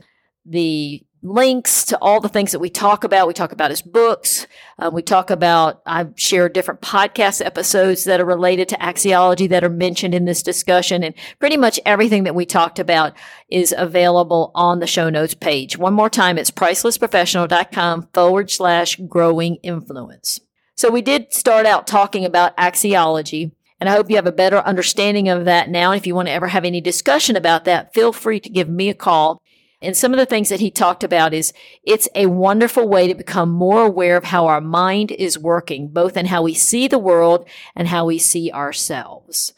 the 0.45 1.03
links 1.23 1.85
to 1.87 1.99
all 1.99 2.21
the 2.21 2.29
things 2.29 2.53
that 2.53 2.59
we 2.61 2.71
talk 2.71 3.03
about. 3.03 3.27
We 3.27 3.35
talk 3.35 3.53
about 3.53 3.71
his 3.71 3.83
books. 3.83 4.47
Um, 4.79 4.95
we 4.95 5.03
talk 5.03 5.31
about, 5.31 5.83
I've 5.85 6.13
shared 6.17 6.53
different 6.53 6.81
podcast 6.81 7.45
episodes 7.45 8.05
that 8.05 8.21
are 8.21 8.25
related 8.25 8.69
to 8.69 8.77
axiology 8.77 9.49
that 9.49 9.65
are 9.65 9.69
mentioned 9.69 10.15
in 10.15 10.27
this 10.27 10.43
discussion. 10.43 11.03
And 11.03 11.15
pretty 11.41 11.57
much 11.57 11.81
everything 11.85 12.25
that 12.25 12.35
we 12.35 12.47
talked 12.47 12.79
about 12.79 13.15
is 13.49 13.75
available 13.77 14.53
on 14.55 14.79
the 14.79 14.87
show 14.87 15.11
notes 15.11 15.35
page. 15.35 15.77
One 15.77 15.95
more 15.95 16.11
time, 16.11 16.39
it's 16.39 16.51
pricelessprofessional.com 16.51 18.09
forward 18.15 18.51
slash 18.51 18.97
growing 19.09 19.57
influence. 19.57 20.41
So 20.77 20.91
we 20.91 21.03
did 21.03 21.33
start 21.33 21.67
out 21.67 21.89
talking 21.89 22.25
about 22.25 22.57
axiology. 22.57 23.51
And 23.81 23.89
I 23.89 23.93
hope 23.93 24.11
you 24.11 24.17
have 24.17 24.27
a 24.27 24.33
better 24.33 24.59
understanding 24.59 25.29
of 25.29 25.45
that 25.45 25.69
now. 25.69 25.93
And 25.93 26.01
if 26.01 26.07
you 26.07 26.15
want 26.15 26.27
to 26.27 26.33
ever 26.33 26.49
have 26.49 26.65
any 26.65 26.81
discussion 26.81 27.37
about 27.37 27.65
that, 27.65 27.95
feel 27.95 28.13
free 28.13 28.41
to 28.41 28.49
give 28.49 28.69
me 28.69 28.89
a 28.89 28.95
call 28.95 29.41
and 29.81 29.97
some 29.97 30.13
of 30.13 30.19
the 30.19 30.27
things 30.27 30.49
that 30.49 30.61
he 30.61 30.71
talked 30.71 31.05
about 31.05 31.33
is 31.33 31.53
it's 31.85 32.09
a 32.15 32.27
wonderful 32.27 32.89
way 32.89 33.07
to 33.07 33.15
become 33.15 33.51
more 33.51 33.83
aware 33.83 34.17
of 34.17 34.25
how 34.25 34.47
our 34.47 34.61
mind 34.61 35.13
is 35.13 35.39
working, 35.39 35.89
both 35.89 36.17
in 36.17 36.27
how 36.27 36.43
we 36.43 36.55
see 36.55 36.89
the 36.89 36.99
world 36.99 37.49
and 37.77 37.87
how 37.87 38.05
we 38.05 38.19
see 38.19 38.51
ourselves. 38.51 39.53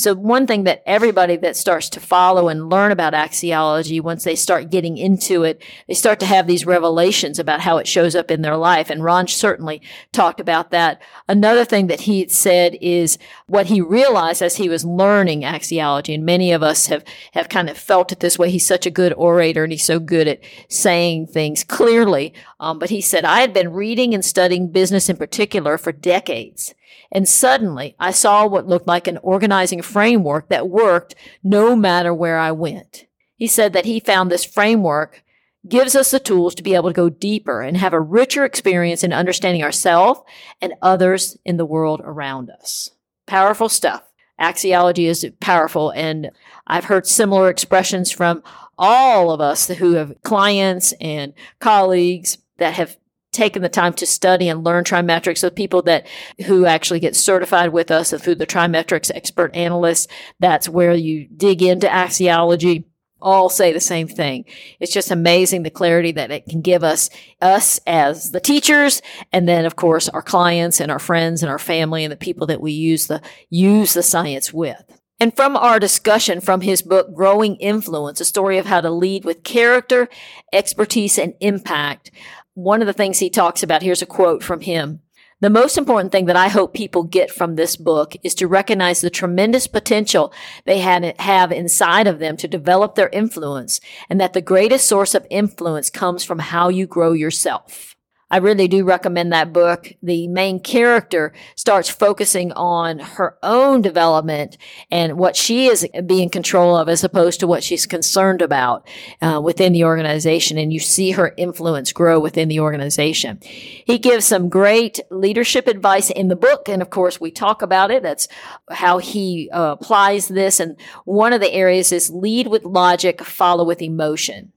So 0.00 0.14
one 0.14 0.46
thing 0.46 0.64
that 0.64 0.82
everybody 0.86 1.36
that 1.36 1.58
starts 1.58 1.90
to 1.90 2.00
follow 2.00 2.48
and 2.48 2.70
learn 2.70 2.90
about 2.90 3.12
axiology, 3.12 4.00
once 4.00 4.24
they 4.24 4.34
start 4.34 4.70
getting 4.70 4.96
into 4.96 5.42
it, 5.42 5.62
they 5.88 5.92
start 5.92 6.18
to 6.20 6.26
have 6.26 6.46
these 6.46 6.64
revelations 6.64 7.38
about 7.38 7.60
how 7.60 7.76
it 7.76 7.86
shows 7.86 8.14
up 8.14 8.30
in 8.30 8.40
their 8.40 8.56
life. 8.56 8.88
And 8.88 9.04
Ron 9.04 9.28
certainly 9.28 9.82
talked 10.10 10.40
about 10.40 10.70
that. 10.70 11.02
Another 11.28 11.66
thing 11.66 11.88
that 11.88 12.00
he 12.00 12.26
said 12.28 12.78
is 12.80 13.18
what 13.46 13.66
he 13.66 13.82
realized 13.82 14.40
as 14.40 14.56
he 14.56 14.70
was 14.70 14.86
learning 14.86 15.42
axiology. 15.42 16.14
And 16.14 16.24
many 16.24 16.50
of 16.50 16.62
us 16.62 16.86
have, 16.86 17.04
have 17.32 17.50
kind 17.50 17.68
of 17.68 17.76
felt 17.76 18.10
it 18.10 18.20
this 18.20 18.38
way. 18.38 18.50
He's 18.50 18.66
such 18.66 18.86
a 18.86 18.90
good 18.90 19.12
orator 19.18 19.64
and 19.64 19.72
he's 19.72 19.84
so 19.84 20.00
good 20.00 20.26
at 20.26 20.40
saying 20.70 21.26
things 21.26 21.62
clearly. 21.62 22.32
Um, 22.58 22.78
but 22.78 22.88
he 22.88 23.02
said, 23.02 23.26
I 23.26 23.40
had 23.40 23.52
been 23.52 23.74
reading 23.74 24.14
and 24.14 24.24
studying 24.24 24.72
business 24.72 25.10
in 25.10 25.18
particular 25.18 25.76
for 25.76 25.92
decades. 25.92 26.74
And 27.12 27.28
suddenly 27.28 27.96
I 27.98 28.10
saw 28.10 28.46
what 28.46 28.66
looked 28.66 28.86
like 28.86 29.06
an 29.06 29.18
organizing 29.18 29.82
framework 29.82 30.48
that 30.48 30.68
worked 30.68 31.14
no 31.42 31.74
matter 31.74 32.14
where 32.14 32.38
I 32.38 32.52
went. 32.52 33.06
He 33.36 33.46
said 33.46 33.72
that 33.72 33.86
he 33.86 34.00
found 34.00 34.30
this 34.30 34.44
framework 34.44 35.24
gives 35.68 35.94
us 35.94 36.10
the 36.10 36.20
tools 36.20 36.54
to 36.54 36.62
be 36.62 36.74
able 36.74 36.88
to 36.88 36.94
go 36.94 37.08
deeper 37.08 37.60
and 37.62 37.76
have 37.76 37.92
a 37.92 38.00
richer 38.00 38.44
experience 38.44 39.04
in 39.04 39.12
understanding 39.12 39.62
ourselves 39.62 40.20
and 40.60 40.74
others 40.80 41.36
in 41.44 41.56
the 41.56 41.66
world 41.66 42.00
around 42.02 42.50
us. 42.50 42.90
Powerful 43.26 43.68
stuff. 43.68 44.02
Axiology 44.40 45.04
is 45.04 45.28
powerful. 45.40 45.90
And 45.90 46.30
I've 46.66 46.86
heard 46.86 47.06
similar 47.06 47.50
expressions 47.50 48.10
from 48.10 48.42
all 48.78 49.30
of 49.30 49.40
us 49.40 49.68
who 49.68 49.92
have 49.92 50.14
clients 50.22 50.94
and 51.00 51.34
colleagues 51.58 52.38
that 52.56 52.74
have 52.74 52.96
taken 53.32 53.62
the 53.62 53.68
time 53.68 53.92
to 53.94 54.06
study 54.06 54.48
and 54.48 54.64
learn 54.64 54.84
TriMetrix. 54.84 55.38
So 55.38 55.50
people 55.50 55.82
that 55.82 56.06
who 56.46 56.66
actually 56.66 57.00
get 57.00 57.16
certified 57.16 57.72
with 57.72 57.90
us 57.90 58.10
through 58.10 58.34
the 58.36 58.46
TriMetrix 58.46 59.10
expert 59.14 59.54
analyst, 59.54 60.10
that's 60.38 60.68
where 60.68 60.94
you 60.94 61.28
dig 61.28 61.62
into 61.62 61.86
axiology 61.86 62.84
all 63.22 63.48
say 63.48 63.72
the 63.72 63.80
same 63.80 64.08
thing. 64.08 64.44
It's 64.78 64.92
just 64.92 65.10
amazing 65.10 65.62
the 65.62 65.70
clarity 65.70 66.12
that 66.12 66.30
it 66.30 66.46
can 66.46 66.62
give 66.62 66.82
us, 66.82 67.10
us 67.40 67.80
as 67.86 68.30
the 68.30 68.40
teachers, 68.40 69.02
and 69.32 69.48
then 69.48 69.66
of 69.66 69.76
course 69.76 70.08
our 70.08 70.22
clients 70.22 70.80
and 70.80 70.90
our 70.90 70.98
friends 70.98 71.42
and 71.42 71.50
our 71.50 71.58
family 71.58 72.04
and 72.04 72.12
the 72.12 72.16
people 72.16 72.46
that 72.46 72.60
we 72.60 72.72
use 72.72 73.06
the, 73.06 73.20
use 73.50 73.94
the 73.94 74.02
science 74.02 74.52
with. 74.52 74.82
And 75.22 75.36
from 75.36 75.54
our 75.54 75.78
discussion 75.78 76.40
from 76.40 76.62
his 76.62 76.80
book, 76.80 77.14
Growing 77.14 77.56
Influence, 77.56 78.22
a 78.22 78.24
story 78.24 78.56
of 78.56 78.64
how 78.64 78.80
to 78.80 78.90
lead 78.90 79.26
with 79.26 79.44
character, 79.44 80.08
expertise, 80.50 81.18
and 81.18 81.34
impact, 81.40 82.10
one 82.54 82.80
of 82.80 82.86
the 82.86 82.92
things 82.92 83.18
he 83.18 83.30
talks 83.30 83.62
about, 83.62 83.82
here's 83.82 84.02
a 84.02 84.06
quote 84.06 84.42
from 84.42 84.60
him. 84.60 85.00
The 85.40 85.48
most 85.48 85.78
important 85.78 86.12
thing 86.12 86.26
that 86.26 86.36
I 86.36 86.48
hope 86.48 86.74
people 86.74 87.02
get 87.02 87.30
from 87.30 87.56
this 87.56 87.74
book 87.74 88.14
is 88.22 88.34
to 88.34 88.46
recognize 88.46 89.00
the 89.00 89.08
tremendous 89.08 89.66
potential 89.66 90.34
they 90.66 90.80
have 90.80 91.50
inside 91.50 92.06
of 92.06 92.18
them 92.18 92.36
to 92.36 92.46
develop 92.46 92.94
their 92.94 93.08
influence 93.08 93.80
and 94.10 94.20
that 94.20 94.34
the 94.34 94.42
greatest 94.42 94.86
source 94.86 95.14
of 95.14 95.26
influence 95.30 95.88
comes 95.88 96.24
from 96.24 96.40
how 96.40 96.68
you 96.68 96.86
grow 96.86 97.12
yourself. 97.12 97.96
I 98.30 98.36
really 98.36 98.68
do 98.68 98.84
recommend 98.84 99.32
that 99.32 99.52
book. 99.52 99.92
The 100.02 100.28
main 100.28 100.60
character 100.60 101.32
starts 101.56 101.88
focusing 101.88 102.52
on 102.52 103.00
her 103.00 103.36
own 103.42 103.82
development 103.82 104.56
and 104.90 105.18
what 105.18 105.36
she 105.36 105.66
is 105.66 105.86
being 106.06 106.30
control 106.30 106.76
of 106.76 106.88
as 106.88 107.02
opposed 107.02 107.40
to 107.40 107.46
what 107.46 107.64
she's 107.64 107.86
concerned 107.86 108.40
about 108.40 108.86
uh, 109.20 109.40
within 109.42 109.72
the 109.72 109.84
organization. 109.84 110.58
And 110.58 110.72
you 110.72 110.78
see 110.78 111.12
her 111.12 111.34
influence 111.36 111.92
grow 111.92 112.20
within 112.20 112.48
the 112.48 112.60
organization. 112.60 113.40
He 113.42 113.98
gives 113.98 114.26
some 114.26 114.48
great 114.48 115.00
leadership 115.10 115.66
advice 115.66 116.10
in 116.10 116.28
the 116.28 116.36
book. 116.36 116.68
And 116.68 116.82
of 116.82 116.90
course, 116.90 117.20
we 117.20 117.32
talk 117.32 117.62
about 117.62 117.90
it. 117.90 118.02
That's 118.02 118.28
how 118.70 118.98
he 118.98 119.50
uh, 119.50 119.76
applies 119.80 120.28
this. 120.28 120.60
And 120.60 120.76
one 121.04 121.32
of 121.32 121.40
the 121.40 121.52
areas 121.52 121.90
is 121.90 122.10
lead 122.10 122.46
with 122.46 122.64
logic, 122.64 123.22
follow 123.22 123.64
with 123.64 123.82
emotion. 123.82 124.52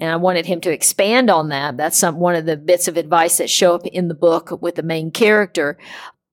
And 0.00 0.10
I 0.10 0.16
wanted 0.16 0.46
him 0.46 0.62
to 0.62 0.72
expand 0.72 1.28
on 1.28 1.50
that. 1.50 1.76
That's 1.76 1.98
some, 1.98 2.16
one 2.16 2.34
of 2.34 2.46
the 2.46 2.56
bits 2.56 2.88
of 2.88 2.96
advice 2.96 3.36
that 3.36 3.50
show 3.50 3.74
up 3.74 3.86
in 3.86 4.08
the 4.08 4.14
book 4.14 4.62
with 4.62 4.76
the 4.76 4.82
main 4.82 5.10
character. 5.10 5.76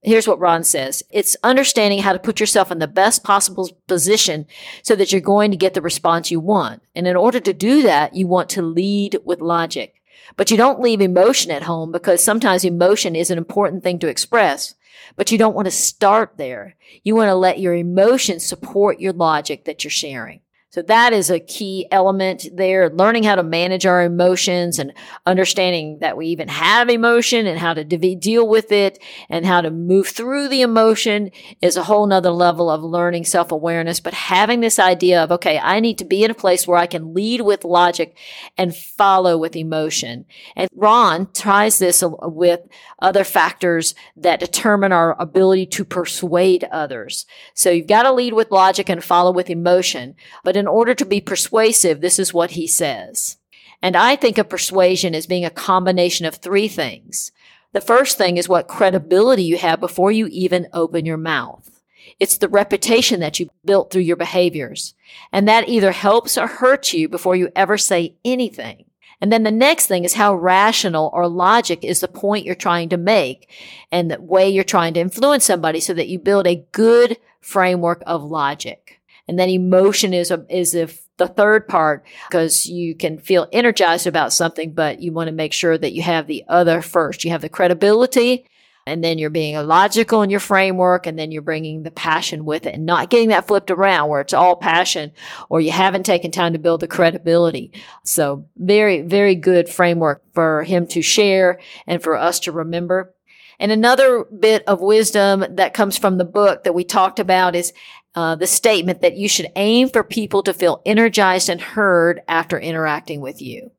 Here's 0.02 0.26
what 0.26 0.40
Ron 0.40 0.64
says. 0.64 1.04
It's 1.10 1.36
understanding 1.44 2.00
how 2.00 2.14
to 2.14 2.20
put 2.20 2.40
yourself 2.40 2.72
in 2.72 2.80
the 2.80 2.88
best 2.88 3.26
possible 3.26 3.70
position 3.88 4.46
so 4.84 4.96
that 4.96 5.12
you're 5.12 5.20
going 5.20 5.52
to 5.52 5.58
get 5.58 5.74
the 5.74 5.82
response 5.82 6.32
you 6.32 6.40
want. 6.40 6.82
And 6.96 7.08
in 7.08 7.18
order 7.18 7.42
to 7.42 7.54
do 7.54 7.82
that, 7.82 8.16
you 8.16 8.26
want 8.26 8.48
to 8.52 8.62
lead 8.62 9.20
with 9.26 9.42
logic. 9.42 10.02
But 10.38 10.50
you 10.50 10.56
don't 10.56 10.80
leave 10.80 11.02
emotion 11.02 11.52
at 11.52 11.64
home 11.64 11.92
because 11.92 12.24
sometimes 12.24 12.64
emotion 12.64 13.18
is 13.18 13.30
an 13.30 13.38
important 13.38 13.84
thing 13.84 14.00
to 14.00 14.08
express. 14.08 14.76
But 15.18 15.30
you 15.30 15.38
don't 15.38 15.56
want 15.56 15.66
to 15.66 15.72
start 15.72 16.38
there. 16.38 16.76
You 17.04 17.16
want 17.16 17.28
to 17.28 17.36
let 17.36 17.60
your 17.60 17.74
emotions 17.74 18.46
support 18.46 19.02
your 19.02 19.14
logic 19.14 19.66
that 19.66 19.84
you're 19.84 19.92
sharing. 19.92 20.40
So 20.70 20.82
that 20.82 21.14
is 21.14 21.30
a 21.30 21.40
key 21.40 21.88
element 21.92 22.46
there. 22.54 22.90
Learning 22.90 23.24
how 23.24 23.36
to 23.36 23.44
manage 23.44 23.86
our 23.86 24.04
emotions 24.04 24.80
and 24.80 24.94
understanding 25.26 26.00
that 26.02 26.18
we 26.18 26.28
even 26.28 26.50
have 26.50 26.90
emotion 26.90 27.48
and 27.48 27.58
how 27.58 27.74
to 27.74 27.86
deal 27.86 28.48
with 28.48 28.72
it 28.72 29.00
and 29.30 29.46
how 29.46 29.62
to 29.62 29.72
move 29.72 30.10
through 30.10 30.50
the 30.50 30.62
emotion 30.62 31.32
is 31.62 31.78
a 31.78 31.84
whole 31.84 32.06
nother 32.06 32.32
level 32.32 32.70
of 32.70 32.84
learning 32.84 33.24
self-awareness. 33.24 34.02
But 34.02 34.14
having 34.14 34.60
this 34.60 34.78
idea 34.78 35.24
of, 35.24 35.32
okay, 35.32 35.58
I 35.58 35.80
need 35.80 35.98
to 36.00 36.06
be 36.06 36.24
in 36.26 36.32
a 36.32 36.36
place 36.36 36.68
where 36.68 36.78
I 36.78 36.86
can 36.86 37.14
lead 37.14 37.42
with 37.42 37.64
logic 37.64 38.18
and 38.58 38.76
follow 38.76 39.38
with 39.38 39.56
emotion. 39.56 40.26
And 40.56 40.70
Ron 40.76 41.32
tries 41.34 41.80
this 41.80 42.04
with 42.04 42.60
other 43.00 43.24
factors 43.24 43.96
that 44.18 44.42
determine 44.42 44.92
our 44.92 45.20
ability 45.20 45.68
to 45.68 45.86
persuade 45.86 46.66
others. 46.66 47.26
So 47.54 47.70
you've 47.70 47.88
got 47.88 48.04
to 48.04 48.12
lead 48.12 48.34
with 48.34 48.52
logic 48.52 48.90
and 48.90 49.02
follow 49.02 49.32
with 49.32 49.50
emotion. 49.50 50.16
But 50.44 50.57
in 50.58 50.68
order 50.68 50.94
to 50.96 51.06
be 51.06 51.22
persuasive, 51.22 52.02
this 52.02 52.20
is 52.20 52.34
what 52.34 52.52
he 52.52 52.68
says. 52.68 53.38
And 53.82 53.96
I 53.96 54.16
think 54.16 54.38
of 54.38 54.50
persuasion 54.50 55.14
as 55.14 55.28
being 55.28 55.46
a 55.46 55.50
combination 55.50 56.26
of 56.26 56.36
three 56.36 56.68
things. 56.68 57.32
The 57.74 57.82
first 57.82 58.18
thing 58.18 58.38
is 58.38 58.50
what 58.50 58.68
credibility 58.68 59.44
you 59.44 59.58
have 59.58 59.80
before 59.80 60.12
you 60.12 60.28
even 60.28 60.68
open 60.74 61.06
your 61.06 61.18
mouth. 61.18 61.82
It's 62.20 62.38
the 62.38 62.50
reputation 62.50 63.20
that 63.20 63.40
you 63.40 63.50
built 63.64 63.92
through 63.92 64.02
your 64.02 64.16
behaviors. 64.16 64.96
And 65.32 65.48
that 65.48 65.70
either 65.70 65.92
helps 65.92 66.38
or 66.38 66.48
hurts 66.48 66.94
you 66.94 67.08
before 67.08 67.36
you 67.36 67.50
ever 67.56 67.78
say 67.78 68.16
anything. 68.26 68.86
And 69.20 69.32
then 69.32 69.44
the 69.44 69.52
next 69.52 69.88
thing 69.88 70.04
is 70.04 70.14
how 70.14 70.36
rational 70.36 71.10
or 71.14 71.28
logic 71.28 71.84
is 71.84 72.00
the 72.00 72.08
point 72.08 72.46
you're 72.46 72.56
trying 72.56 72.90
to 72.90 72.98
make 72.98 73.50
and 73.92 74.12
the 74.12 74.22
way 74.22 74.50
you're 74.50 74.64
trying 74.64 74.94
to 74.94 75.00
influence 75.00 75.46
somebody 75.46 75.80
so 75.80 75.94
that 75.94 76.08
you 76.08 76.20
build 76.20 76.46
a 76.46 76.66
good 76.72 77.18
framework 77.42 78.04
of 78.06 78.24
logic. 78.24 78.97
And 79.28 79.38
then 79.38 79.50
emotion 79.50 80.14
is 80.14 80.32
a, 80.32 80.46
is 80.50 80.74
if 80.74 81.08
the 81.18 81.28
third 81.28 81.68
part 81.68 82.06
because 82.30 82.66
you 82.68 82.96
can 82.96 83.18
feel 83.18 83.48
energized 83.52 84.08
about 84.08 84.34
something, 84.34 84.74
but 84.74 85.02
you 85.02 85.12
want 85.12 85.28
to 85.28 85.34
make 85.34 85.54
sure 85.54 85.78
that 85.78 85.94
you 85.94 86.02
have 86.04 86.28
the 86.28 86.44
other 86.48 86.82
first. 86.82 87.24
You 87.24 87.32
have 87.32 87.42
the 87.42 87.50
credibility 87.50 88.46
and 88.88 89.04
then 89.04 89.18
you're 89.18 89.30
being 89.30 89.58
logical 89.68 90.22
in 90.22 90.30
your 90.30 90.40
framework 90.40 91.06
and 91.06 91.20
then 91.20 91.30
you're 91.30 91.42
bringing 91.42 91.84
the 91.84 91.92
passion 91.92 92.46
with 92.46 92.66
it 92.66 92.74
and 92.74 92.86
not 92.86 93.10
getting 93.10 93.30
that 93.30 93.46
flipped 93.46 93.70
around 93.70 94.08
where 94.08 94.22
it's 94.22 94.34
all 94.34 94.56
passion 94.56 95.12
or 95.50 95.60
you 95.60 95.72
haven't 95.72 96.06
taken 96.06 96.32
time 96.32 96.54
to 96.54 96.60
build 96.60 96.80
the 96.80 96.88
credibility. 96.88 97.74
So 98.04 98.46
very, 98.56 99.02
very 99.02 99.36
good 99.36 99.68
framework 99.68 100.24
for 100.34 100.64
him 100.64 100.88
to 100.88 101.02
share 101.02 101.60
and 101.86 102.02
for 102.02 102.16
us 102.16 102.40
to 102.42 102.54
remember. 102.54 103.14
And 103.60 103.72
another 103.72 104.24
bit 104.26 104.64
of 104.68 104.82
wisdom 104.82 105.44
that 105.56 105.74
comes 105.74 105.98
from 105.98 106.18
the 106.18 106.26
book 106.26 106.64
that 106.64 106.76
we 106.76 106.84
talked 106.84 107.20
about 107.20 107.56
is 107.56 107.74
uh, 108.18 108.34
the 108.34 108.48
statement 108.48 109.02
that 109.02 109.16
you 109.16 109.30
should 109.30 109.52
aim 109.56 109.88
for 109.88 110.04
people 110.04 110.42
to 110.42 110.52
feel 110.52 110.82
energized 110.88 111.50
and 111.50 111.62
heard 111.62 112.20
after 112.28 112.58
interacting 112.58 113.22
with 113.22 113.44
you. 113.44 113.70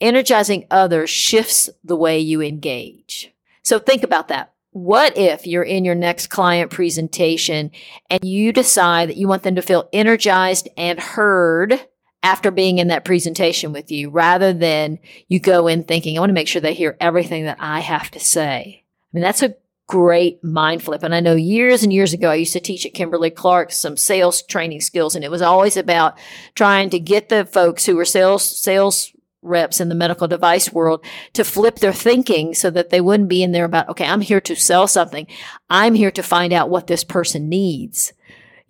Energizing 0.00 0.68
others 0.70 1.10
shifts 1.10 1.68
the 1.82 1.96
way 1.96 2.16
you 2.20 2.40
engage. 2.40 3.34
So 3.64 3.80
think 3.80 4.04
about 4.04 4.28
that. 4.28 4.52
What 4.70 5.18
if 5.18 5.48
you're 5.48 5.64
in 5.64 5.84
your 5.84 5.96
next 5.96 6.28
client 6.28 6.70
presentation 6.70 7.72
and 8.08 8.24
you 8.24 8.52
decide 8.52 9.08
that 9.08 9.16
you 9.16 9.26
want 9.26 9.42
them 9.42 9.56
to 9.56 9.62
feel 9.62 9.88
energized 9.92 10.68
and 10.76 11.00
heard 11.00 11.84
after 12.22 12.52
being 12.52 12.78
in 12.78 12.86
that 12.86 13.04
presentation 13.04 13.72
with 13.72 13.90
you 13.90 14.10
rather 14.10 14.52
than 14.52 15.00
you 15.26 15.40
go 15.40 15.66
in 15.66 15.82
thinking, 15.82 16.16
I 16.16 16.20
want 16.20 16.30
to 16.30 16.34
make 16.34 16.46
sure 16.46 16.62
they 16.62 16.72
hear 16.72 16.96
everything 17.00 17.46
that 17.46 17.58
I 17.58 17.80
have 17.80 18.12
to 18.12 18.20
say. 18.20 18.84
I 18.84 19.08
mean, 19.12 19.22
that's 19.22 19.42
a 19.42 19.56
great 19.92 20.42
mind 20.42 20.82
flip. 20.82 21.02
And 21.02 21.14
I 21.14 21.20
know 21.20 21.34
years 21.34 21.82
and 21.82 21.92
years 21.92 22.14
ago, 22.14 22.30
I 22.30 22.36
used 22.36 22.54
to 22.54 22.60
teach 22.60 22.86
at 22.86 22.94
Kimberly 22.94 23.28
Clark 23.28 23.70
some 23.70 23.98
sales 23.98 24.40
training 24.40 24.80
skills, 24.80 25.14
and 25.14 25.22
it 25.22 25.30
was 25.30 25.42
always 25.42 25.76
about 25.76 26.18
trying 26.54 26.88
to 26.88 26.98
get 26.98 27.28
the 27.28 27.44
folks 27.44 27.84
who 27.84 27.96
were 27.96 28.06
sales, 28.06 28.42
sales 28.42 29.12
reps 29.42 29.82
in 29.82 29.90
the 29.90 29.94
medical 29.94 30.26
device 30.26 30.72
world 30.72 31.04
to 31.34 31.44
flip 31.44 31.80
their 31.80 31.92
thinking 31.92 32.54
so 32.54 32.70
that 32.70 32.88
they 32.88 33.02
wouldn't 33.02 33.28
be 33.28 33.42
in 33.42 33.52
there 33.52 33.66
about, 33.66 33.86
okay, 33.90 34.06
I'm 34.06 34.22
here 34.22 34.40
to 34.40 34.56
sell 34.56 34.88
something. 34.88 35.26
I'm 35.68 35.92
here 35.92 36.12
to 36.12 36.22
find 36.22 36.54
out 36.54 36.70
what 36.70 36.86
this 36.86 37.04
person 37.04 37.50
needs 37.50 38.14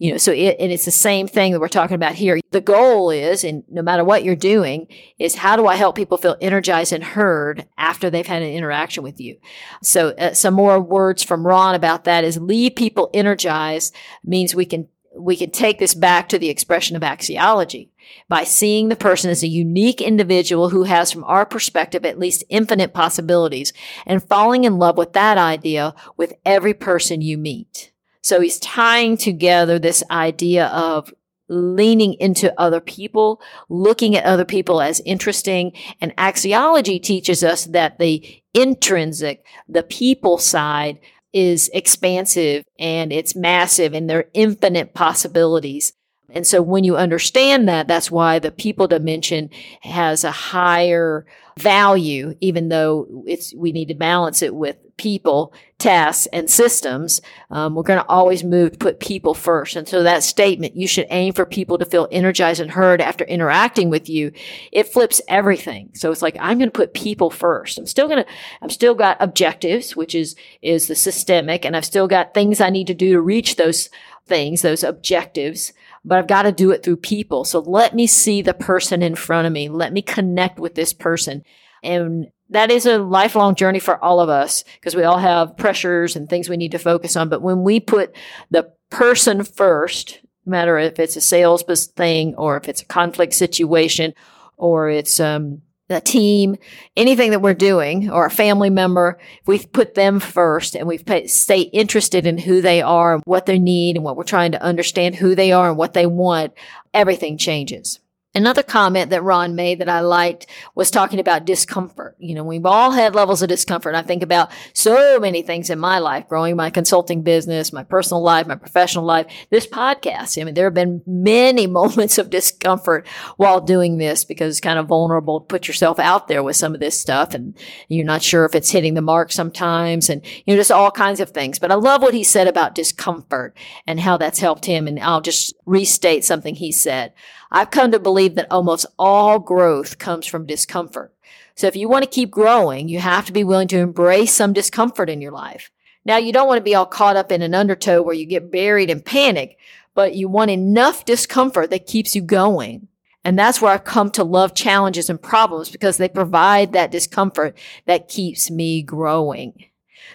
you 0.03 0.11
know 0.11 0.19
so 0.19 0.33
it, 0.33 0.57
and 0.59 0.73
it's 0.73 0.85
the 0.85 0.91
same 0.91 1.29
thing 1.29 1.53
that 1.53 1.61
we're 1.61 1.69
talking 1.69 1.95
about 1.95 2.17
here 2.17 2.41
the 2.51 2.61
goal 2.61 3.11
is 3.11 3.45
and 3.45 3.63
no 3.69 3.83
matter 3.83 4.05
what 4.05 4.25
you're 4.25 4.35
doing 4.35 4.89
is 5.19 5.37
how 5.37 5.55
do 5.55 5.69
i 5.69 5.77
help 5.77 5.95
people 5.95 6.19
feel 6.19 6.37
energized 6.41 6.93
and 6.93 7.05
heard 7.05 7.67
after 7.79 8.11
they've 8.11 8.27
had 8.27 8.43
an 8.43 8.51
interaction 8.51 9.05
with 9.05 9.21
you 9.21 9.39
so 9.81 10.09
uh, 10.19 10.35
some 10.35 10.55
more 10.55 10.81
words 10.81 11.23
from 11.23 11.47
ron 11.47 11.77
about 11.77 12.03
that 12.03 12.25
is 12.25 12.37
leave 12.37 12.75
people 12.75 13.11
energized 13.15 13.95
means 14.25 14.57
we 14.57 14.67
can 14.67 14.89
we 15.15 15.37
can 15.37 15.51
take 15.51 15.79
this 15.79 15.95
back 15.95 16.29
to 16.29 16.39
the 16.39 16.49
expression 16.49 16.97
of 16.97 17.03
axiology 17.03 17.91
by 18.29 18.45
seeing 18.45 18.89
the 18.89 18.97
person 18.97 19.31
as 19.31 19.43
a 19.43 19.47
unique 19.47 20.01
individual 20.01 20.71
who 20.71 20.85
has, 20.85 21.13
from 21.13 21.23
our 21.25 21.45
perspective, 21.45 22.07
at 22.07 22.19
least 22.19 22.45
infinite 22.49 22.95
possibilities 22.95 23.75
and 24.07 24.23
falling 24.23 24.65
in 24.65 24.79
love 24.79 24.97
with 24.97 25.13
that 25.13 25.37
idea 25.37 25.95
with 26.17 26.33
every 26.47 26.73
person 26.73 27.21
you 27.21 27.37
meet. 27.37 27.92
So 28.23 28.41
he's 28.41 28.59
tying 28.59 29.17
together 29.17 29.79
this 29.79 30.03
idea 30.11 30.67
of 30.69 31.13
leaning 31.49 32.15
into 32.15 32.59
other 32.59 32.81
people, 32.81 33.41
looking 33.69 34.17
at 34.17 34.25
other 34.25 34.45
people 34.45 34.81
as 34.81 35.01
interesting. 35.05 35.73
And 36.01 36.17
axiology 36.17 37.03
teaches 37.03 37.45
us 37.45 37.67
that 37.67 37.99
the 37.99 38.43
intrinsic, 38.55 39.45
the 39.69 39.83
people 39.83 40.39
side 40.39 40.99
is 41.33 41.71
expansive 41.73 42.65
and 42.79 43.13
it's 43.13 43.35
massive 43.35 43.95
and 43.95 44.09
there 44.09 44.19
are 44.21 44.31
infinite 44.35 44.95
possibilities. 44.95 45.93
And 46.33 46.47
so 46.47 46.63
when 46.63 46.85
you 46.85 46.97
understand 46.97 47.69
that, 47.69 47.89
that's 47.89 48.11
why 48.11 48.39
the 48.39 48.51
people 48.51 48.89
dimension 48.89 49.51
has 49.83 50.25
a 50.25 50.31
higher 50.31 51.27
value, 51.59 52.35
even 52.41 52.69
though 52.69 53.25
it's, 53.27 53.55
we 53.55 53.73
need 53.73 53.89
to 53.89 53.95
balance 53.95 54.43
it 54.43 54.55
with 54.55 54.77
people, 54.97 55.53
tasks, 55.79 56.27
and 56.33 56.49
systems. 56.49 57.21
Um, 57.51 57.75
we're 57.75 57.83
going 57.83 57.99
to 57.99 58.09
always 58.09 58.45
move 58.45 58.73
to 58.73 58.79
put 58.79 59.01
people 59.01 59.35
first. 59.35 59.77
And 59.77 59.87
so 59.87 60.03
that 60.03 60.23
statement, 60.23 60.77
you 60.77 60.87
should 60.87 61.07
aim 61.11 61.33
for 61.33 61.45
people 61.45 61.77
to 61.79 61.85
feel 61.85 62.09
energized 62.11 62.61
and 62.61 62.71
heard 62.71 63.01
after 63.01 63.25
interacting 63.25 63.91
with 63.91 64.09
you. 64.09 64.33
It 64.71 64.89
flips 64.89 65.21
everything. 65.29 65.91
So 65.95 66.11
it's 66.11 66.23
like, 66.23 66.37
I'm 66.41 66.59
going 66.59 66.71
to 66.71 66.77
put 66.77 66.95
people 66.95 67.31
first. 67.31 67.79
I'm 67.79 67.87
still 67.87 68.09
going 68.09 68.25
to, 68.25 68.31
I'm 68.61 68.71
still 68.71 68.95
got 68.95 69.17
objectives, 69.21 69.97
which 69.97 70.15
is, 70.15 70.37
is 70.63 70.87
the 70.87 70.95
systemic, 70.95 71.65
and 71.65 71.77
I've 71.77 71.85
still 71.85 72.07
got 72.07 72.33
things 72.33 72.61
I 72.61 72.71
need 72.71 72.87
to 72.87 72.95
do 72.95 73.13
to 73.13 73.21
reach 73.21 73.57
those 73.57 73.91
things, 74.27 74.63
those 74.63 74.85
objectives 74.85 75.73
but 76.05 76.19
I've 76.19 76.27
got 76.27 76.43
to 76.43 76.53
do 76.53 76.71
it 76.71 76.83
through 76.83 76.97
people. 76.97 77.45
So 77.45 77.61
let 77.61 77.95
me 77.95 78.07
see 78.07 78.43
the 78.43 78.55
person 78.55 79.03
in 79.03 79.15
front 79.15 79.47
of 79.47 79.53
me. 79.53 79.69
Let 79.69 79.93
me 79.93 80.03
connect 80.03 80.59
with 80.59 80.75
this 80.75 80.93
person. 80.93 81.45
And 81.83 82.27
that 82.51 82.71
is 82.71 82.87
a 82.87 82.99
lifelong 82.99 83.55
journey 83.55 83.79
for 83.79 84.03
all 84.03 84.21
of 84.21 84.29
us 84.29 84.65
because 84.75 84.95
we 84.95 85.05
all 85.05 85.19
have 85.19 85.57
pressures 85.57 86.17
and 86.17 86.29
things 86.29 86.49
we 86.49 86.57
need 86.57 86.73
to 86.73 86.79
focus 86.79 87.17
on. 87.17 87.29
But 87.29 87.43
when 87.43 87.63
we 87.63 87.81
put 87.81 88.15
the 88.51 88.73
person 88.91 89.43
first, 89.43 90.21
no 90.45 90.51
matter 90.51 90.79
if 90.79 90.99
it's 90.99 91.17
a 91.17 91.21
sales 91.21 91.63
thing 91.97 92.35
or 92.37 92.57
if 92.57 92.69
it's 92.69 92.83
a 92.83 92.87
conflict 92.87 93.33
situation 93.35 94.13
or 94.57 94.91
it's 94.91 95.19
um, 95.19 95.63
a 95.93 96.01
team, 96.01 96.57
anything 96.97 97.31
that 97.31 97.43
we're 97.43 97.55
doing 97.55 98.11
or 98.11 98.27
a 98.27 98.31
family 98.31 98.71
member, 98.71 99.19
we 99.47 99.59
put 99.59 99.95
them 99.95 100.21
first 100.21 100.75
and 100.75 100.87
we 100.87 100.99
stay 101.27 101.61
interested 101.61 102.27
in 102.27 102.39
who 102.39 102.61
they 102.61 102.83
are 102.83 103.15
and 103.15 103.23
what 103.25 103.47
they 103.47 103.59
need 103.59 103.97
and 103.97 104.05
what 104.05 104.17
we're 104.17 104.25
trying 104.25 104.53
to 104.53 104.63
understand 104.63 105.15
who 105.15 105.35
they 105.35 105.53
are 105.53 105.69
and 105.69 105.79
what 105.79 105.95
they 105.95 106.07
want, 106.07 106.53
everything 106.93 107.39
changes. 107.39 108.01
Another 108.35 108.63
comment 108.63 109.11
that 109.11 109.23
Ron 109.23 109.55
made 109.55 109.79
that 109.81 109.91
I 109.91 110.01
liked 110.01 110.47
was 110.75 110.91
talking 110.91 111.21
about 111.21 111.45
discomfort. 111.45 112.17
You 112.19 112.35
know, 112.35 112.45
we've 112.45 112.65
all 112.65 112.93
had 112.93 113.15
levels 113.15 113.43
of 113.43 113.51
discomfort. 113.51 113.95
I 113.95 114.01
think 114.01 114.23
about 114.23 114.51
so 114.73 115.21
many 115.21 115.43
things 115.43 115.69
in 115.69 115.79
my 115.79 115.99
life, 115.99 116.29
growing 116.29 116.57
my 116.57 116.71
consulting 116.71 117.23
business, 117.23 117.75
my 117.75 117.85
personal 117.85 118.23
life, 118.23 118.47
my 118.47 118.55
professional 118.55 119.05
life, 119.05 119.27
this 119.51 119.67
podcast. 119.67 120.41
I 120.41 120.45
mean, 120.45 120.55
there 120.55 120.65
have 120.65 120.73
been 120.73 121.03
many 121.07 121.67
moments 121.83 122.17
of 122.17 122.31
discomfort 122.31 123.07
while 123.37 123.61
doing 123.61 123.99
this 123.99 124.25
because 124.25 124.55
it's 124.55 124.61
kind 124.61 124.79
of 124.79 124.87
vulnerable 124.87 125.41
to 125.41 125.47
put 125.47 125.69
yourself 125.69 125.99
out 125.99 126.29
there 126.29 126.43
with 126.43 126.57
some 126.57 126.73
of 126.73 126.81
this 126.81 126.99
stuff 126.99 127.35
and 127.35 127.55
you're 127.89 128.07
not 128.07 128.23
sure 128.23 128.47
if 128.47 128.55
it's 128.55 128.71
hitting 128.71 128.95
the 128.95 129.03
mark 129.03 129.31
sometimes 129.31 130.09
and, 130.09 130.25
you 130.47 130.55
know, 130.55 130.57
just 130.57 130.71
all 130.71 130.91
kinds 130.91 131.21
of 131.21 131.31
things. 131.31 131.59
But 131.59 131.71
I 131.71 131.75
love 131.75 132.01
what 132.01 132.15
he 132.15 132.25
said 132.25 132.49
about 132.49 132.75
discomfort 132.75 133.55
and 133.87 134.01
how 134.01 134.17
that's 134.17 134.39
helped 134.39 134.65
him. 134.65 134.89
And 134.89 134.99
I'll 134.99 135.21
just 135.21 135.55
restate 135.67 136.25
something 136.25 136.55
he 136.55 136.73
said. 136.73 137.13
I've 137.51 137.71
come 137.71 137.93
to 137.93 137.99
believe 137.99 138.35
that 138.35 138.51
almost 138.51 138.87
all 138.99 139.39
growth 139.39 139.99
comes 139.99 140.27
from 140.27 140.47
discomfort. 140.47 141.13
So 141.55 141.67
if 141.67 141.77
you 141.77 141.89
want 141.89 142.05
to 142.05 142.11
keep 142.11 142.31
growing, 142.31 142.89
you 142.89 142.99
have 142.99 143.27
to 143.27 143.33
be 143.33 143.45
willing 143.45 143.69
to 143.69 143.79
embrace 143.79 144.33
some 144.33 144.53
discomfort 144.53 145.11
in 145.11 145.21
your 145.21 145.33
life. 145.33 145.71
Now, 146.05 146.17
you 146.17 146.33
don't 146.33 146.49
want 146.49 146.59
to 146.59 146.65
be 146.65 146.75
all 146.75 146.87
caught 146.87 147.17
up 147.17 147.31
in 147.31 147.43
an 147.43 147.55
undertow 147.55 148.03
where 148.03 148.15
you 148.15 148.27
get 148.27 148.51
buried 148.51 148.91
in 148.91 149.03
panic, 149.03 149.59
but 149.95 150.15
you 150.15 150.29
want 150.29 150.51
enough 150.51 151.05
discomfort 151.05 151.71
that 151.71 151.87
keeps 151.87 152.17
you 152.17 152.23
going. 152.23 152.89
And 153.25 153.39
that's 153.39 153.61
where 153.61 153.73
I've 153.73 153.85
come 153.85 154.11
to 154.13 154.25
love 154.25 154.55
challenges 154.55 155.09
and 155.09 155.23
problems 155.23 155.71
because 155.71 155.97
they 155.97 156.09
provide 156.09 156.73
that 156.73 156.91
discomfort 156.91 157.57
that 157.87 158.09
keeps 158.09 158.51
me 158.51 158.83
growing. 158.83 159.67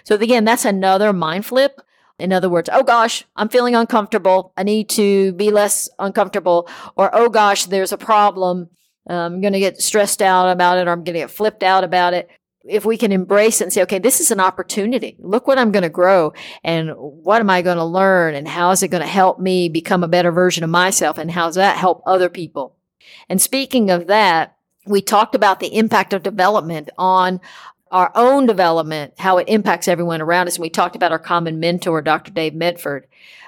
So 0.04 0.14
again, 0.16 0.44
that's 0.44 0.66
another 0.66 1.12
mind 1.12 1.46
flip 1.46 1.80
in 2.18 2.32
other 2.32 2.48
words, 2.48 2.68
oh 2.72 2.82
gosh, 2.82 3.24
I'm 3.36 3.48
feeling 3.48 3.74
uncomfortable. 3.74 4.52
I 4.56 4.64
need 4.64 4.88
to 4.90 5.32
be 5.32 5.50
less 5.50 5.88
uncomfortable. 5.98 6.68
Or, 6.96 7.10
oh 7.12 7.28
gosh, 7.28 7.66
there's 7.66 7.92
a 7.92 7.98
problem. 7.98 8.70
I'm 9.06 9.40
going 9.40 9.52
to 9.52 9.60
get 9.60 9.80
stressed 9.80 10.20
out 10.20 10.50
about 10.50 10.78
it 10.78 10.86
or 10.86 10.90
I'm 10.90 11.04
going 11.04 11.14
to 11.14 11.20
get 11.20 11.30
flipped 11.30 11.62
out 11.62 11.84
about 11.84 12.14
it. 12.14 12.28
If 12.64 12.84
we 12.84 12.98
can 12.98 13.12
embrace 13.12 13.60
it 13.60 13.64
and 13.64 13.72
say, 13.72 13.82
okay, 13.82 13.98
this 13.98 14.20
is 14.20 14.30
an 14.30 14.40
opportunity. 14.40 15.16
Look 15.20 15.46
what 15.46 15.58
I'm 15.58 15.72
going 15.72 15.84
to 15.84 15.88
grow 15.88 16.34
and 16.62 16.90
what 16.96 17.40
am 17.40 17.48
I 17.48 17.62
going 17.62 17.78
to 17.78 17.84
learn 17.84 18.34
and 18.34 18.46
how 18.46 18.72
is 18.72 18.82
it 18.82 18.88
going 18.88 19.00
to 19.00 19.06
help 19.06 19.38
me 19.38 19.68
become 19.68 20.04
a 20.04 20.08
better 20.08 20.32
version 20.32 20.64
of 20.64 20.70
myself 20.70 21.16
and 21.16 21.30
how 21.30 21.46
does 21.46 21.54
that 21.54 21.78
help 21.78 22.02
other 22.04 22.28
people? 22.28 22.76
And 23.28 23.40
speaking 23.40 23.90
of 23.90 24.08
that, 24.08 24.56
we 24.86 25.00
talked 25.00 25.34
about 25.34 25.60
the 25.60 25.76
impact 25.76 26.12
of 26.12 26.22
development 26.22 26.90
on 26.98 27.40
our 27.90 28.12
own 28.14 28.46
development, 28.46 29.14
how 29.18 29.38
it 29.38 29.48
impacts 29.48 29.88
everyone 29.88 30.20
around 30.20 30.48
us. 30.48 30.56
And 30.56 30.62
we 30.62 30.70
talked 30.70 30.96
about 30.96 31.12
our 31.12 31.18
common 31.18 31.60
mentor, 31.60 32.02
Dr. 32.02 32.32
Dave 32.32 32.52
Mefford. 32.52 33.04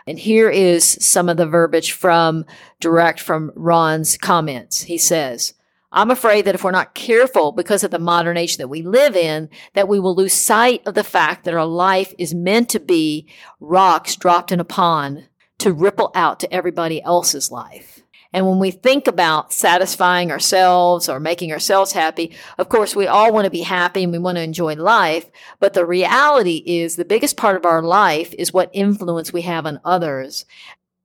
And 0.06 0.18
here 0.18 0.50
is 0.50 0.84
some 0.84 1.28
of 1.28 1.36
the 1.36 1.46
verbiage 1.46 1.92
from 1.92 2.44
direct 2.80 3.20
from 3.20 3.52
Ron's 3.54 4.16
comments. 4.16 4.82
He 4.82 4.98
says, 4.98 5.54
I'm 5.92 6.10
afraid 6.10 6.44
that 6.44 6.54
if 6.54 6.62
we're 6.62 6.70
not 6.70 6.94
careful 6.94 7.52
because 7.52 7.82
of 7.82 7.90
the 7.90 7.98
modern 7.98 8.36
age 8.36 8.56
that 8.58 8.68
we 8.68 8.82
live 8.82 9.16
in, 9.16 9.48
that 9.74 9.88
we 9.88 9.98
will 9.98 10.14
lose 10.14 10.32
sight 10.32 10.82
of 10.86 10.94
the 10.94 11.04
fact 11.04 11.44
that 11.44 11.54
our 11.54 11.66
life 11.66 12.14
is 12.16 12.32
meant 12.32 12.68
to 12.70 12.80
be 12.80 13.28
rocks 13.58 14.14
dropped 14.14 14.52
in 14.52 14.60
a 14.60 14.64
pond 14.64 15.28
to 15.58 15.72
ripple 15.72 16.12
out 16.14 16.40
to 16.40 16.52
everybody 16.52 17.02
else's 17.02 17.50
life. 17.50 17.99
And 18.32 18.46
when 18.46 18.58
we 18.58 18.70
think 18.70 19.08
about 19.08 19.52
satisfying 19.52 20.30
ourselves 20.30 21.08
or 21.08 21.18
making 21.18 21.50
ourselves 21.52 21.92
happy, 21.92 22.32
of 22.58 22.68
course, 22.68 22.94
we 22.94 23.06
all 23.06 23.32
want 23.32 23.46
to 23.46 23.50
be 23.50 23.62
happy 23.62 24.04
and 24.04 24.12
we 24.12 24.18
want 24.18 24.36
to 24.36 24.42
enjoy 24.42 24.74
life. 24.74 25.30
But 25.58 25.74
the 25.74 25.84
reality 25.84 26.62
is 26.64 26.94
the 26.94 27.04
biggest 27.04 27.36
part 27.36 27.56
of 27.56 27.66
our 27.66 27.82
life 27.82 28.32
is 28.34 28.52
what 28.52 28.70
influence 28.72 29.32
we 29.32 29.42
have 29.42 29.66
on 29.66 29.80
others. 29.84 30.44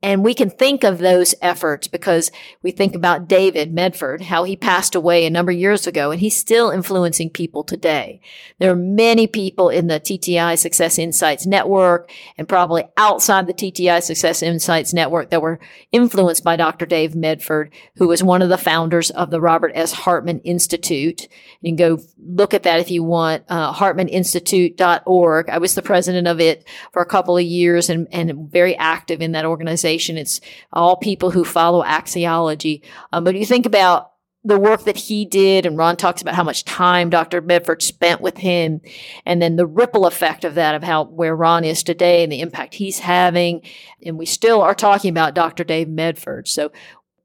And 0.05 0.23
we 0.23 0.35
can 0.35 0.51
think 0.51 0.83
of 0.83 0.99
those 0.99 1.33
efforts 1.41 1.87
because 1.87 2.29
we 2.61 2.69
think 2.69 2.93
about 2.93 3.27
David 3.27 3.73
Mefford, 3.73 4.21
how 4.21 4.43
he 4.43 4.55
passed 4.55 4.93
away 4.93 5.25
a 5.25 5.31
number 5.31 5.51
of 5.51 5.57
years 5.57 5.87
ago, 5.87 6.11
and 6.11 6.21
he's 6.21 6.37
still 6.37 6.69
influencing 6.69 7.31
people 7.31 7.63
today. 7.63 8.21
There 8.59 8.71
are 8.71 8.75
many 8.75 9.25
people 9.25 9.69
in 9.69 9.87
the 9.87 9.99
TTI 9.99 10.59
Success 10.59 10.99
Insights 10.99 11.47
Network 11.47 12.11
and 12.37 12.47
probably 12.47 12.83
outside 12.97 13.47
the 13.47 13.53
TTI 13.55 14.03
Success 14.03 14.43
Insights 14.43 14.93
Network 14.93 15.31
that 15.31 15.41
were 15.41 15.59
influenced 15.91 16.43
by 16.43 16.55
Dr. 16.55 16.85
Dave 16.85 17.13
Mefford, 17.13 17.71
who 17.95 18.07
was 18.07 18.21
one 18.21 18.43
of 18.43 18.49
the 18.49 18.59
founders 18.59 19.09
of 19.09 19.31
the 19.31 19.41
Robert 19.41 19.71
S. 19.73 19.91
Hartman 19.91 20.39
Institute. 20.41 21.27
You 21.61 21.75
can 21.75 21.77
go 21.77 22.03
look 22.19 22.53
at 22.53 22.61
that 22.61 22.79
if 22.79 22.91
you 22.91 23.03
want, 23.03 23.43
uh, 23.49 23.73
hartmaninstitute.org. 23.73 25.49
I 25.49 25.57
was 25.57 25.73
the 25.73 25.81
president 25.81 26.27
of 26.27 26.39
it 26.39 26.63
for 26.93 27.01
a 27.01 27.07
couple 27.07 27.37
of 27.37 27.43
years 27.43 27.89
and, 27.89 28.07
and 28.11 28.51
very 28.51 28.77
active 28.77 29.19
in 29.19 29.31
that 29.31 29.45
organization 29.45 29.94
It's 30.17 30.41
all 30.71 30.97
people 30.97 31.31
who 31.31 31.43
follow 31.43 31.83
axiology. 31.83 32.81
Um, 33.11 33.23
but 33.23 33.35
you 33.35 33.45
think 33.45 33.65
about 33.65 34.11
the 34.45 34.59
work 34.59 34.83
that 34.83 34.95
he 34.95 35.25
did, 35.25 35.65
and 35.65 35.75
Ron 35.75 35.97
talks 35.97 36.21
about 36.21 36.35
how 36.35 36.43
much 36.43 36.65
time 36.65 37.09
Dr. 37.09 37.41
Mefford 37.41 37.81
spent 37.81 38.21
with 38.21 38.37
him, 38.37 38.79
and 39.25 39.41
then 39.41 39.55
the 39.55 39.65
ripple 39.65 40.05
effect 40.05 40.45
of 40.45 40.53
that, 40.53 40.75
of 40.75 40.83
how 40.83 41.05
where 41.05 41.35
Ron 41.35 41.63
is 41.63 41.81
today 41.81 42.21
and 42.21 42.31
the 42.31 42.41
impact 42.41 42.75
he's 42.75 42.99
having. 42.99 43.63
And 44.05 44.19
we 44.19 44.27
still 44.27 44.61
are 44.61 44.75
talking 44.75 45.09
about 45.09 45.33
Dr. 45.33 45.63
Dave 45.63 45.87
Mefford. 45.87 46.47
So 46.47 46.71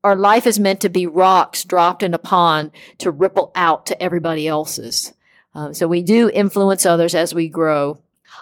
our 0.02 0.16
life 0.16 0.46
is 0.46 0.58
meant 0.58 0.80
to 0.80 0.88
be 0.88 1.06
rocks 1.06 1.62
dropped 1.62 2.02
in 2.02 2.14
a 2.14 2.18
pond 2.18 2.70
to 2.98 3.10
ripple 3.10 3.52
out 3.54 3.84
to 3.86 4.02
everybody 4.02 4.48
else's. 4.48 5.12
Um, 5.54 5.74
so 5.74 5.86
we 5.86 6.02
do 6.02 6.30
influence 6.30 6.86
others 6.86 7.14
as 7.14 7.34
we 7.34 7.48
grow. 7.48 8.00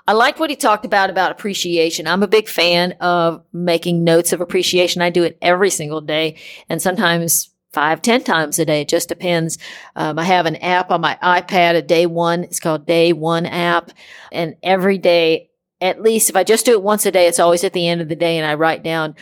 I 0.09 0.13
like 0.13 0.41
what 0.41 0.49
he 0.49 0.57
talked 0.57 0.87
about 0.87 1.11
about 1.11 1.33
appreciation. 1.33 2.07
I'm 2.07 2.23
a 2.23 2.27
big 2.27 2.49
fan 2.49 2.93
of 2.93 3.45
making 3.53 4.05
notes 4.05 4.33
of 4.33 4.41
appreciation. 4.41 5.03
I 5.03 5.11
do 5.11 5.23
it 5.23 5.37
every 5.43 5.69
single 5.69 6.01
day 6.01 6.37
and 6.71 6.81
sometimes 6.81 7.51
five, 7.75 8.01
ten 8.01 8.25
times 8.25 8.59
a 8.59 8.65
day. 8.65 8.81
It 8.81 8.89
just 8.89 9.11
depends. 9.11 9.59
Um, 9.97 10.19
I 10.19 10.25
have 10.25 10.47
an 10.47 10.57
app 10.57 10.91
on 10.91 11.03
my 11.03 11.19
iPad, 11.23 11.75
a 11.75 11.83
day 11.83 12.07
one. 12.07 12.45
It's 12.45 12.59
called 12.59 12.87
Day 12.87 13.13
One 13.13 13.45
app. 13.45 13.91
And 14.33 14.57
every 14.63 14.97
day, 14.97 15.51
at 15.79 16.01
least 16.01 16.31
if 16.31 16.37
I 16.37 16.43
just 16.43 16.65
do 16.65 16.73
it 16.73 16.83
once 16.83 17.05
a 17.05 17.11
day, 17.11 17.27
it's 17.27 17.39
always 17.39 17.63
at 17.63 17.75
the 17.75 17.87
end 17.87 18.01
of 18.01 18.09
the 18.09 18.17
day 18.17 18.39
and 18.39 18.47
I 18.47 18.55
write 18.55 18.83
down 18.83 19.15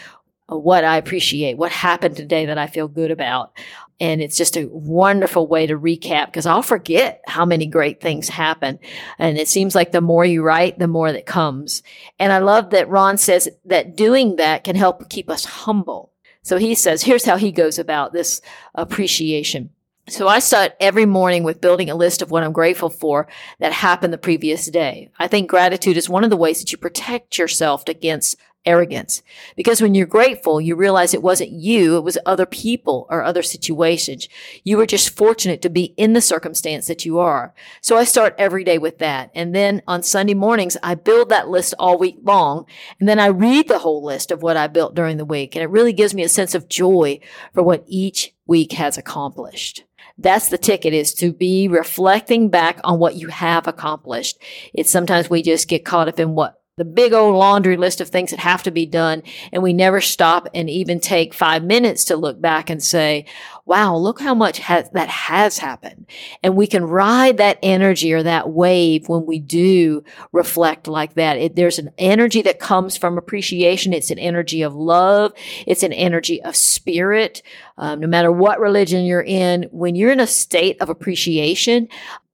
what 0.47 0.85
I 0.85 0.99
appreciate, 0.99 1.59
what 1.59 1.73
happened 1.73 2.15
today 2.15 2.47
that 2.47 2.59
I 2.59 2.69
feel 2.69 2.87
good 2.87 3.11
about. 3.11 3.51
And 3.99 4.21
it's 4.21 4.37
just 4.37 4.57
a 4.57 4.69
wonderful 4.71 5.47
way 5.47 5.67
to 5.67 5.79
recap 5.79 6.27
because 6.27 6.45
I'll 6.45 6.63
forget 6.63 7.23
how 7.27 7.47
many 7.47 7.67
great 7.67 8.01
things 8.01 8.29
happen. 8.29 8.79
And 9.19 9.39
it 9.39 9.49
seems 9.49 9.75
like 9.75 9.93
the 9.93 10.01
more 10.03 10.25
you 10.25 10.43
write, 10.43 10.79
the 10.79 10.87
more 10.87 11.13
that 11.13 11.25
comes. 11.25 11.83
And 12.19 12.33
I 12.33 12.39
love 12.39 12.71
that 12.71 12.89
Ron 12.89 13.17
says 13.17 13.49
that 13.65 13.97
doing 13.97 14.37
that 14.37 14.65
can 14.65 14.77
help 14.77 15.09
keep 15.09 15.31
us 15.31 15.45
humble. 15.45 16.13
So 16.43 16.59
he 16.59 16.75
says, 16.75 17.03
here's 17.03 17.25
how 17.25 17.39
he 17.39 17.53
goes 17.53 17.79
about 17.79 18.13
this 18.13 18.41
appreciation. 18.75 19.71
So 20.09 20.29
I 20.29 20.39
start 20.39 20.77
every 20.79 21.07
morning 21.07 21.43
with 21.43 21.61
building 21.61 21.91
a 21.91 21.97
list 21.97 22.23
of 22.23 22.31
what 22.31 22.45
I'm 22.45 22.53
grateful 22.53 22.91
for 22.91 23.27
that 23.59 23.73
happened 23.73 24.13
the 24.13 24.19
previous 24.19 24.67
day. 24.67 25.11
I 25.19 25.27
think 25.27 25.51
gratitude 25.51 25.97
is 25.97 26.09
one 26.09 26.23
of 26.23 26.31
the 26.31 26.37
ways 26.37 26.61
that 26.61 26.71
you 26.71 26.79
protect 26.79 27.39
yourself 27.39 27.83
against 27.89 28.37
arrogance. 28.67 29.23
Because 29.57 29.81
when 29.81 29.95
you're 29.95 30.07
grateful, 30.07 30.61
you 30.61 30.75
realize 30.75 31.15
it 31.15 31.23
wasn't 31.23 31.53
you, 31.53 31.97
it 31.97 32.05
was 32.05 32.19
other 32.27 32.47
people 32.47 33.07
or 33.09 33.23
other 33.23 33.43
situations. 33.43 34.29
You 34.65 34.77
were 34.77 34.87
just 34.87 35.17
fortunate 35.17 35.63
to 35.63 35.71
be 35.71 35.95
in 35.97 36.13
the 36.13 36.21
circumstance 36.21 36.87
that 36.89 37.05
you 37.05 37.19
are. 37.19 37.55
So 37.81 37.97
I 37.97 38.05
start 38.05 38.35
every 38.37 38.65
day 38.65 38.79
with 38.79 38.99
that. 38.99 39.31
And 39.35 39.55
then 39.55 39.83
on 39.87 40.03
Sunday 40.03 40.35
mornings, 40.35 40.77
I 40.83 40.95
build 40.95 41.29
that 41.29 41.49
list 41.49 41.75
all 41.79 41.99
week 41.99 42.19
long. 42.23 42.67
And 43.01 43.09
then 43.09 43.19
I 43.19 43.27
read 43.27 43.69
the 43.69 43.79
whole 43.79 44.05
list 44.05 44.31
of 44.31 44.43
what 44.43 44.57
I 44.57 44.67
built 44.67 44.95
during 44.95 45.17
the 45.17 45.25
week. 45.25 45.55
And 45.55 45.63
it 45.63 45.71
really 45.71 45.93
gives 45.93 46.15
me 46.15 46.23
a 46.23 46.29
sense 46.29 46.55
of 46.55 46.69
joy 46.69 47.21
for 47.55 47.63
what 47.63 47.85
each 47.87 48.35
week 48.47 48.73
has 48.73 48.99
accomplished. 48.99 49.85
That's 50.19 50.49
the 50.49 50.59
ticket 50.59 50.95
is 50.95 51.13
to 51.15 51.33
be 51.33 51.69
reflecting 51.69 52.49
back 52.49 52.81
on 52.85 52.99
what 52.99 53.17
you 53.17 53.29
have 53.29 53.67
accomplished. 53.67 54.39
It's 54.73 54.91
sometimes 54.91 55.29
we 55.29 55.43
just 55.43 55.69
get 55.69 55.85
caught 55.85 56.09
up 56.09 56.19
in 56.19 56.35
what 56.35 56.63
the 56.77 56.85
big 56.85 57.15
old 57.15 57.35
laundry 57.35 57.79
list 57.79 58.03
of 58.03 58.09
things 58.09 58.31
that 58.31 58.41
have 58.41 58.63
to 58.63 58.71
be 58.71 58.85
done. 58.85 59.23
And 59.51 59.63
we 59.63 59.73
never 59.73 60.03
stop 60.03 60.47
and 60.55 60.69
even 60.69 61.01
take 61.01 61.33
five 61.33 61.65
minutes 61.65 62.05
to 62.07 62.17
look 62.17 62.39
back 62.39 62.69
and 62.69 62.83
say, 62.83 63.25
wow, 63.65 63.97
look 63.97 64.21
how 64.21 64.35
much 64.35 64.59
has, 64.59 64.91
that 64.91 65.09
has 65.09 65.57
happened. 65.57 66.07
And 66.43 66.55
we 66.55 66.67
can 66.67 66.85
ride 66.85 67.39
that 67.39 67.59
energy 67.63 68.13
or 68.13 68.23
that 68.23 68.51
wave 68.51 69.09
when 69.09 69.25
we 69.25 69.39
do 69.39 70.05
reflect 70.33 70.87
like 70.87 71.15
that. 71.15 71.39
It, 71.39 71.57
there's 71.57 71.79
an 71.79 71.91
energy 71.97 72.43
that 72.43 72.61
comes 72.61 72.97
from 72.97 73.17
appreciation. 73.17 73.95
It's 73.95 74.11
an 74.11 74.19
energy 74.19 74.61
of 74.61 74.75
love. 74.75 75.33
It's 75.67 75.83
an 75.83 75.95
energy 75.95 76.43
of 76.43 76.55
spirit. 76.57 77.43
Um, 77.79 78.01
no 78.01 78.07
matter 78.07 78.31
what 78.31 78.61
religion 78.61 79.07
you're 79.07 79.23
in, 79.23 79.65
when 79.73 79.95
you're 79.95 80.13
in 80.13 80.21
a 80.21 80.27
state 80.27 80.81
of 80.83 80.91
appreciation, 80.91 81.89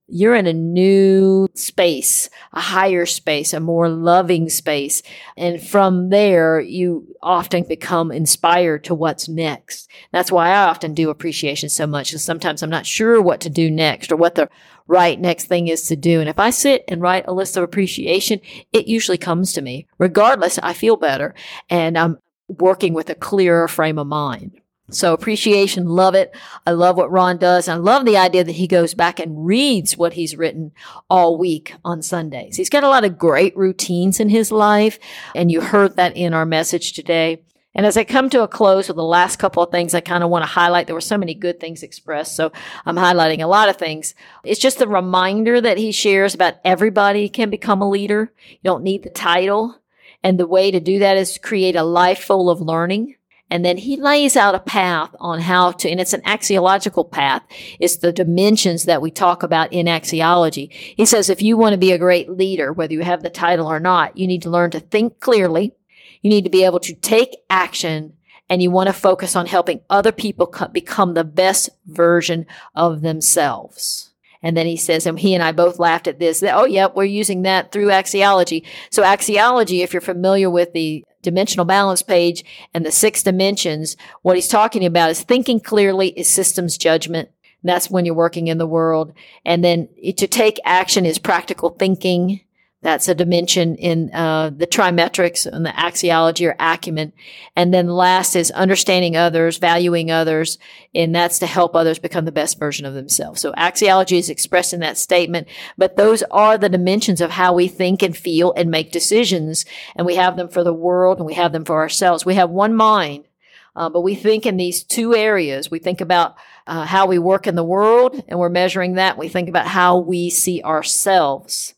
you're 0.08 0.34
in 0.34 0.46
a 0.46 0.52
new 0.52 1.48
space, 1.54 2.28
a 2.52 2.60
higher 2.60 3.06
space, 3.06 3.52
a 3.52 3.60
more 3.60 3.88
loving 3.88 4.48
space. 4.48 5.02
And 5.36 5.62
from 5.62 6.10
there, 6.10 6.60
you 6.60 7.06
often 7.22 7.64
become 7.64 8.12
inspired 8.12 8.84
to 8.84 8.94
what's 8.94 9.28
next. 9.28 9.88
That's 10.12 10.32
why 10.32 10.50
I 10.50 10.64
often 10.64 10.94
do 10.94 11.10
appreciation 11.10 11.68
so 11.68 11.86
much. 11.86 12.10
Because 12.10 12.24
sometimes 12.24 12.62
I'm 12.62 12.70
not 12.70 12.86
sure 12.86 13.22
what 13.22 13.40
to 13.40 13.50
do 13.50 13.70
next 13.70 14.12
or 14.12 14.16
what 14.16 14.34
the 14.34 14.50
right 14.86 15.18
next 15.18 15.46
thing 15.46 15.68
is 15.68 15.86
to 15.88 15.96
do. 15.96 16.20
And 16.20 16.28
if 16.28 16.38
I 16.38 16.50
sit 16.50 16.84
and 16.88 17.00
write 17.00 17.24
a 17.26 17.32
list 17.32 17.56
of 17.56 17.62
appreciation, 17.62 18.40
it 18.72 18.86
usually 18.86 19.18
comes 19.18 19.52
to 19.54 19.62
me. 19.62 19.86
Regardless, 19.98 20.58
I 20.58 20.72
feel 20.72 20.96
better 20.96 21.34
and 21.70 21.96
I'm 21.96 22.18
working 22.48 22.92
with 22.92 23.08
a 23.08 23.14
clearer 23.14 23.68
frame 23.68 23.98
of 23.98 24.06
mind. 24.06 24.61
So 24.90 25.14
appreciation, 25.14 25.86
love 25.86 26.14
it. 26.14 26.34
I 26.66 26.72
love 26.72 26.96
what 26.96 27.10
Ron 27.10 27.38
does. 27.38 27.68
I 27.68 27.74
love 27.74 28.04
the 28.04 28.16
idea 28.16 28.44
that 28.44 28.56
he 28.56 28.66
goes 28.66 28.94
back 28.94 29.18
and 29.18 29.46
reads 29.46 29.96
what 29.96 30.14
he's 30.14 30.36
written 30.36 30.72
all 31.08 31.38
week 31.38 31.74
on 31.84 32.02
Sundays. 32.02 32.56
He's 32.56 32.68
got 32.68 32.84
a 32.84 32.88
lot 32.88 33.04
of 33.04 33.16
great 33.16 33.56
routines 33.56 34.20
in 34.20 34.28
his 34.28 34.52
life. 34.52 34.98
And 35.34 35.50
you 35.50 35.60
heard 35.60 35.96
that 35.96 36.16
in 36.16 36.34
our 36.34 36.44
message 36.44 36.92
today. 36.92 37.42
And 37.74 37.86
as 37.86 37.96
I 37.96 38.04
come 38.04 38.28
to 38.30 38.42
a 38.42 38.48
close 38.48 38.88
with 38.88 38.96
the 38.96 39.02
last 39.02 39.38
couple 39.38 39.62
of 39.62 39.70
things 39.70 39.94
I 39.94 40.00
kind 40.00 40.22
of 40.22 40.28
want 40.28 40.42
to 40.42 40.50
highlight, 40.50 40.86
there 40.86 40.94
were 40.94 41.00
so 41.00 41.16
many 41.16 41.32
good 41.32 41.58
things 41.58 41.82
expressed. 41.82 42.36
So 42.36 42.52
I'm 42.84 42.96
highlighting 42.96 43.42
a 43.42 43.46
lot 43.46 43.70
of 43.70 43.76
things. 43.76 44.14
It's 44.44 44.60
just 44.60 44.82
a 44.82 44.86
reminder 44.86 45.58
that 45.58 45.78
he 45.78 45.90
shares 45.90 46.34
about 46.34 46.56
everybody 46.64 47.30
can 47.30 47.48
become 47.48 47.80
a 47.80 47.88
leader. 47.88 48.30
You 48.50 48.58
don't 48.62 48.84
need 48.84 49.04
the 49.04 49.10
title. 49.10 49.78
And 50.22 50.38
the 50.38 50.46
way 50.46 50.70
to 50.70 50.80
do 50.80 50.98
that 50.98 51.16
is 51.16 51.38
create 51.38 51.74
a 51.74 51.82
life 51.82 52.22
full 52.22 52.50
of 52.50 52.60
learning 52.60 53.16
and 53.52 53.66
then 53.66 53.76
he 53.76 53.98
lays 53.98 54.34
out 54.34 54.54
a 54.54 54.60
path 54.60 55.14
on 55.20 55.38
how 55.38 55.72
to, 55.72 55.90
and 55.90 56.00
it's 56.00 56.14
an 56.14 56.22
axiological 56.22 57.10
path. 57.10 57.42
It's 57.78 57.98
the 57.98 58.10
dimensions 58.10 58.84
that 58.84 59.02
we 59.02 59.10
talk 59.10 59.42
about 59.42 59.70
in 59.74 59.88
axiology. 59.88 60.72
He 60.72 61.04
says 61.04 61.28
if 61.28 61.42
you 61.42 61.58
want 61.58 61.74
to 61.74 61.78
be 61.78 61.92
a 61.92 61.98
great 61.98 62.30
leader, 62.30 62.72
whether 62.72 62.94
you 62.94 63.02
have 63.02 63.22
the 63.22 63.28
title 63.28 63.66
or 63.66 63.78
not, 63.78 64.16
you 64.16 64.26
need 64.26 64.40
to 64.42 64.50
learn 64.50 64.70
to 64.70 64.80
think 64.80 65.20
clearly. 65.20 65.74
You 66.22 66.30
need 66.30 66.44
to 66.44 66.50
be 66.50 66.64
able 66.64 66.80
to 66.80 66.94
take 66.94 67.36
action 67.50 68.14
and 68.48 68.62
you 68.62 68.70
want 68.70 68.86
to 68.86 68.94
focus 68.94 69.36
on 69.36 69.44
helping 69.44 69.82
other 69.90 70.12
people 70.12 70.50
become 70.72 71.12
the 71.12 71.22
best 71.22 71.68
version 71.84 72.46
of 72.74 73.02
themselves. 73.02 74.12
And 74.42 74.56
then 74.56 74.66
he 74.66 74.78
says, 74.78 75.06
and 75.06 75.18
he 75.18 75.34
and 75.34 75.44
I 75.44 75.52
both 75.52 75.78
laughed 75.78 76.08
at 76.08 76.18
this, 76.18 76.40
that, 76.40 76.56
oh, 76.56 76.64
yeah, 76.64 76.88
we're 76.92 77.04
using 77.04 77.42
that 77.42 77.70
through 77.70 77.88
axiology. 77.88 78.64
So 78.90 79.02
axiology, 79.02 79.84
if 79.84 79.92
you're 79.92 80.00
familiar 80.00 80.48
with 80.48 80.72
the 80.72 81.04
dimensional 81.22 81.64
balance 81.64 82.02
page 82.02 82.44
and 82.74 82.84
the 82.84 82.92
six 82.92 83.22
dimensions, 83.22 83.96
what 84.22 84.36
he's 84.36 84.48
talking 84.48 84.84
about 84.84 85.10
is 85.10 85.22
thinking 85.22 85.60
clearly 85.60 86.08
is 86.08 86.28
systems 86.28 86.76
judgment. 86.76 87.30
That's 87.64 87.90
when 87.90 88.04
you're 88.04 88.14
working 88.14 88.48
in 88.48 88.58
the 88.58 88.66
world. 88.66 89.12
And 89.44 89.64
then 89.64 89.88
to 90.16 90.26
take 90.26 90.58
action 90.64 91.06
is 91.06 91.18
practical 91.18 91.70
thinking. 91.70 92.40
That's 92.82 93.06
a 93.06 93.14
dimension 93.14 93.76
in 93.76 94.12
uh, 94.12 94.50
the 94.50 94.66
TriMetrix 94.66 95.46
and 95.46 95.64
the 95.64 95.70
axiology 95.70 96.48
or 96.48 96.56
acumen. 96.58 97.12
And 97.54 97.72
then 97.72 97.86
last 97.86 98.34
is 98.34 98.50
understanding 98.50 99.16
others, 99.16 99.58
valuing 99.58 100.10
others, 100.10 100.58
and 100.92 101.14
that's 101.14 101.38
to 101.38 101.46
help 101.46 101.76
others 101.76 102.00
become 102.00 102.24
the 102.24 102.32
best 102.32 102.58
version 102.58 102.84
of 102.84 102.94
themselves. 102.94 103.40
So 103.40 103.52
axiology 103.52 104.18
is 104.18 104.28
expressed 104.28 104.74
in 104.74 104.80
that 104.80 104.98
statement, 104.98 105.46
but 105.78 105.96
those 105.96 106.24
are 106.24 106.58
the 106.58 106.68
dimensions 106.68 107.20
of 107.20 107.30
how 107.30 107.52
we 107.52 107.68
think 107.68 108.02
and 108.02 108.16
feel 108.16 108.52
and 108.56 108.68
make 108.68 108.90
decisions. 108.90 109.64
And 109.94 110.04
we 110.04 110.16
have 110.16 110.36
them 110.36 110.48
for 110.48 110.64
the 110.64 110.74
world 110.74 111.18
and 111.18 111.26
we 111.26 111.34
have 111.34 111.52
them 111.52 111.64
for 111.64 111.76
ourselves. 111.76 112.26
We 112.26 112.34
have 112.34 112.50
one 112.50 112.74
mind. 112.74 113.26
Uh, 113.74 113.88
but 113.88 114.02
we 114.02 114.14
think 114.14 114.44
in 114.44 114.58
these 114.58 114.82
two 114.82 115.14
areas. 115.14 115.70
We 115.70 115.78
think 115.78 116.02
about 116.02 116.36
uh, 116.66 116.84
how 116.84 117.06
we 117.06 117.18
work 117.18 117.46
in 117.46 117.54
the 117.54 117.64
world, 117.64 118.22
and 118.28 118.38
we're 118.38 118.50
measuring 118.50 118.96
that. 118.96 119.16
We 119.16 119.28
think 119.28 119.48
about 119.48 119.66
how 119.66 119.96
we 119.96 120.28
see 120.28 120.62
ourselves. 120.62 121.72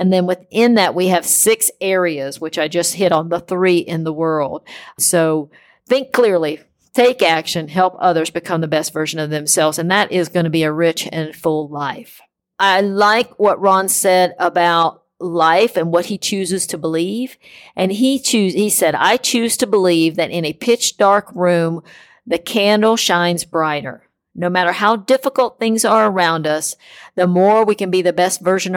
And 0.00 0.10
then 0.10 0.24
within 0.24 0.76
that, 0.76 0.94
we 0.94 1.08
have 1.08 1.26
six 1.26 1.70
areas, 1.78 2.40
which 2.40 2.58
I 2.58 2.68
just 2.68 2.94
hit 2.94 3.12
on 3.12 3.28
the 3.28 3.38
three 3.38 3.76
in 3.76 4.04
the 4.04 4.14
world. 4.14 4.66
So 4.98 5.50
think 5.86 6.10
clearly, 6.10 6.60
take 6.94 7.22
action, 7.22 7.68
help 7.68 7.96
others 7.98 8.30
become 8.30 8.62
the 8.62 8.66
best 8.66 8.94
version 8.94 9.20
of 9.20 9.28
themselves. 9.28 9.78
And 9.78 9.90
that 9.90 10.10
is 10.10 10.30
going 10.30 10.44
to 10.44 10.50
be 10.50 10.62
a 10.62 10.72
rich 10.72 11.06
and 11.12 11.36
full 11.36 11.68
life. 11.68 12.22
I 12.58 12.80
like 12.80 13.38
what 13.38 13.60
Ron 13.60 13.90
said 13.90 14.34
about 14.38 15.02
life 15.18 15.76
and 15.76 15.92
what 15.92 16.06
he 16.06 16.16
chooses 16.16 16.66
to 16.68 16.78
believe. 16.78 17.36
And 17.76 17.92
he 17.92 18.18
choose, 18.18 18.54
he 18.54 18.70
said, 18.70 18.94
I 18.94 19.18
choose 19.18 19.58
to 19.58 19.66
believe 19.66 20.16
that 20.16 20.30
in 20.30 20.46
a 20.46 20.54
pitch 20.54 20.96
dark 20.96 21.30
room, 21.34 21.82
the 22.26 22.38
candle 22.38 22.96
shines 22.96 23.44
brighter. 23.44 24.08
No 24.34 24.48
matter 24.48 24.72
how 24.72 24.96
difficult 24.96 25.58
things 25.58 25.84
are 25.84 26.06
around 26.06 26.46
us, 26.46 26.74
the 27.16 27.26
more 27.26 27.66
we 27.66 27.74
can 27.74 27.90
be 27.90 28.00
the 28.00 28.14
best 28.14 28.40
version 28.40 28.74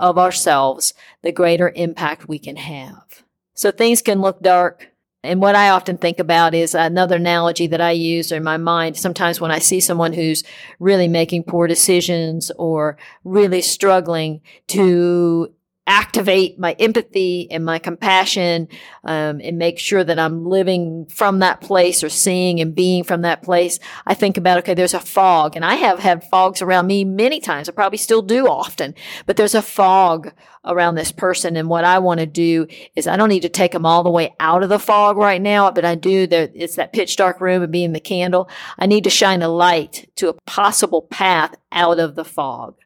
of 0.00 0.18
ourselves, 0.18 0.94
the 1.22 1.30
greater 1.30 1.72
impact 1.76 2.28
we 2.28 2.38
can 2.38 2.56
have. 2.56 3.22
So 3.54 3.70
things 3.70 4.02
can 4.02 4.20
look 4.20 4.40
dark. 4.40 4.88
And 5.22 5.42
what 5.42 5.54
I 5.54 5.68
often 5.68 5.98
think 5.98 6.18
about 6.18 6.54
is 6.54 6.74
another 6.74 7.16
analogy 7.16 7.66
that 7.66 7.80
I 7.82 7.90
use 7.90 8.32
in 8.32 8.42
my 8.42 8.56
mind. 8.56 8.96
Sometimes 8.96 9.38
when 9.38 9.50
I 9.50 9.58
see 9.58 9.78
someone 9.78 10.14
who's 10.14 10.42
really 10.78 11.08
making 11.08 11.44
poor 11.44 11.66
decisions 11.66 12.50
or 12.56 12.96
really 13.22 13.60
struggling 13.60 14.40
to 14.68 15.52
activate 15.86 16.58
my 16.58 16.72
empathy 16.78 17.50
and 17.50 17.64
my 17.64 17.78
compassion 17.78 18.68
um, 19.04 19.40
and 19.42 19.58
make 19.58 19.78
sure 19.78 20.04
that 20.04 20.18
I'm 20.18 20.44
living 20.44 21.06
from 21.06 21.40
that 21.40 21.60
place 21.60 22.04
or 22.04 22.08
seeing 22.08 22.60
and 22.60 22.74
being 22.74 23.02
from 23.02 23.22
that 23.22 23.42
place, 23.42 23.78
I 24.06 24.14
think 24.14 24.36
about, 24.36 24.58
okay, 24.58 24.74
there's 24.74 24.94
a 24.94 25.00
fog. 25.00 25.56
And 25.56 25.64
I 25.64 25.74
have 25.74 25.98
had 25.98 26.22
fogs 26.24 26.62
around 26.62 26.86
me 26.86 27.04
many 27.04 27.40
times. 27.40 27.68
I 27.68 27.72
probably 27.72 27.98
still 27.98 28.22
do 28.22 28.46
often, 28.46 28.94
but 29.26 29.36
there's 29.36 29.54
a 29.54 29.62
fog 29.62 30.32
around 30.64 30.94
this 30.94 31.12
person. 31.12 31.56
And 31.56 31.68
what 31.68 31.84
I 31.84 31.98
want 31.98 32.20
to 32.20 32.26
do 32.26 32.66
is 32.94 33.06
I 33.06 33.16
don't 33.16 33.28
need 33.28 33.42
to 33.42 33.48
take 33.48 33.72
them 33.72 33.86
all 33.86 34.02
the 34.02 34.10
way 34.10 34.34
out 34.38 34.62
of 34.62 34.68
the 34.68 34.78
fog 34.78 35.16
right 35.16 35.40
now, 35.40 35.70
but 35.70 35.84
I 35.84 35.94
do 35.94 36.26
that. 36.28 36.52
It's 36.54 36.76
that 36.76 36.92
pitch 36.92 37.16
dark 37.16 37.40
room 37.40 37.62
and 37.62 37.72
being 37.72 37.92
the 37.92 38.00
candle. 38.00 38.48
I 38.78 38.86
need 38.86 39.04
to 39.04 39.10
shine 39.10 39.42
a 39.42 39.48
light 39.48 40.10
to 40.16 40.28
a 40.28 40.34
possible 40.46 41.02
path 41.02 41.56
out 41.72 41.98
of 41.98 42.14
the 42.14 42.24
fog. 42.24 42.76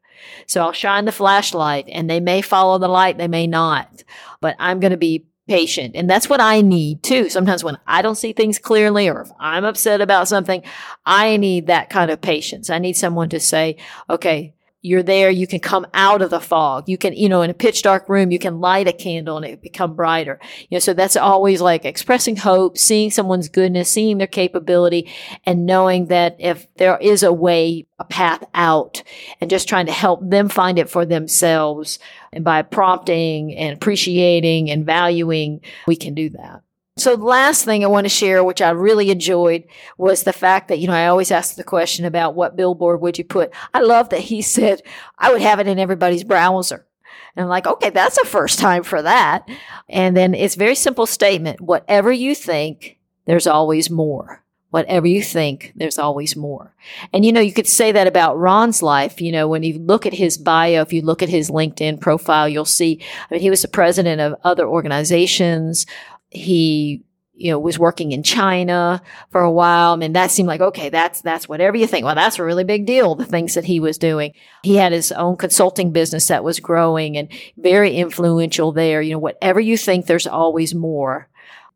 So 0.47 0.63
I'll 0.63 0.73
shine 0.73 1.05
the 1.05 1.13
flashlight 1.13 1.87
and 1.89 2.09
they 2.09 2.21
may 2.21 2.43
follow 2.43 2.79
the 2.79 2.89
light, 2.89 3.19
they 3.19 3.29
may 3.29 3.47
not, 3.47 4.05
but 4.41 4.57
I'm 4.59 4.81
going 4.81 4.91
to 4.93 4.97
be 4.97 5.27
patient. 5.47 5.95
And 5.95 6.09
that's 6.09 6.29
what 6.29 6.41
I 6.41 6.61
need 6.61 7.03
too. 7.03 7.29
Sometimes 7.29 7.63
when 7.63 7.79
I 7.87 8.03
don't 8.03 8.15
see 8.15 8.33
things 8.33 8.59
clearly 8.59 9.09
or 9.09 9.23
if 9.23 9.31
I'm 9.39 9.65
upset 9.65 10.01
about 10.01 10.29
something, 10.29 10.63
I 11.05 11.37
need 11.37 11.67
that 11.67 11.91
kind 11.91 12.11
of 12.11 12.21
patience. 12.21 12.71
I 12.71 12.79
need 12.79 12.97
someone 12.97 13.29
to 13.31 13.41
say, 13.41 13.77
okay, 14.09 14.55
you're 14.85 15.03
there, 15.03 15.31
you 15.31 15.47
can 15.47 15.61
come 15.61 15.87
out 15.95 16.21
of 16.21 16.29
the 16.29 16.39
fog. 16.39 16.91
You 16.91 16.99
can, 16.99 17.15
you 17.15 17.27
know, 17.27 17.41
in 17.41 17.49
a 17.49 17.55
pitch 17.55 17.81
dark 17.81 18.07
room, 18.07 18.31
you 18.31 18.39
can 18.39 18.61
light 18.61 18.87
a 18.87 18.93
candle 18.93 19.39
and 19.39 19.47
it 19.47 19.63
become 19.63 19.97
brighter. 19.97 20.39
You 20.69 20.77
know, 20.77 20.79
so 20.79 20.93
that's 20.93 21.17
always 21.17 21.63
like 21.63 21.87
expressing 21.87 22.37
hope, 22.37 22.77
seeing 22.77 23.11
someone's 23.11 23.49
goodness, 23.49 23.91
seeing 23.91 24.19
their 24.19 24.27
capability 24.27 25.11
and 25.47 25.65
knowing 25.65 26.09
that 26.09 26.37
if 26.39 26.67
there 26.75 26.99
is 26.99 27.23
a 27.23 27.33
way, 27.33 27.87
a 27.99 28.05
path 28.05 28.45
out 28.53 29.03
and 29.41 29.49
just 29.49 29.71
trying 29.71 29.87
to 29.87 29.93
help 29.93 30.21
them 30.23 30.51
find 30.51 30.79
it 30.79 30.91
for 30.91 31.07
themselves 31.07 31.99
and 32.31 32.45
by 32.45 32.61
prompting 32.61 33.57
and 33.57 33.75
appreciating 33.75 34.71
and 34.71 34.85
valuing, 34.85 35.63
we 35.87 35.97
can 35.97 36.13
do 36.13 36.29
that. 36.29 36.61
So 36.97 37.17
the 37.17 37.25
last 37.25 37.65
thing 37.65 37.83
I 37.83 37.89
want 37.89 38.05
to 38.05 38.09
share, 38.09 38.45
which 38.45 38.63
I 38.63 38.71
really 38.71 39.11
enjoyed, 39.11 39.65
was 39.99 40.23
the 40.23 40.33
fact 40.33 40.69
that, 40.69 40.79
you 40.79 40.87
know, 40.87 40.95
I 40.95 41.09
always 41.09 41.33
ask 41.33 41.57
the 41.57 41.65
question 41.65 42.05
about 42.05 42.37
what 42.37 42.55
billboard 42.55 43.01
would 43.01 43.19
you 43.19 43.25
put. 43.25 43.53
I 43.73 43.81
love 43.81 44.11
that 44.11 44.21
he 44.21 44.43
said, 44.43 44.81
I 45.19 45.33
would 45.33 45.43
have 45.43 45.59
it 45.59 45.67
in 45.67 45.81
everybody's 45.81 46.23
browser. 46.23 46.87
And 47.35 47.43
I'm 47.43 47.51
like, 47.51 47.67
okay, 47.67 47.91
that's 47.91 48.19
a 48.19 48.25
first 48.25 48.61
time 48.61 48.85
for 48.85 49.03
that. 49.03 49.49
And 49.89 50.17
then 50.17 50.35
it's 50.35 50.55
very 50.55 50.77
simple 50.77 51.07
statement. 51.07 51.61
Whatever 51.61 52.13
you 52.13 52.33
think, 52.33 52.99
there's 53.25 53.49
always 53.49 53.91
more. 53.91 54.45
Whatever 54.71 55.07
you 55.07 55.23
think, 55.23 55.73
there's 55.77 56.01
always 56.01 56.35
more. 56.35 56.75
And 57.13 57.25
you 57.25 57.31
know, 57.33 57.41
you 57.41 57.53
could 57.53 57.69
say 57.69 57.93
that 57.93 58.09
about 58.09 58.39
Ron's 58.39 58.83
life. 58.83 59.21
You 59.21 59.31
know, 59.31 59.47
when 59.47 59.63
you 59.63 59.79
look 59.79 60.05
at 60.05 60.15
his 60.15 60.37
bio, 60.37 60.83
if 60.83 60.93
you 60.93 61.01
look 61.01 61.23
at 61.23 61.29
his 61.29 61.49
LinkedIn 61.49 62.01
profile, 62.01 62.49
you'll 62.49 62.65
see, 62.65 63.01
I 63.31 63.35
mean, 63.35 63.41
he 63.41 63.51
was 63.51 63.63
the 63.63 63.69
president 63.69 64.21
of 64.21 64.35
other 64.43 64.67
organizations, 64.67 65.87
he 66.35 67.05
you 67.37 67.51
know 67.51 67.59
was 67.59 67.79
working 67.79 68.13
in 68.13 68.23
China 68.23 69.03
for 69.31 69.41
a 69.41 69.51
while. 69.51 69.93
I 69.93 69.97
mean, 69.97 70.13
that 70.13 70.31
seemed 70.31 70.49
like 70.49 70.61
okay, 70.61 70.89
that's 70.89 71.21
that's 71.21 71.49
whatever 71.49 71.77
you 71.77 71.87
think. 71.87 72.05
Well, 72.05 72.15
that's 72.15 72.39
a 72.39 72.45
really 72.45 72.65
big 72.65 72.87
deal. 72.87 73.15
The 73.15 73.25
things 73.25 73.55
that 73.55 73.65
he 73.65 73.81
was 73.81 73.99
doing. 73.99 74.33
He 74.63 74.77
had 74.77 74.93
his 74.93 75.13
own 75.13 75.37
consulting 75.37 75.93
business 75.93 76.29
that 76.29 76.45
was 76.45 76.61
growing 76.61 77.17
and 77.17 77.29
very 77.57 77.97
influential 77.97 78.73
there. 78.73 79.03
You 79.03 79.13
know, 79.13 79.19
whatever 79.19 79.61
you 79.61 79.77
think, 79.77 80.07
there's 80.07 80.27
always 80.27 80.75
more. 80.75 81.29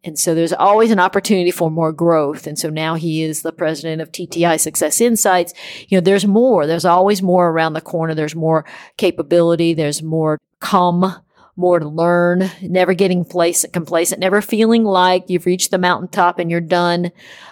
And 0.04 0.16
so 0.16 0.34
there's 0.34 0.52
always 0.52 0.92
an 0.92 1.00
opportunity 1.00 1.50
for 1.50 1.72
more 1.72 1.92
growth. 1.92 2.46
And 2.46 2.56
so 2.56 2.70
now 2.70 2.94
he 2.94 3.22
is 3.22 3.42
the 3.42 3.52
president 3.52 4.00
of 4.00 4.12
TTI 4.12 4.58
Success 4.60 5.00
Insights. 5.00 5.52
You 5.88 5.96
know, 5.98 6.00
there's 6.00 6.24
more. 6.24 6.68
There's 6.68 6.84
always 6.84 7.20
more 7.20 7.48
around 7.48 7.72
the 7.72 7.80
corner. 7.80 8.14
There's 8.14 8.36
more 8.36 8.64
capability. 8.96 9.74
There's 9.74 10.00
more 10.00 10.38
come 10.60 11.16
more 11.58 11.78
to 11.80 11.88
learn, 11.88 12.50
never 12.62 12.94
getting 12.94 13.24
complacent, 13.24 14.20
never 14.20 14.40
feeling 14.40 14.84
like 14.84 15.28
you've 15.28 15.44
reached 15.44 15.70
the 15.70 15.78
mountaintop 15.78 16.38
and 16.38 16.50
you're 16.50 16.60
done. 16.60 17.10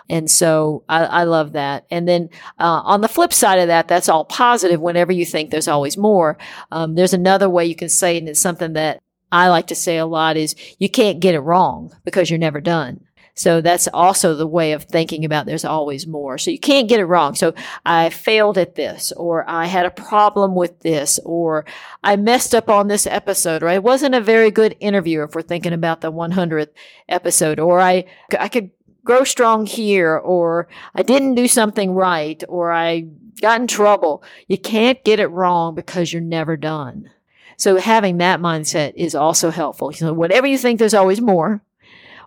And 0.09 0.31
so 0.31 0.85
I, 0.89 1.05
I 1.05 1.25
love 1.25 1.53
that. 1.53 1.85
And 1.91 2.09
then 2.09 2.31
uh, 2.59 2.81
on 2.85 3.01
the 3.01 3.09
flip 3.09 3.33
side 3.33 3.59
of 3.59 3.69
that, 3.69 3.89
that's 3.89 4.09
all 4.09 4.25
positive. 4.25 4.81
Whenever 4.81 5.13
you 5.13 5.27
think 5.27 5.51
there's 5.51 5.69
always 5.69 5.97
more, 5.97 6.39
um, 6.71 6.95
there's 6.95 7.13
another 7.15 7.51
way 7.51 7.67
you 7.67 7.75
can 7.75 7.89
say, 7.89 8.17
it, 8.17 8.21
and 8.21 8.29
it's 8.29 8.41
something 8.41 8.75
that 8.75 9.03
I 9.33 9.49
like 9.49 9.67
to 9.67 9.75
say 9.75 9.99
a 9.99 10.07
lot 10.07 10.37
is 10.37 10.55
you 10.79 10.89
can't 10.89 11.21
get 11.21 11.35
it 11.35 11.41
wrong 11.41 11.93
because 12.05 12.31
you're 12.31 12.39
never 12.39 12.61
done. 12.61 13.06
So 13.37 13.61
that's 13.61 13.87
also 13.93 14.35
the 14.35 14.47
way 14.47 14.73
of 14.73 14.85
thinking 14.85 15.25
about 15.25 15.45
there's 15.45 15.65
always 15.65 16.07
more. 16.07 16.39
So 16.39 16.51
you 16.51 16.59
can't 16.59 16.89
get 16.89 17.01
it 17.01 17.05
wrong. 17.05 17.35
So 17.35 17.55
I 17.85 18.09
failed 18.09 18.57
at 18.57 18.77
this, 18.77 19.13
or 19.13 19.49
I 19.49 19.67
had 19.67 19.85
a 19.85 19.91
problem 19.91 20.55
with 20.55 20.81
this, 20.81 21.21
or 21.23 21.67
I 22.03 22.17
messed 22.17 22.55
up 22.55 22.71
on 22.71 22.89
this 22.89 23.07
episode, 23.07 23.63
or 23.63 23.69
I 23.69 23.79
wasn't 23.79 24.15
a 24.15 24.23
very 24.23 24.51
good 24.51 24.75
interviewer 24.81 25.25
if 25.25 25.35
we're 25.35 25.43
thinking 25.43 25.75
about 25.75 26.01
the 26.01 26.11
100th 26.11 26.71
episode, 27.11 27.61
or 27.61 27.79
I, 27.79 28.07
I 28.41 28.49
could 28.49 28.71
grow 29.05 29.23
strong 29.23 29.67
here, 29.67 30.17
or 30.17 30.67
I 30.95 31.03
didn't 31.03 31.35
do 31.35 31.47
something 31.47 31.93
right, 31.93 32.43
or 32.49 32.73
I 32.73 33.05
got 33.43 33.61
in 33.61 33.67
trouble. 33.67 34.23
You 34.49 34.57
can't 34.57 35.05
get 35.05 35.21
it 35.21 35.27
wrong 35.27 35.75
because 35.75 36.11
you're 36.11 36.23
never 36.23 36.57
done. 36.57 37.11
So 37.59 37.77
having 37.77 38.17
that 38.19 38.41
mindset 38.41 38.95
is 38.97 39.15
also 39.15 39.51
helpful. 39.51 39.93
So 39.93 40.15
whatever 40.15 40.47
you 40.47 40.57
think, 40.57 40.79
there's 40.79 40.95
always 40.95 41.21
more. 41.21 41.63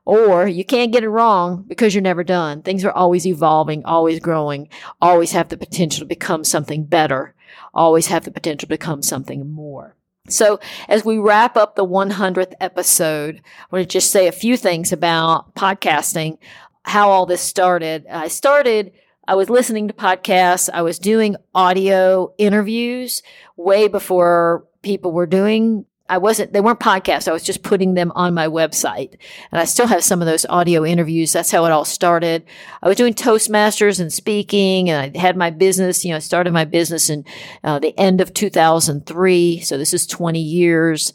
Or 0.09 0.47
you 0.47 0.65
can't 0.65 0.91
get 0.91 1.03
it 1.03 1.09
wrong 1.09 1.65
because 1.67 1.93
you're 1.93 2.01
never 2.01 2.23
done. 2.23 2.63
Things 2.63 2.83
are 2.83 2.91
always 2.91 3.27
evolving, 3.27 3.85
always 3.85 4.19
growing, 4.19 4.67
always 4.99 5.33
have 5.33 5.49
the 5.49 5.55
potential 5.55 5.99
to 5.99 6.05
become 6.07 6.43
something 6.43 6.85
better, 6.85 7.35
always 7.75 8.07
have 8.07 8.25
the 8.25 8.31
potential 8.31 8.65
to 8.65 8.69
become 8.69 9.03
something 9.03 9.51
more. 9.51 9.95
So, 10.27 10.59
as 10.87 11.05
we 11.05 11.19
wrap 11.19 11.55
up 11.55 11.75
the 11.75 11.85
100th 11.85 12.53
episode, 12.59 13.43
I 13.45 13.75
want 13.75 13.87
to 13.87 13.93
just 13.93 14.09
say 14.09 14.27
a 14.27 14.31
few 14.31 14.57
things 14.57 14.91
about 14.91 15.53
podcasting, 15.53 16.39
how 16.85 17.11
all 17.11 17.27
this 17.27 17.41
started. 17.41 18.07
I 18.11 18.29
started, 18.29 18.91
I 19.27 19.35
was 19.35 19.51
listening 19.51 19.87
to 19.89 19.93
podcasts, 19.93 20.71
I 20.73 20.81
was 20.81 20.97
doing 20.97 21.35
audio 21.53 22.33
interviews 22.39 23.21
way 23.57 23.87
before 23.87 24.65
people 24.81 25.11
were 25.11 25.27
doing 25.27 25.85
I 26.09 26.17
wasn't, 26.17 26.53
they 26.53 26.61
weren't 26.61 26.79
podcasts. 26.79 27.27
I 27.27 27.31
was 27.31 27.43
just 27.43 27.63
putting 27.63 27.93
them 27.93 28.11
on 28.15 28.33
my 28.33 28.47
website. 28.47 29.17
And 29.51 29.61
I 29.61 29.65
still 29.65 29.87
have 29.87 30.03
some 30.03 30.21
of 30.21 30.25
those 30.25 30.45
audio 30.47 30.83
interviews. 30.83 31.31
That's 31.31 31.51
how 31.51 31.65
it 31.65 31.71
all 31.71 31.85
started. 31.85 32.45
I 32.81 32.87
was 32.87 32.97
doing 32.97 33.13
Toastmasters 33.13 33.99
and 33.99 34.11
speaking, 34.11 34.89
and 34.89 35.15
I 35.15 35.19
had 35.19 35.37
my 35.37 35.49
business. 35.51 36.03
You 36.03 36.11
know, 36.11 36.17
I 36.17 36.19
started 36.19 36.51
my 36.51 36.65
business 36.65 37.09
in 37.09 37.25
uh, 37.63 37.79
the 37.79 37.97
end 37.97 38.21
of 38.21 38.33
2003. 38.33 39.59
So 39.61 39.77
this 39.77 39.93
is 39.93 40.07
20 40.07 40.39
years 40.39 41.13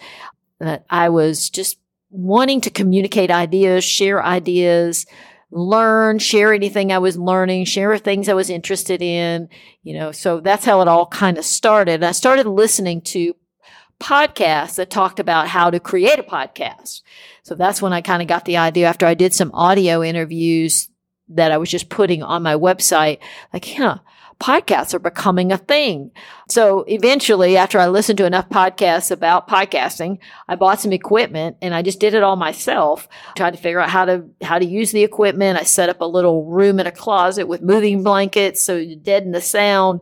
that 0.61 0.85
I 0.89 1.09
was 1.09 1.51
just 1.51 1.79
wanting 2.11 2.61
to 2.63 2.71
communicate 2.71 3.31
ideas, 3.31 3.85
share 3.85 4.25
ideas, 4.25 5.05
learn, 5.51 6.19
share 6.19 6.53
anything 6.53 6.93
I 6.93 6.99
was 6.99 7.17
learning, 7.17 7.65
share 7.65 7.97
things 7.99 8.29
I 8.29 8.35
was 8.35 8.51
interested 8.51 9.01
in, 9.01 9.49
you 9.83 9.95
know, 9.95 10.11
so 10.13 10.41
that's 10.41 10.65
how 10.65 10.81
it 10.81 10.89
all 10.89 11.07
kind 11.07 11.39
of 11.39 11.45
started. 11.45 12.03
I 12.03 12.13
started 12.13 12.47
listening 12.47 13.01
to 13.03 13.35
podcasts 14.05 14.75
that 14.75 14.91
talked 14.91 15.19
about 15.19 15.49
how 15.49 15.71
to 15.71 15.81
create 15.81 16.19
a 16.19 16.23
podcast. 16.23 17.01
So 17.43 17.55
that's 17.55 17.81
when 17.81 17.95
I 17.95 18.03
kind 18.03 18.21
of 18.21 18.29
got 18.29 18.45
the 18.45 18.59
idea 18.59 18.87
after 18.87 19.07
I 19.07 19.15
did 19.15 19.33
some 19.33 19.51
audio 19.55 20.03
interviews 20.03 20.89
that 21.31 21.51
I 21.51 21.57
was 21.57 21.71
just 21.71 21.89
putting 21.89 22.23
on 22.23 22.43
my 22.43 22.55
website, 22.55 23.19
like, 23.55 23.79
yeah, 23.79 23.99
podcasts 24.39 24.93
are 24.93 24.99
becoming 24.99 25.53
a 25.53 25.57
thing. 25.57 26.11
So 26.51 26.85
eventually, 26.87 27.57
after 27.57 27.79
I 27.79 27.87
listened 27.87 28.19
to 28.19 28.27
enough 28.27 28.51
podcasts 28.51 29.11
about 29.11 29.49
podcasting, 29.49 30.19
I 30.49 30.57
bought 30.57 30.81
some 30.81 30.93
equipment 30.93 31.57
and 31.63 31.75
I 31.75 31.81
just 31.81 32.01
did 32.01 32.13
it 32.13 32.23
all 32.23 32.37
myself. 32.37 33.09
Tried 33.37 33.53
to 33.53 33.57
figure 33.63 33.81
out 33.81 33.89
how 33.89 34.05
to 34.05 34.29
how 34.43 34.59
to 34.59 34.67
use 34.67 34.93
the 34.93 35.03
equipment. 35.03 35.59
I 35.59 35.63
set 35.63 35.89
up 35.89 36.03
a 36.03 36.07
little 36.07 36.45
room 36.45 36.79
in 36.79 36.87
a 36.87 36.93
closet 36.93 37.49
with 37.49 37.63
moving 37.63 38.03
blankets 38.03 38.63
so 38.63 38.77
you 38.77 38.97
deaden 38.97 39.33
the 39.33 39.41
sound. 39.41 40.01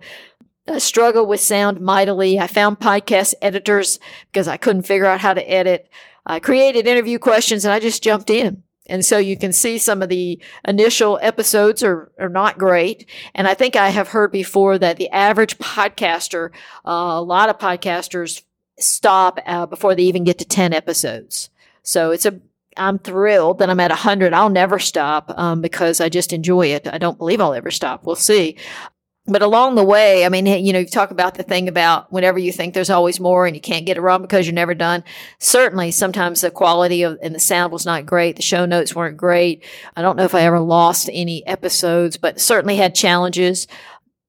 I 0.69 0.79
struggled 0.79 1.29
with 1.29 1.41
sound 1.41 1.81
mightily. 1.81 2.39
I 2.39 2.47
found 2.47 2.79
podcast 2.79 3.35
editors 3.43 3.99
because 4.31 4.47
I 4.47 4.57
couldn't 4.57 4.83
figure 4.83 5.07
out 5.07 5.21
how 5.21 5.35
to 5.35 5.51
edit. 5.51 5.89
I 6.25 6.39
created 6.39 6.87
interview 6.87 7.19
questions 7.19 7.65
and 7.65 7.73
I 7.73 7.81
just 7.81 8.03
jumped 8.03 8.31
in. 8.31 8.63
And 8.87 9.05
so 9.05 9.19
you 9.19 9.37
can 9.37 9.53
see 9.53 9.79
some 9.79 10.03
of 10.03 10.09
the 10.09 10.41
initial 10.67 11.19
episodes 11.23 11.83
are, 11.83 12.11
are 12.19 12.29
not 12.29 12.59
great. 12.59 13.09
And 13.35 13.47
I 13.47 13.55
think 13.55 13.77
I 13.77 13.91
have 13.91 14.09
heard 14.09 14.33
before 14.33 14.79
that 14.79 14.97
the 14.97 15.11
average 15.11 15.59
podcaster, 15.59 16.51
uh, 16.85 17.15
a 17.15 17.23
lot 17.23 17.49
of 17.49 17.59
podcasters 17.59 18.43
stop 18.79 19.39
uh, 19.47 19.67
before 19.67 19.95
they 19.95 20.03
even 20.05 20.25
get 20.25 20.39
to 20.39 20.45
10 20.45 20.73
episodes. 20.73 21.51
So 21.83 22.11
it's 22.11 22.27
a, 22.27 22.41
I'm 22.77 22.99
thrilled 22.99 23.59
that 23.59 23.71
I'm 23.71 23.81
at 23.81 23.91
100. 23.91 24.33
I'll 24.33 24.49
never 24.49 24.79
stop 24.79 25.33
um, 25.37 25.61
because 25.61 26.01
I 26.01 26.09
just 26.09 26.33
enjoy 26.33 26.69
it. 26.69 26.89
I 26.89 26.99
don't 26.99 27.19
believe 27.19 27.41
I'll 27.41 27.55
ever 27.55 27.71
stop. 27.71 28.05
We'll 28.05 28.17
see 28.17 28.57
but 29.27 29.43
along 29.43 29.77
the 29.77 29.85
way, 29.85 30.25
I 30.27 30.29
mean, 30.29 30.47
you 30.47 30.73
know, 30.73 30.81
you 30.81 30.87
talk 30.87 31.13
about 31.13 31.35
the 31.35 31.45
thing 31.45 31.69
about 31.69 32.13
whenever 32.13 32.41
you 32.41 32.51
think 32.51 32.75
there's 32.75 32.91
always 32.91 33.21
more 33.21 33.47
and 33.47 33.55
you 33.55 33.63
can't 33.63 33.87
get 33.87 33.97
it 33.97 34.01
wrong 34.01 34.21
because 34.21 34.47
you're 34.47 34.55
never 34.55 34.75
done. 34.75 35.05
Certainly, 35.39 35.93
sometimes 35.93 36.41
the 36.41 36.51
quality 36.51 37.05
of 37.05 37.19
and 37.23 37.35
the 37.35 37.41
sound 37.41 37.73
was 37.73 37.87
not 37.87 38.05
great. 38.05 38.35
The 38.35 38.43
show 38.43 38.67
notes 38.67 38.97
weren't 38.97 39.17
great. 39.17 39.65
I 39.95 40.03
don't 40.03 40.17
know 40.17 40.25
if 40.25 40.35
I 40.35 40.43
ever 40.43 40.59
lost 40.59 41.09
any 41.13 41.47
episodes, 41.47 42.17
but 42.17 42.41
certainly 42.41 42.77
had 42.77 42.97
challenges. 42.97 43.69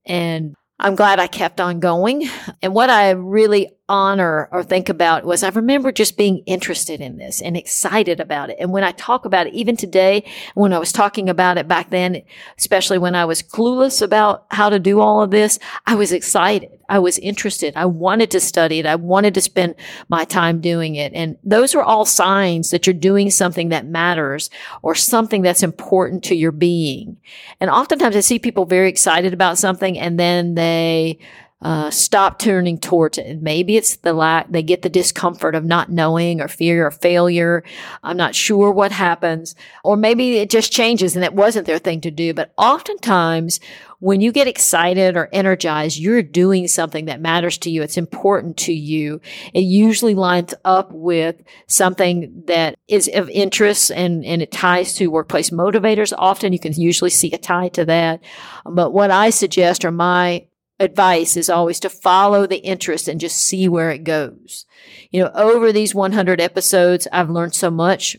And 0.05 0.55
I'm 0.83 0.95
glad 0.95 1.17
I 1.17 1.27
kept 1.27 1.61
on 1.61 1.79
going. 1.79 2.29
And 2.61 2.73
what 2.73 2.89
I 2.89 3.11
really 3.11 3.71
honor 3.87 4.49
or 4.51 4.63
think 4.63 4.89
about 4.89 5.23
was 5.23 5.41
I 5.41 5.47
remember 5.49 5.93
just 5.93 6.17
being 6.17 6.39
interested 6.39 6.99
in 6.99 7.17
this 7.17 7.41
and 7.41 7.55
excited 7.55 8.19
about 8.19 8.49
it. 8.49 8.57
And 8.59 8.73
when 8.73 8.83
I 8.83 8.91
talk 8.91 9.23
about 9.23 9.47
it, 9.47 9.53
even 9.53 9.77
today, 9.77 10.29
when 10.55 10.73
I 10.73 10.79
was 10.79 10.91
talking 10.91 11.29
about 11.29 11.57
it 11.57 11.69
back 11.69 11.89
then, 11.89 12.21
especially 12.57 12.97
when 12.97 13.15
I 13.15 13.23
was 13.23 13.41
clueless 13.41 14.01
about 14.01 14.45
how 14.51 14.69
to 14.69 14.77
do 14.77 14.99
all 14.99 15.21
of 15.21 15.31
this, 15.31 15.57
I 15.85 15.95
was 15.95 16.11
excited. 16.11 16.77
I 16.93 16.99
was 16.99 17.17
interested. 17.17 17.73
I 17.75 17.85
wanted 17.85 18.29
to 18.29 18.39
study 18.39 18.77
it. 18.77 18.85
I 18.85 18.97
wanted 18.97 19.33
to 19.33 19.41
spend 19.41 19.73
my 20.09 20.25
time 20.25 20.61
doing 20.61 20.93
it. 20.93 21.11
And 21.15 21.39
those 21.43 21.73
are 21.73 21.81
all 21.81 22.05
signs 22.05 22.69
that 22.69 22.85
you're 22.85 22.93
doing 22.93 23.31
something 23.31 23.69
that 23.69 23.87
matters 23.87 24.51
or 24.83 24.93
something 24.93 25.41
that's 25.41 25.63
important 25.63 26.23
to 26.25 26.35
your 26.35 26.51
being. 26.51 27.17
And 27.59 27.71
oftentimes 27.71 28.15
I 28.15 28.19
see 28.19 28.37
people 28.37 28.65
very 28.65 28.89
excited 28.89 29.33
about 29.33 29.57
something 29.57 29.97
and 29.97 30.19
then 30.19 30.53
they 30.53 31.17
uh, 31.63 31.89
stop 31.89 32.39
turning 32.39 32.77
towards 32.77 33.17
it. 33.17 33.25
And 33.25 33.41
maybe 33.41 33.77
it's 33.77 33.95
the 33.95 34.11
lack, 34.11 34.51
they 34.51 34.61
get 34.61 34.81
the 34.81 34.89
discomfort 34.89 35.55
of 35.55 35.63
not 35.63 35.89
knowing 35.89 36.41
or 36.41 36.49
fear 36.49 36.85
or 36.85 36.91
failure. 36.91 37.63
I'm 38.03 38.17
not 38.17 38.35
sure 38.35 38.69
what 38.69 38.91
happens. 38.91 39.55
Or 39.83 39.95
maybe 39.95 40.37
it 40.37 40.49
just 40.49 40.73
changes 40.73 41.15
and 41.15 41.23
it 41.23 41.33
wasn't 41.33 41.65
their 41.65 41.79
thing 41.79 42.01
to 42.01 42.11
do. 42.11 42.33
But 42.33 42.53
oftentimes, 42.57 43.61
when 43.99 44.19
you 44.19 44.33
get 44.33 44.49
excited 44.49 45.15
or 45.15 45.29
energized, 45.31 45.97
you're 45.97 46.21
doing 46.21 46.67
something 46.67 47.05
that 47.05 47.21
matters 47.21 47.57
to 47.59 47.69
you. 47.69 47.81
It's 47.81 47.95
important 47.95 48.57
to 48.57 48.73
you. 48.73 49.21
It 49.53 49.61
usually 49.61 50.15
lines 50.15 50.53
up 50.65 50.91
with 50.91 51.41
something 51.67 52.43
that 52.47 52.75
is 52.89 53.09
of 53.13 53.29
interest 53.29 53.89
and, 53.89 54.25
and 54.25 54.41
it 54.41 54.51
ties 54.51 54.95
to 54.95 55.07
workplace 55.07 55.51
motivators. 55.51 56.11
Often 56.17 56.51
you 56.51 56.59
can 56.59 56.73
usually 56.73 57.09
see 57.09 57.31
a 57.31 57.37
tie 57.37 57.69
to 57.69 57.85
that. 57.85 58.21
But 58.65 58.91
what 58.91 59.09
I 59.09 59.29
suggest 59.29 59.85
or 59.85 59.91
my 59.91 60.47
advice 60.83 61.35
is 61.35 61.49
always 61.49 61.79
to 61.81 61.89
follow 61.89 62.45
the 62.45 62.57
interest 62.57 63.07
and 63.07 63.19
just 63.19 63.37
see 63.37 63.67
where 63.67 63.89
it 63.89 64.03
goes. 64.03 64.65
You 65.11 65.23
know, 65.23 65.31
over 65.33 65.71
these 65.71 65.95
100 65.95 66.39
episodes, 66.39 67.07
I've 67.11 67.29
learned 67.29 67.55
so 67.55 67.71
much. 67.71 68.17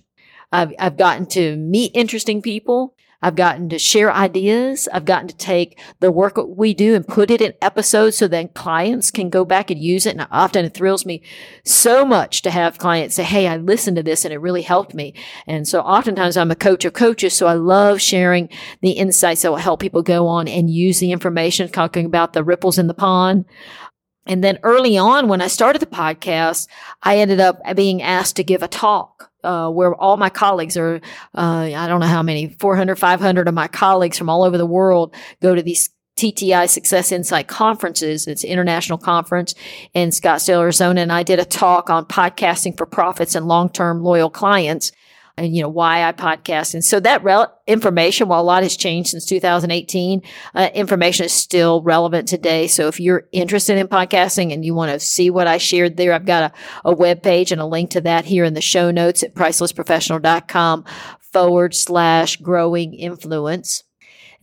I've, 0.50 0.72
I've 0.78 0.96
gotten 0.96 1.26
to 1.26 1.56
meet 1.56 1.92
interesting 1.94 2.42
people. 2.42 2.94
I've 3.24 3.36
gotten 3.36 3.70
to 3.70 3.78
share 3.78 4.12
ideas. 4.12 4.86
I've 4.92 5.06
gotten 5.06 5.28
to 5.28 5.36
take 5.36 5.80
the 6.00 6.12
work 6.12 6.36
we 6.46 6.74
do 6.74 6.94
and 6.94 7.08
put 7.08 7.30
it 7.30 7.40
in 7.40 7.54
episodes 7.62 8.18
so 8.18 8.28
then 8.28 8.48
clients 8.48 9.10
can 9.10 9.30
go 9.30 9.46
back 9.46 9.70
and 9.70 9.82
use 9.82 10.04
it. 10.04 10.14
And 10.14 10.28
often 10.30 10.66
it 10.66 10.74
thrills 10.74 11.06
me 11.06 11.22
so 11.64 12.04
much 12.04 12.42
to 12.42 12.50
have 12.50 12.76
clients 12.76 13.14
say, 13.14 13.22
Hey, 13.22 13.46
I 13.46 13.56
listened 13.56 13.96
to 13.96 14.02
this 14.02 14.26
and 14.26 14.34
it 14.34 14.42
really 14.42 14.60
helped 14.60 14.92
me. 14.92 15.14
And 15.46 15.66
so 15.66 15.80
oftentimes 15.80 16.36
I'm 16.36 16.50
a 16.50 16.54
coach 16.54 16.84
of 16.84 16.92
coaches. 16.92 17.32
So 17.32 17.46
I 17.46 17.54
love 17.54 17.98
sharing 17.98 18.50
the 18.82 18.90
insights 18.90 19.40
that 19.40 19.50
will 19.50 19.56
help 19.56 19.80
people 19.80 20.02
go 20.02 20.26
on 20.26 20.46
and 20.46 20.68
use 20.68 20.98
the 20.98 21.10
information, 21.10 21.70
talking 21.70 22.04
about 22.04 22.34
the 22.34 22.44
ripples 22.44 22.78
in 22.78 22.88
the 22.88 22.94
pond. 22.94 23.46
And 24.26 24.44
then 24.44 24.58
early 24.62 24.98
on, 24.98 25.28
when 25.28 25.40
I 25.40 25.46
started 25.46 25.80
the 25.80 25.86
podcast, 25.86 26.68
I 27.02 27.16
ended 27.16 27.40
up 27.40 27.58
being 27.74 28.02
asked 28.02 28.36
to 28.36 28.44
give 28.44 28.62
a 28.62 28.68
talk 28.68 29.30
uh, 29.44 29.70
where 29.70 29.94
all 29.94 30.16
my 30.16 30.30
colleagues 30.30 30.76
are, 30.76 30.96
uh, 31.34 31.70
I 31.74 31.86
don't 31.86 32.00
know 32.00 32.06
how 32.06 32.22
many, 32.22 32.48
400, 32.58 32.96
500 32.96 33.48
of 33.48 33.54
my 33.54 33.68
colleagues 33.68 34.18
from 34.18 34.28
all 34.28 34.42
over 34.42 34.58
the 34.58 34.66
world 34.66 35.14
go 35.40 35.54
to 35.54 35.62
these 35.62 35.90
TTI 36.16 36.68
Success 36.68 37.10
Insight 37.10 37.48
conferences. 37.48 38.26
It's 38.26 38.44
an 38.44 38.50
international 38.50 38.98
conference 38.98 39.54
in 39.94 40.10
Scottsdale, 40.10 40.60
Arizona. 40.60 41.00
And 41.00 41.12
I 41.12 41.22
did 41.22 41.40
a 41.40 41.44
talk 41.44 41.90
on 41.90 42.04
podcasting 42.04 42.76
for 42.76 42.86
profits 42.86 43.34
and 43.34 43.46
long-term 43.46 44.02
loyal 44.02 44.30
clients 44.30 44.92
and 45.36 45.54
you 45.54 45.62
know 45.62 45.68
why 45.68 46.06
I 46.06 46.12
podcast. 46.12 46.74
And 46.74 46.84
so 46.84 47.00
that 47.00 47.22
information, 47.66 48.28
while 48.28 48.40
a 48.40 48.44
lot 48.44 48.62
has 48.62 48.76
changed 48.76 49.10
since 49.10 49.26
2018, 49.26 50.22
uh, 50.54 50.68
information 50.74 51.26
is 51.26 51.32
still 51.32 51.82
relevant 51.82 52.28
today. 52.28 52.68
So 52.68 52.86
if 52.86 53.00
you're 53.00 53.26
interested 53.32 53.76
in 53.76 53.88
podcasting 53.88 54.52
and 54.52 54.64
you 54.64 54.74
want 54.74 54.92
to 54.92 55.00
see 55.00 55.30
what 55.30 55.46
I 55.46 55.58
shared 55.58 55.96
there, 55.96 56.12
I've 56.12 56.26
got 56.26 56.52
a, 56.52 56.88
a 56.90 56.94
web 56.94 57.22
page 57.22 57.50
and 57.50 57.60
a 57.60 57.66
link 57.66 57.90
to 57.90 58.00
that 58.02 58.26
here 58.26 58.44
in 58.44 58.54
the 58.54 58.60
show 58.60 58.90
notes 58.90 59.22
at 59.22 59.34
pricelessprofessional.com 59.34 60.84
forward 61.32 61.74
slash 61.74 62.36
growing 62.36 62.94
influence. 62.94 63.82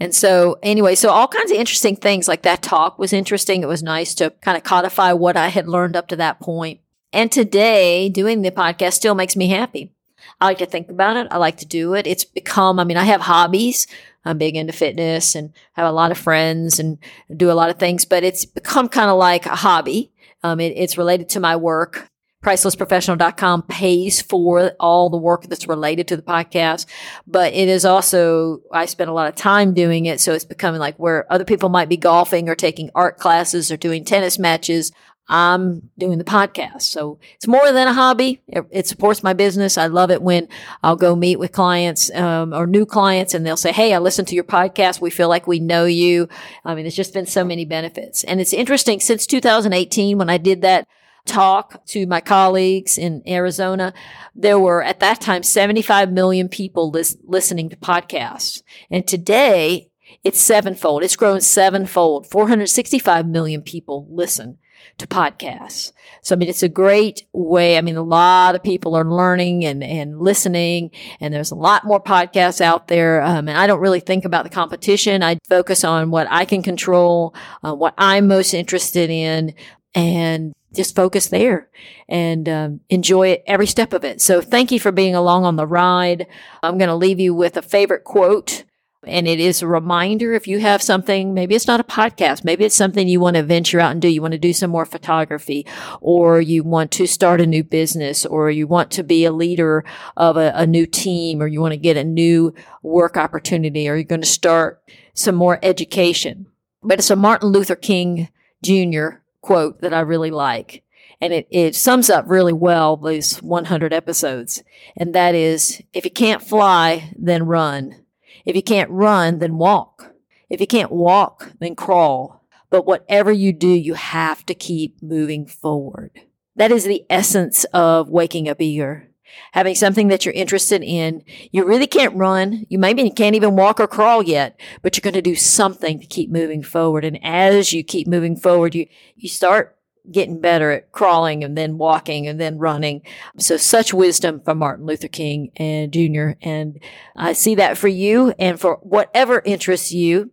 And 0.02 0.14
so 0.14 0.58
anyway, 0.64 0.96
so 0.96 1.10
all 1.10 1.28
kinds 1.28 1.52
of 1.52 1.58
interesting 1.58 1.96
things 1.96 2.28
like 2.28 2.42
that 2.42 2.64
talk 2.64 2.98
was 3.00 3.14
interesting. 3.14 3.62
It 3.62 3.68
was 3.68 3.84
nice 3.84 4.14
to 4.16 4.32
kind 4.42 4.58
of 4.58 4.64
codify 4.64 5.14
what 5.14 5.38
I 5.38 5.50
had 5.50 5.70
learned 5.70 5.96
up 5.96 6.08
to 6.10 6.16
that 6.18 6.40
point. 6.40 6.82
And 7.14 7.32
today 7.32 8.10
doing 8.10 8.42
the 8.42 8.52
podcast 8.52 8.94
still 8.94 9.16
makes 9.16 9.36
me 9.36 9.50
happy. 9.50 9.94
I 10.40 10.46
like 10.46 10.60
to 10.60 10.66
think 10.66 10.90
about 10.90 11.18
it. 11.18 11.28
I 11.32 11.38
like 11.38 11.58
to 11.58 11.66
do 11.66 11.94
it. 11.94 12.08
It's 12.08 12.26
become, 12.26 12.80
I 12.80 12.84
mean, 12.84 12.98
I 12.98 13.04
have 13.04 13.22
hobbies. 13.22 13.88
I'm 14.24 14.38
big 14.38 14.56
into 14.56 14.74
fitness 14.74 15.36
and 15.36 15.52
have 15.74 15.88
a 15.88 15.92
lot 15.92 16.12
of 16.12 16.18
friends 16.18 16.80
and 16.80 16.98
do 17.36 17.52
a 17.52 17.54
lot 17.54 17.70
of 17.70 17.80
things, 17.80 18.06
but 18.06 18.24
it's 18.24 18.46
become 18.46 18.88
kind 18.88 19.10
of 19.10 19.18
like 19.18 19.46
a 19.46 19.56
hobby. 19.56 20.12
Um, 20.44 20.60
it, 20.60 20.74
it's 20.76 20.98
related 20.98 21.30
to 21.30 21.40
my 21.40 21.56
work. 21.56 22.08
Pricelessprofessional.com 22.44 23.64
pays 23.64 24.20
for 24.20 24.72
all 24.80 25.12
the 25.12 25.18
work 25.18 25.44
that's 25.44 25.68
related 25.68 26.08
to 26.08 26.16
the 26.16 26.24
podcast, 26.24 26.88
but 27.28 27.54
it 27.54 27.70
is 27.70 27.86
also, 27.86 28.62
I 28.72 28.88
spend 28.88 29.12
a 29.12 29.14
lot 29.14 29.28
of 29.28 29.36
time 29.36 29.76
doing 29.76 30.08
it. 30.08 30.20
So 30.20 30.34
it's 30.34 30.46
becoming 30.46 30.80
like 30.80 30.98
where 30.98 31.32
other 31.32 31.46
people 31.46 31.70
might 31.70 31.88
be 31.88 31.98
golfing 31.98 32.50
or 32.50 32.56
taking 32.56 32.90
art 32.96 33.18
classes 33.18 33.72
or 33.72 33.78
doing 33.78 34.04
tennis 34.04 34.40
matches. 34.40 34.92
I'm 35.32 35.90
doing 35.98 36.18
the 36.18 36.26
podcast. 36.26 36.82
So 36.82 37.18
it's 37.36 37.48
more 37.48 37.72
than 37.72 37.88
a 37.88 37.94
hobby. 37.94 38.42
It, 38.48 38.66
it, 38.70 38.86
supports 38.86 39.24
my 39.24 39.32
business. 39.32 39.78
I 39.78 39.88
love 39.88 40.12
it 40.12 40.22
when 40.22 40.50
I'll 40.84 40.98
go 40.98 41.16
meet 41.16 41.40
with 41.40 41.54
clients 41.54 42.14
um, 42.14 42.54
or 42.54 42.68
new 42.68 42.86
clients 42.86 43.34
and 43.34 43.46
they'll 43.46 43.56
say, 43.56 43.72
Hey, 43.72 43.94
I 43.94 44.00
listened 44.00 44.28
to 44.28 44.36
your 44.36 44.44
podcast. 44.44 45.00
We 45.00 45.10
feel 45.10 45.30
like 45.30 45.48
we 45.48 45.62
know 45.62 45.86
you. 45.86 46.28
I 46.66 46.76
mean, 46.76 46.84
there's 46.84 46.98
just 46.98 47.14
been 47.14 47.26
so 47.26 47.46
many 47.46 47.64
benefits. 47.64 48.26
And 48.26 48.42
it's 48.42 48.52
interesting 48.52 49.00
since 49.00 49.26
2018 49.26 50.18
when 50.18 50.30
I 50.30 50.38
did 50.38 50.64
that 50.64 50.86
talk 51.26 51.86
to 51.86 52.06
my 52.08 52.20
colleagues 52.20 52.98
in 52.98 53.24
Arizona, 53.26 53.94
there 54.36 54.60
were 54.60 54.84
at 54.84 55.00
that 55.00 55.22
time 55.22 55.44
75 55.44 56.12
million 56.12 56.50
people 56.50 56.90
lis- 56.90 57.18
listening 57.24 57.70
to 57.70 57.78
podcasts. 57.78 58.64
And 58.90 59.08
today 59.08 59.92
it's 60.26 60.42
sevenfold. 60.42 61.04
It's 61.04 61.16
grown 61.16 61.40
sevenfold. 61.40 62.28
465 62.28 63.28
million 63.28 63.62
people 63.62 64.08
listen 64.10 64.58
to 64.98 65.08
podcasts. 65.08 65.92
So, 66.22 66.36
I 66.36 66.38
mean, 66.38 66.50
it's 66.50 66.64
a 66.64 66.70
great 66.70 67.26
way. 67.34 67.78
I 67.78 67.82
mean, 67.82 67.96
a 67.96 68.04
lot 68.04 68.56
of 68.56 68.64
people 68.64 68.96
are 68.96 69.06
learning 69.06 69.66
and, 69.66 69.84
and 69.84 70.20
listening, 70.20 70.92
and 71.20 71.34
there's 71.34 71.52
a 71.52 71.56
lot 71.56 71.84
more 71.84 72.02
podcasts 72.02 72.62
out 72.62 72.88
there. 72.88 73.22
Um, 73.22 73.48
and 73.48 73.58
I 73.58 73.68
don't 73.68 73.80
really 73.80 74.00
think 74.00 74.26
about 74.26 74.44
the 74.44 74.50
competition. 74.50 75.24
I 75.24 75.38
focus 75.48 75.84
on 75.84 76.12
what 76.12 76.28
I 76.30 76.46
can 76.46 76.62
control, 76.62 77.34
uh, 77.64 77.74
what 77.74 77.94
I'm 77.98 78.28
most 78.28 78.54
interested 78.54 79.10
in, 79.10 79.54
and 79.96 80.54
just 80.74 80.96
focus 80.96 81.28
there 81.28 81.70
and 82.08 82.48
um, 82.48 82.80
enjoy 82.90 83.30
it 83.30 83.44
every 83.46 83.68
step 83.68 83.94
of 83.94 84.06
it. 84.06 84.22
So 84.22 84.42
thank 84.42 84.72
you 84.72 84.80
for 84.80 84.92
being 84.92 85.16
along 85.16 85.46
on 85.46 85.58
the 85.58 85.68
ride. 85.68 86.28
I'm 86.64 86.78
going 86.78 86.90
to 86.90 86.96
leave 86.96 87.20
you 87.20 87.34
with 87.34 87.58
a 87.58 87.62
favorite 87.62 88.04
quote 88.04 88.64
and 89.08 89.28
it 89.28 89.40
is 89.40 89.62
a 89.62 89.68
reminder 89.68 90.34
if 90.34 90.48
you 90.48 90.60
have 90.60 90.82
something, 90.82 91.34
maybe 91.34 91.56
it's 91.56 91.68
not 91.68 91.80
a 91.80 91.84
podcast, 91.84 92.44
maybe 92.44 92.66
it's 92.66 92.76
something 92.76 93.08
you 93.08 93.20
want 93.20 93.36
to 93.36 93.44
venture 93.44 93.80
out 93.80 93.92
and 93.92 94.02
do. 94.02 94.08
You 94.08 94.22
want 94.22 94.34
to 94.34 94.38
do 94.38 94.54
some 94.54 94.70
more 94.70 94.86
photography 94.86 95.66
or 96.02 96.40
you 96.40 96.64
want 96.64 96.92
to 96.92 97.08
start 97.08 97.42
a 97.42 97.48
new 97.48 97.64
business 97.64 98.26
or 98.26 98.52
you 98.52 98.68
want 98.68 98.92
to 98.92 99.04
be 99.04 99.26
a 99.26 99.32
leader 99.32 99.84
of 100.16 100.38
a, 100.38 100.52
a 100.54 100.68
new 100.68 100.86
team 100.86 101.42
or 101.42 101.48
you 101.48 101.62
want 101.62 101.72
to 101.72 101.78
get 101.78 101.98
a 101.98 102.04
new 102.04 102.54
work 102.84 103.18
opportunity 103.18 103.90
or 103.90 103.96
you're 103.96 104.04
going 104.04 104.22
to 104.22 104.28
start 104.28 104.84
some 105.16 105.36
more 105.36 105.58
education. 105.64 106.46
But 106.84 107.00
it's 107.00 107.10
a 107.10 107.16
Martin 107.16 107.50
Luther 107.50 107.76
King 107.76 108.30
Jr. 108.64 109.22
quote 109.42 109.82
that 109.82 109.94
I 109.94 110.02
really 110.02 110.32
like. 110.32 110.84
And 111.20 111.34
it, 111.34 111.48
it 111.52 111.76
sums 111.76 112.10
up 112.10 112.26
really 112.28 112.54
well 112.54 112.98
these 112.98 113.42
100 113.42 113.94
episodes. 113.94 114.64
And 114.96 115.14
that 115.14 115.36
is, 115.36 115.82
if 115.94 116.04
you 116.06 116.12
can't 116.12 116.42
fly, 116.42 117.14
then 117.16 117.44
run. 117.44 118.01
If 118.46 118.56
you 118.56 118.64
can't 118.64 118.90
run, 118.90 119.40
then 119.40 119.58
walk. 119.58 120.14
If 120.50 120.60
you 120.60 120.68
can't 120.68 120.92
walk, 120.92 121.52
then 121.60 121.76
crawl. 121.76 122.44
But 122.70 122.86
whatever 122.86 123.32
you 123.32 123.54
do, 123.54 123.70
you 123.70 123.94
have 123.94 124.46
to 124.46 124.54
keep 124.54 125.02
moving 125.02 125.46
forward. 125.46 126.12
That 126.56 126.72
is 126.72 126.84
the 126.84 127.06
essence 127.10 127.64
of 127.74 128.10
waking 128.10 128.50
up 128.50 128.62
eager. 128.62 129.08
Having 129.54 129.76
something 129.76 130.08
that 130.10 130.26
you're 130.26 130.34
interested 130.34 130.84
in. 130.84 131.24
You 131.52 131.66
really 131.66 131.88
can't 131.88 132.16
run. 132.16 132.66
You 132.70 132.80
maybe 132.80 133.10
can't 133.10 133.36
even 133.36 133.56
walk 133.56 133.80
or 133.80 133.88
crawl 133.88 134.22
yet, 134.22 134.60
but 134.82 134.96
you're 134.96 135.02
going 135.02 135.14
to 135.14 135.22
do 135.22 135.36
something 135.36 136.00
to 136.00 136.06
keep 136.06 136.30
moving 136.30 136.64
forward. 136.64 137.06
And 137.06 137.18
as 137.24 137.72
you 137.72 137.84
keep 137.84 138.08
moving 138.08 138.36
forward, 138.36 138.76
you, 138.76 138.88
you 139.16 139.30
start 139.30 139.78
getting 140.10 140.40
better 140.40 140.72
at 140.72 140.92
crawling 140.92 141.44
and 141.44 141.58
then 141.58 141.78
walking 141.78 142.28
and 142.28 142.40
then 142.40 142.58
running. 142.58 143.02
So 143.38 143.58
such 143.58 143.94
wisdom 143.94 144.42
from 144.42 144.60
Martin 144.60 144.86
Luther 144.86 145.08
King 145.08 145.52
and 145.56 145.92
Jr. 145.92 146.32
And 146.42 146.80
I 147.16 147.34
see 147.34 147.56
that 147.56 147.78
for 147.78 147.88
you 147.88 148.34
and 148.40 148.60
for 148.60 148.76
whatever 148.82 149.42
interests 149.46 149.92
you. 149.92 150.32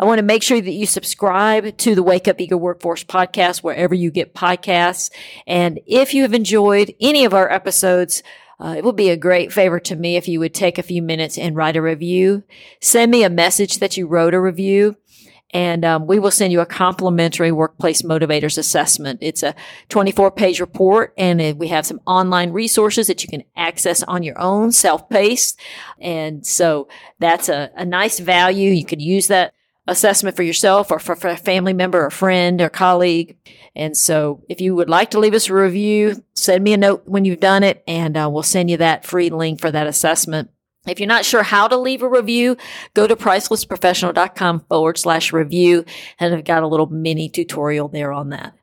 I 0.00 0.04
want 0.04 0.18
to 0.18 0.24
make 0.24 0.44
sure 0.44 0.60
that 0.60 0.70
you 0.70 0.86
subscribe 0.86 1.76
to 1.78 1.94
the 1.96 2.04
Wake 2.04 2.28
Up 2.28 2.40
Eager 2.40 2.56
Workforce 2.56 3.02
podcast 3.02 3.64
wherever 3.64 3.94
you 3.94 4.12
get 4.12 4.34
podcasts. 4.34 5.10
And 5.44 5.80
if 5.86 6.14
you 6.14 6.22
have 6.22 6.34
enjoyed 6.34 6.94
any 7.00 7.24
of 7.24 7.34
our 7.34 7.50
episodes, 7.50 8.22
uh, 8.60 8.74
it 8.76 8.84
would 8.84 8.96
be 8.96 9.10
a 9.10 9.16
great 9.16 9.52
favor 9.52 9.80
to 9.80 9.96
me 9.96 10.16
if 10.16 10.28
you 10.28 10.38
would 10.38 10.54
take 10.54 10.78
a 10.78 10.84
few 10.84 11.02
minutes 11.02 11.36
and 11.36 11.56
write 11.56 11.76
a 11.76 11.82
review. 11.82 12.44
Send 12.80 13.10
me 13.10 13.24
a 13.24 13.30
message 13.30 13.78
that 13.78 13.96
you 13.96 14.06
wrote 14.06 14.34
a 14.34 14.40
review 14.40 14.96
and 15.50 15.84
um, 15.84 16.06
we 16.06 16.18
will 16.18 16.30
send 16.30 16.52
you 16.52 16.60
a 16.60 16.66
complimentary 16.66 17.52
workplace 17.52 18.02
motivators 18.02 18.58
assessment. 18.58 19.18
It's 19.22 19.42
a 19.42 19.54
24 19.88 20.30
page 20.32 20.60
report 20.60 21.14
and 21.16 21.58
we 21.58 21.68
have 21.68 21.86
some 21.86 22.00
online 22.06 22.52
resources 22.52 23.06
that 23.06 23.22
you 23.22 23.28
can 23.28 23.44
access 23.56 24.02
on 24.02 24.22
your 24.22 24.38
own 24.38 24.72
self-paced. 24.72 25.58
And 26.00 26.46
so 26.46 26.88
that's 27.18 27.48
a, 27.48 27.70
a 27.76 27.84
nice 27.84 28.18
value. 28.18 28.70
You 28.70 28.84
could 28.84 29.00
use 29.00 29.28
that 29.28 29.54
assessment 29.86 30.36
for 30.36 30.42
yourself 30.42 30.90
or 30.90 30.98
for, 30.98 31.16
for, 31.16 31.28
a 31.28 31.36
family 31.36 31.72
member 31.72 32.04
or 32.04 32.10
friend 32.10 32.60
or 32.60 32.68
colleague. 32.68 33.38
And 33.74 33.96
so 33.96 34.44
if 34.48 34.60
you 34.60 34.74
would 34.74 34.90
like 34.90 35.10
to 35.12 35.18
leave 35.18 35.32
us 35.32 35.48
a 35.48 35.54
review, 35.54 36.22
send 36.34 36.62
me 36.62 36.74
a 36.74 36.76
note 36.76 37.04
when 37.06 37.24
you've 37.24 37.40
done 37.40 37.62
it 37.62 37.82
and 37.88 38.16
uh, 38.16 38.28
we'll 38.30 38.42
send 38.42 38.70
you 38.70 38.76
that 38.76 39.06
free 39.06 39.30
link 39.30 39.60
for 39.60 39.70
that 39.70 39.86
assessment. 39.86 40.50
If 40.88 41.00
you're 41.00 41.06
not 41.06 41.24
sure 41.24 41.42
how 41.42 41.68
to 41.68 41.76
leave 41.76 42.02
a 42.02 42.08
review, 42.08 42.56
go 42.94 43.06
to 43.06 43.16
pricelessprofessional.com 43.16 44.60
forward 44.68 44.98
slash 44.98 45.32
review. 45.32 45.84
And 46.18 46.34
I've 46.34 46.44
got 46.44 46.62
a 46.62 46.68
little 46.68 46.86
mini 46.86 47.28
tutorial 47.28 47.88
there 47.88 48.12
on 48.12 48.30
that. 48.30 48.54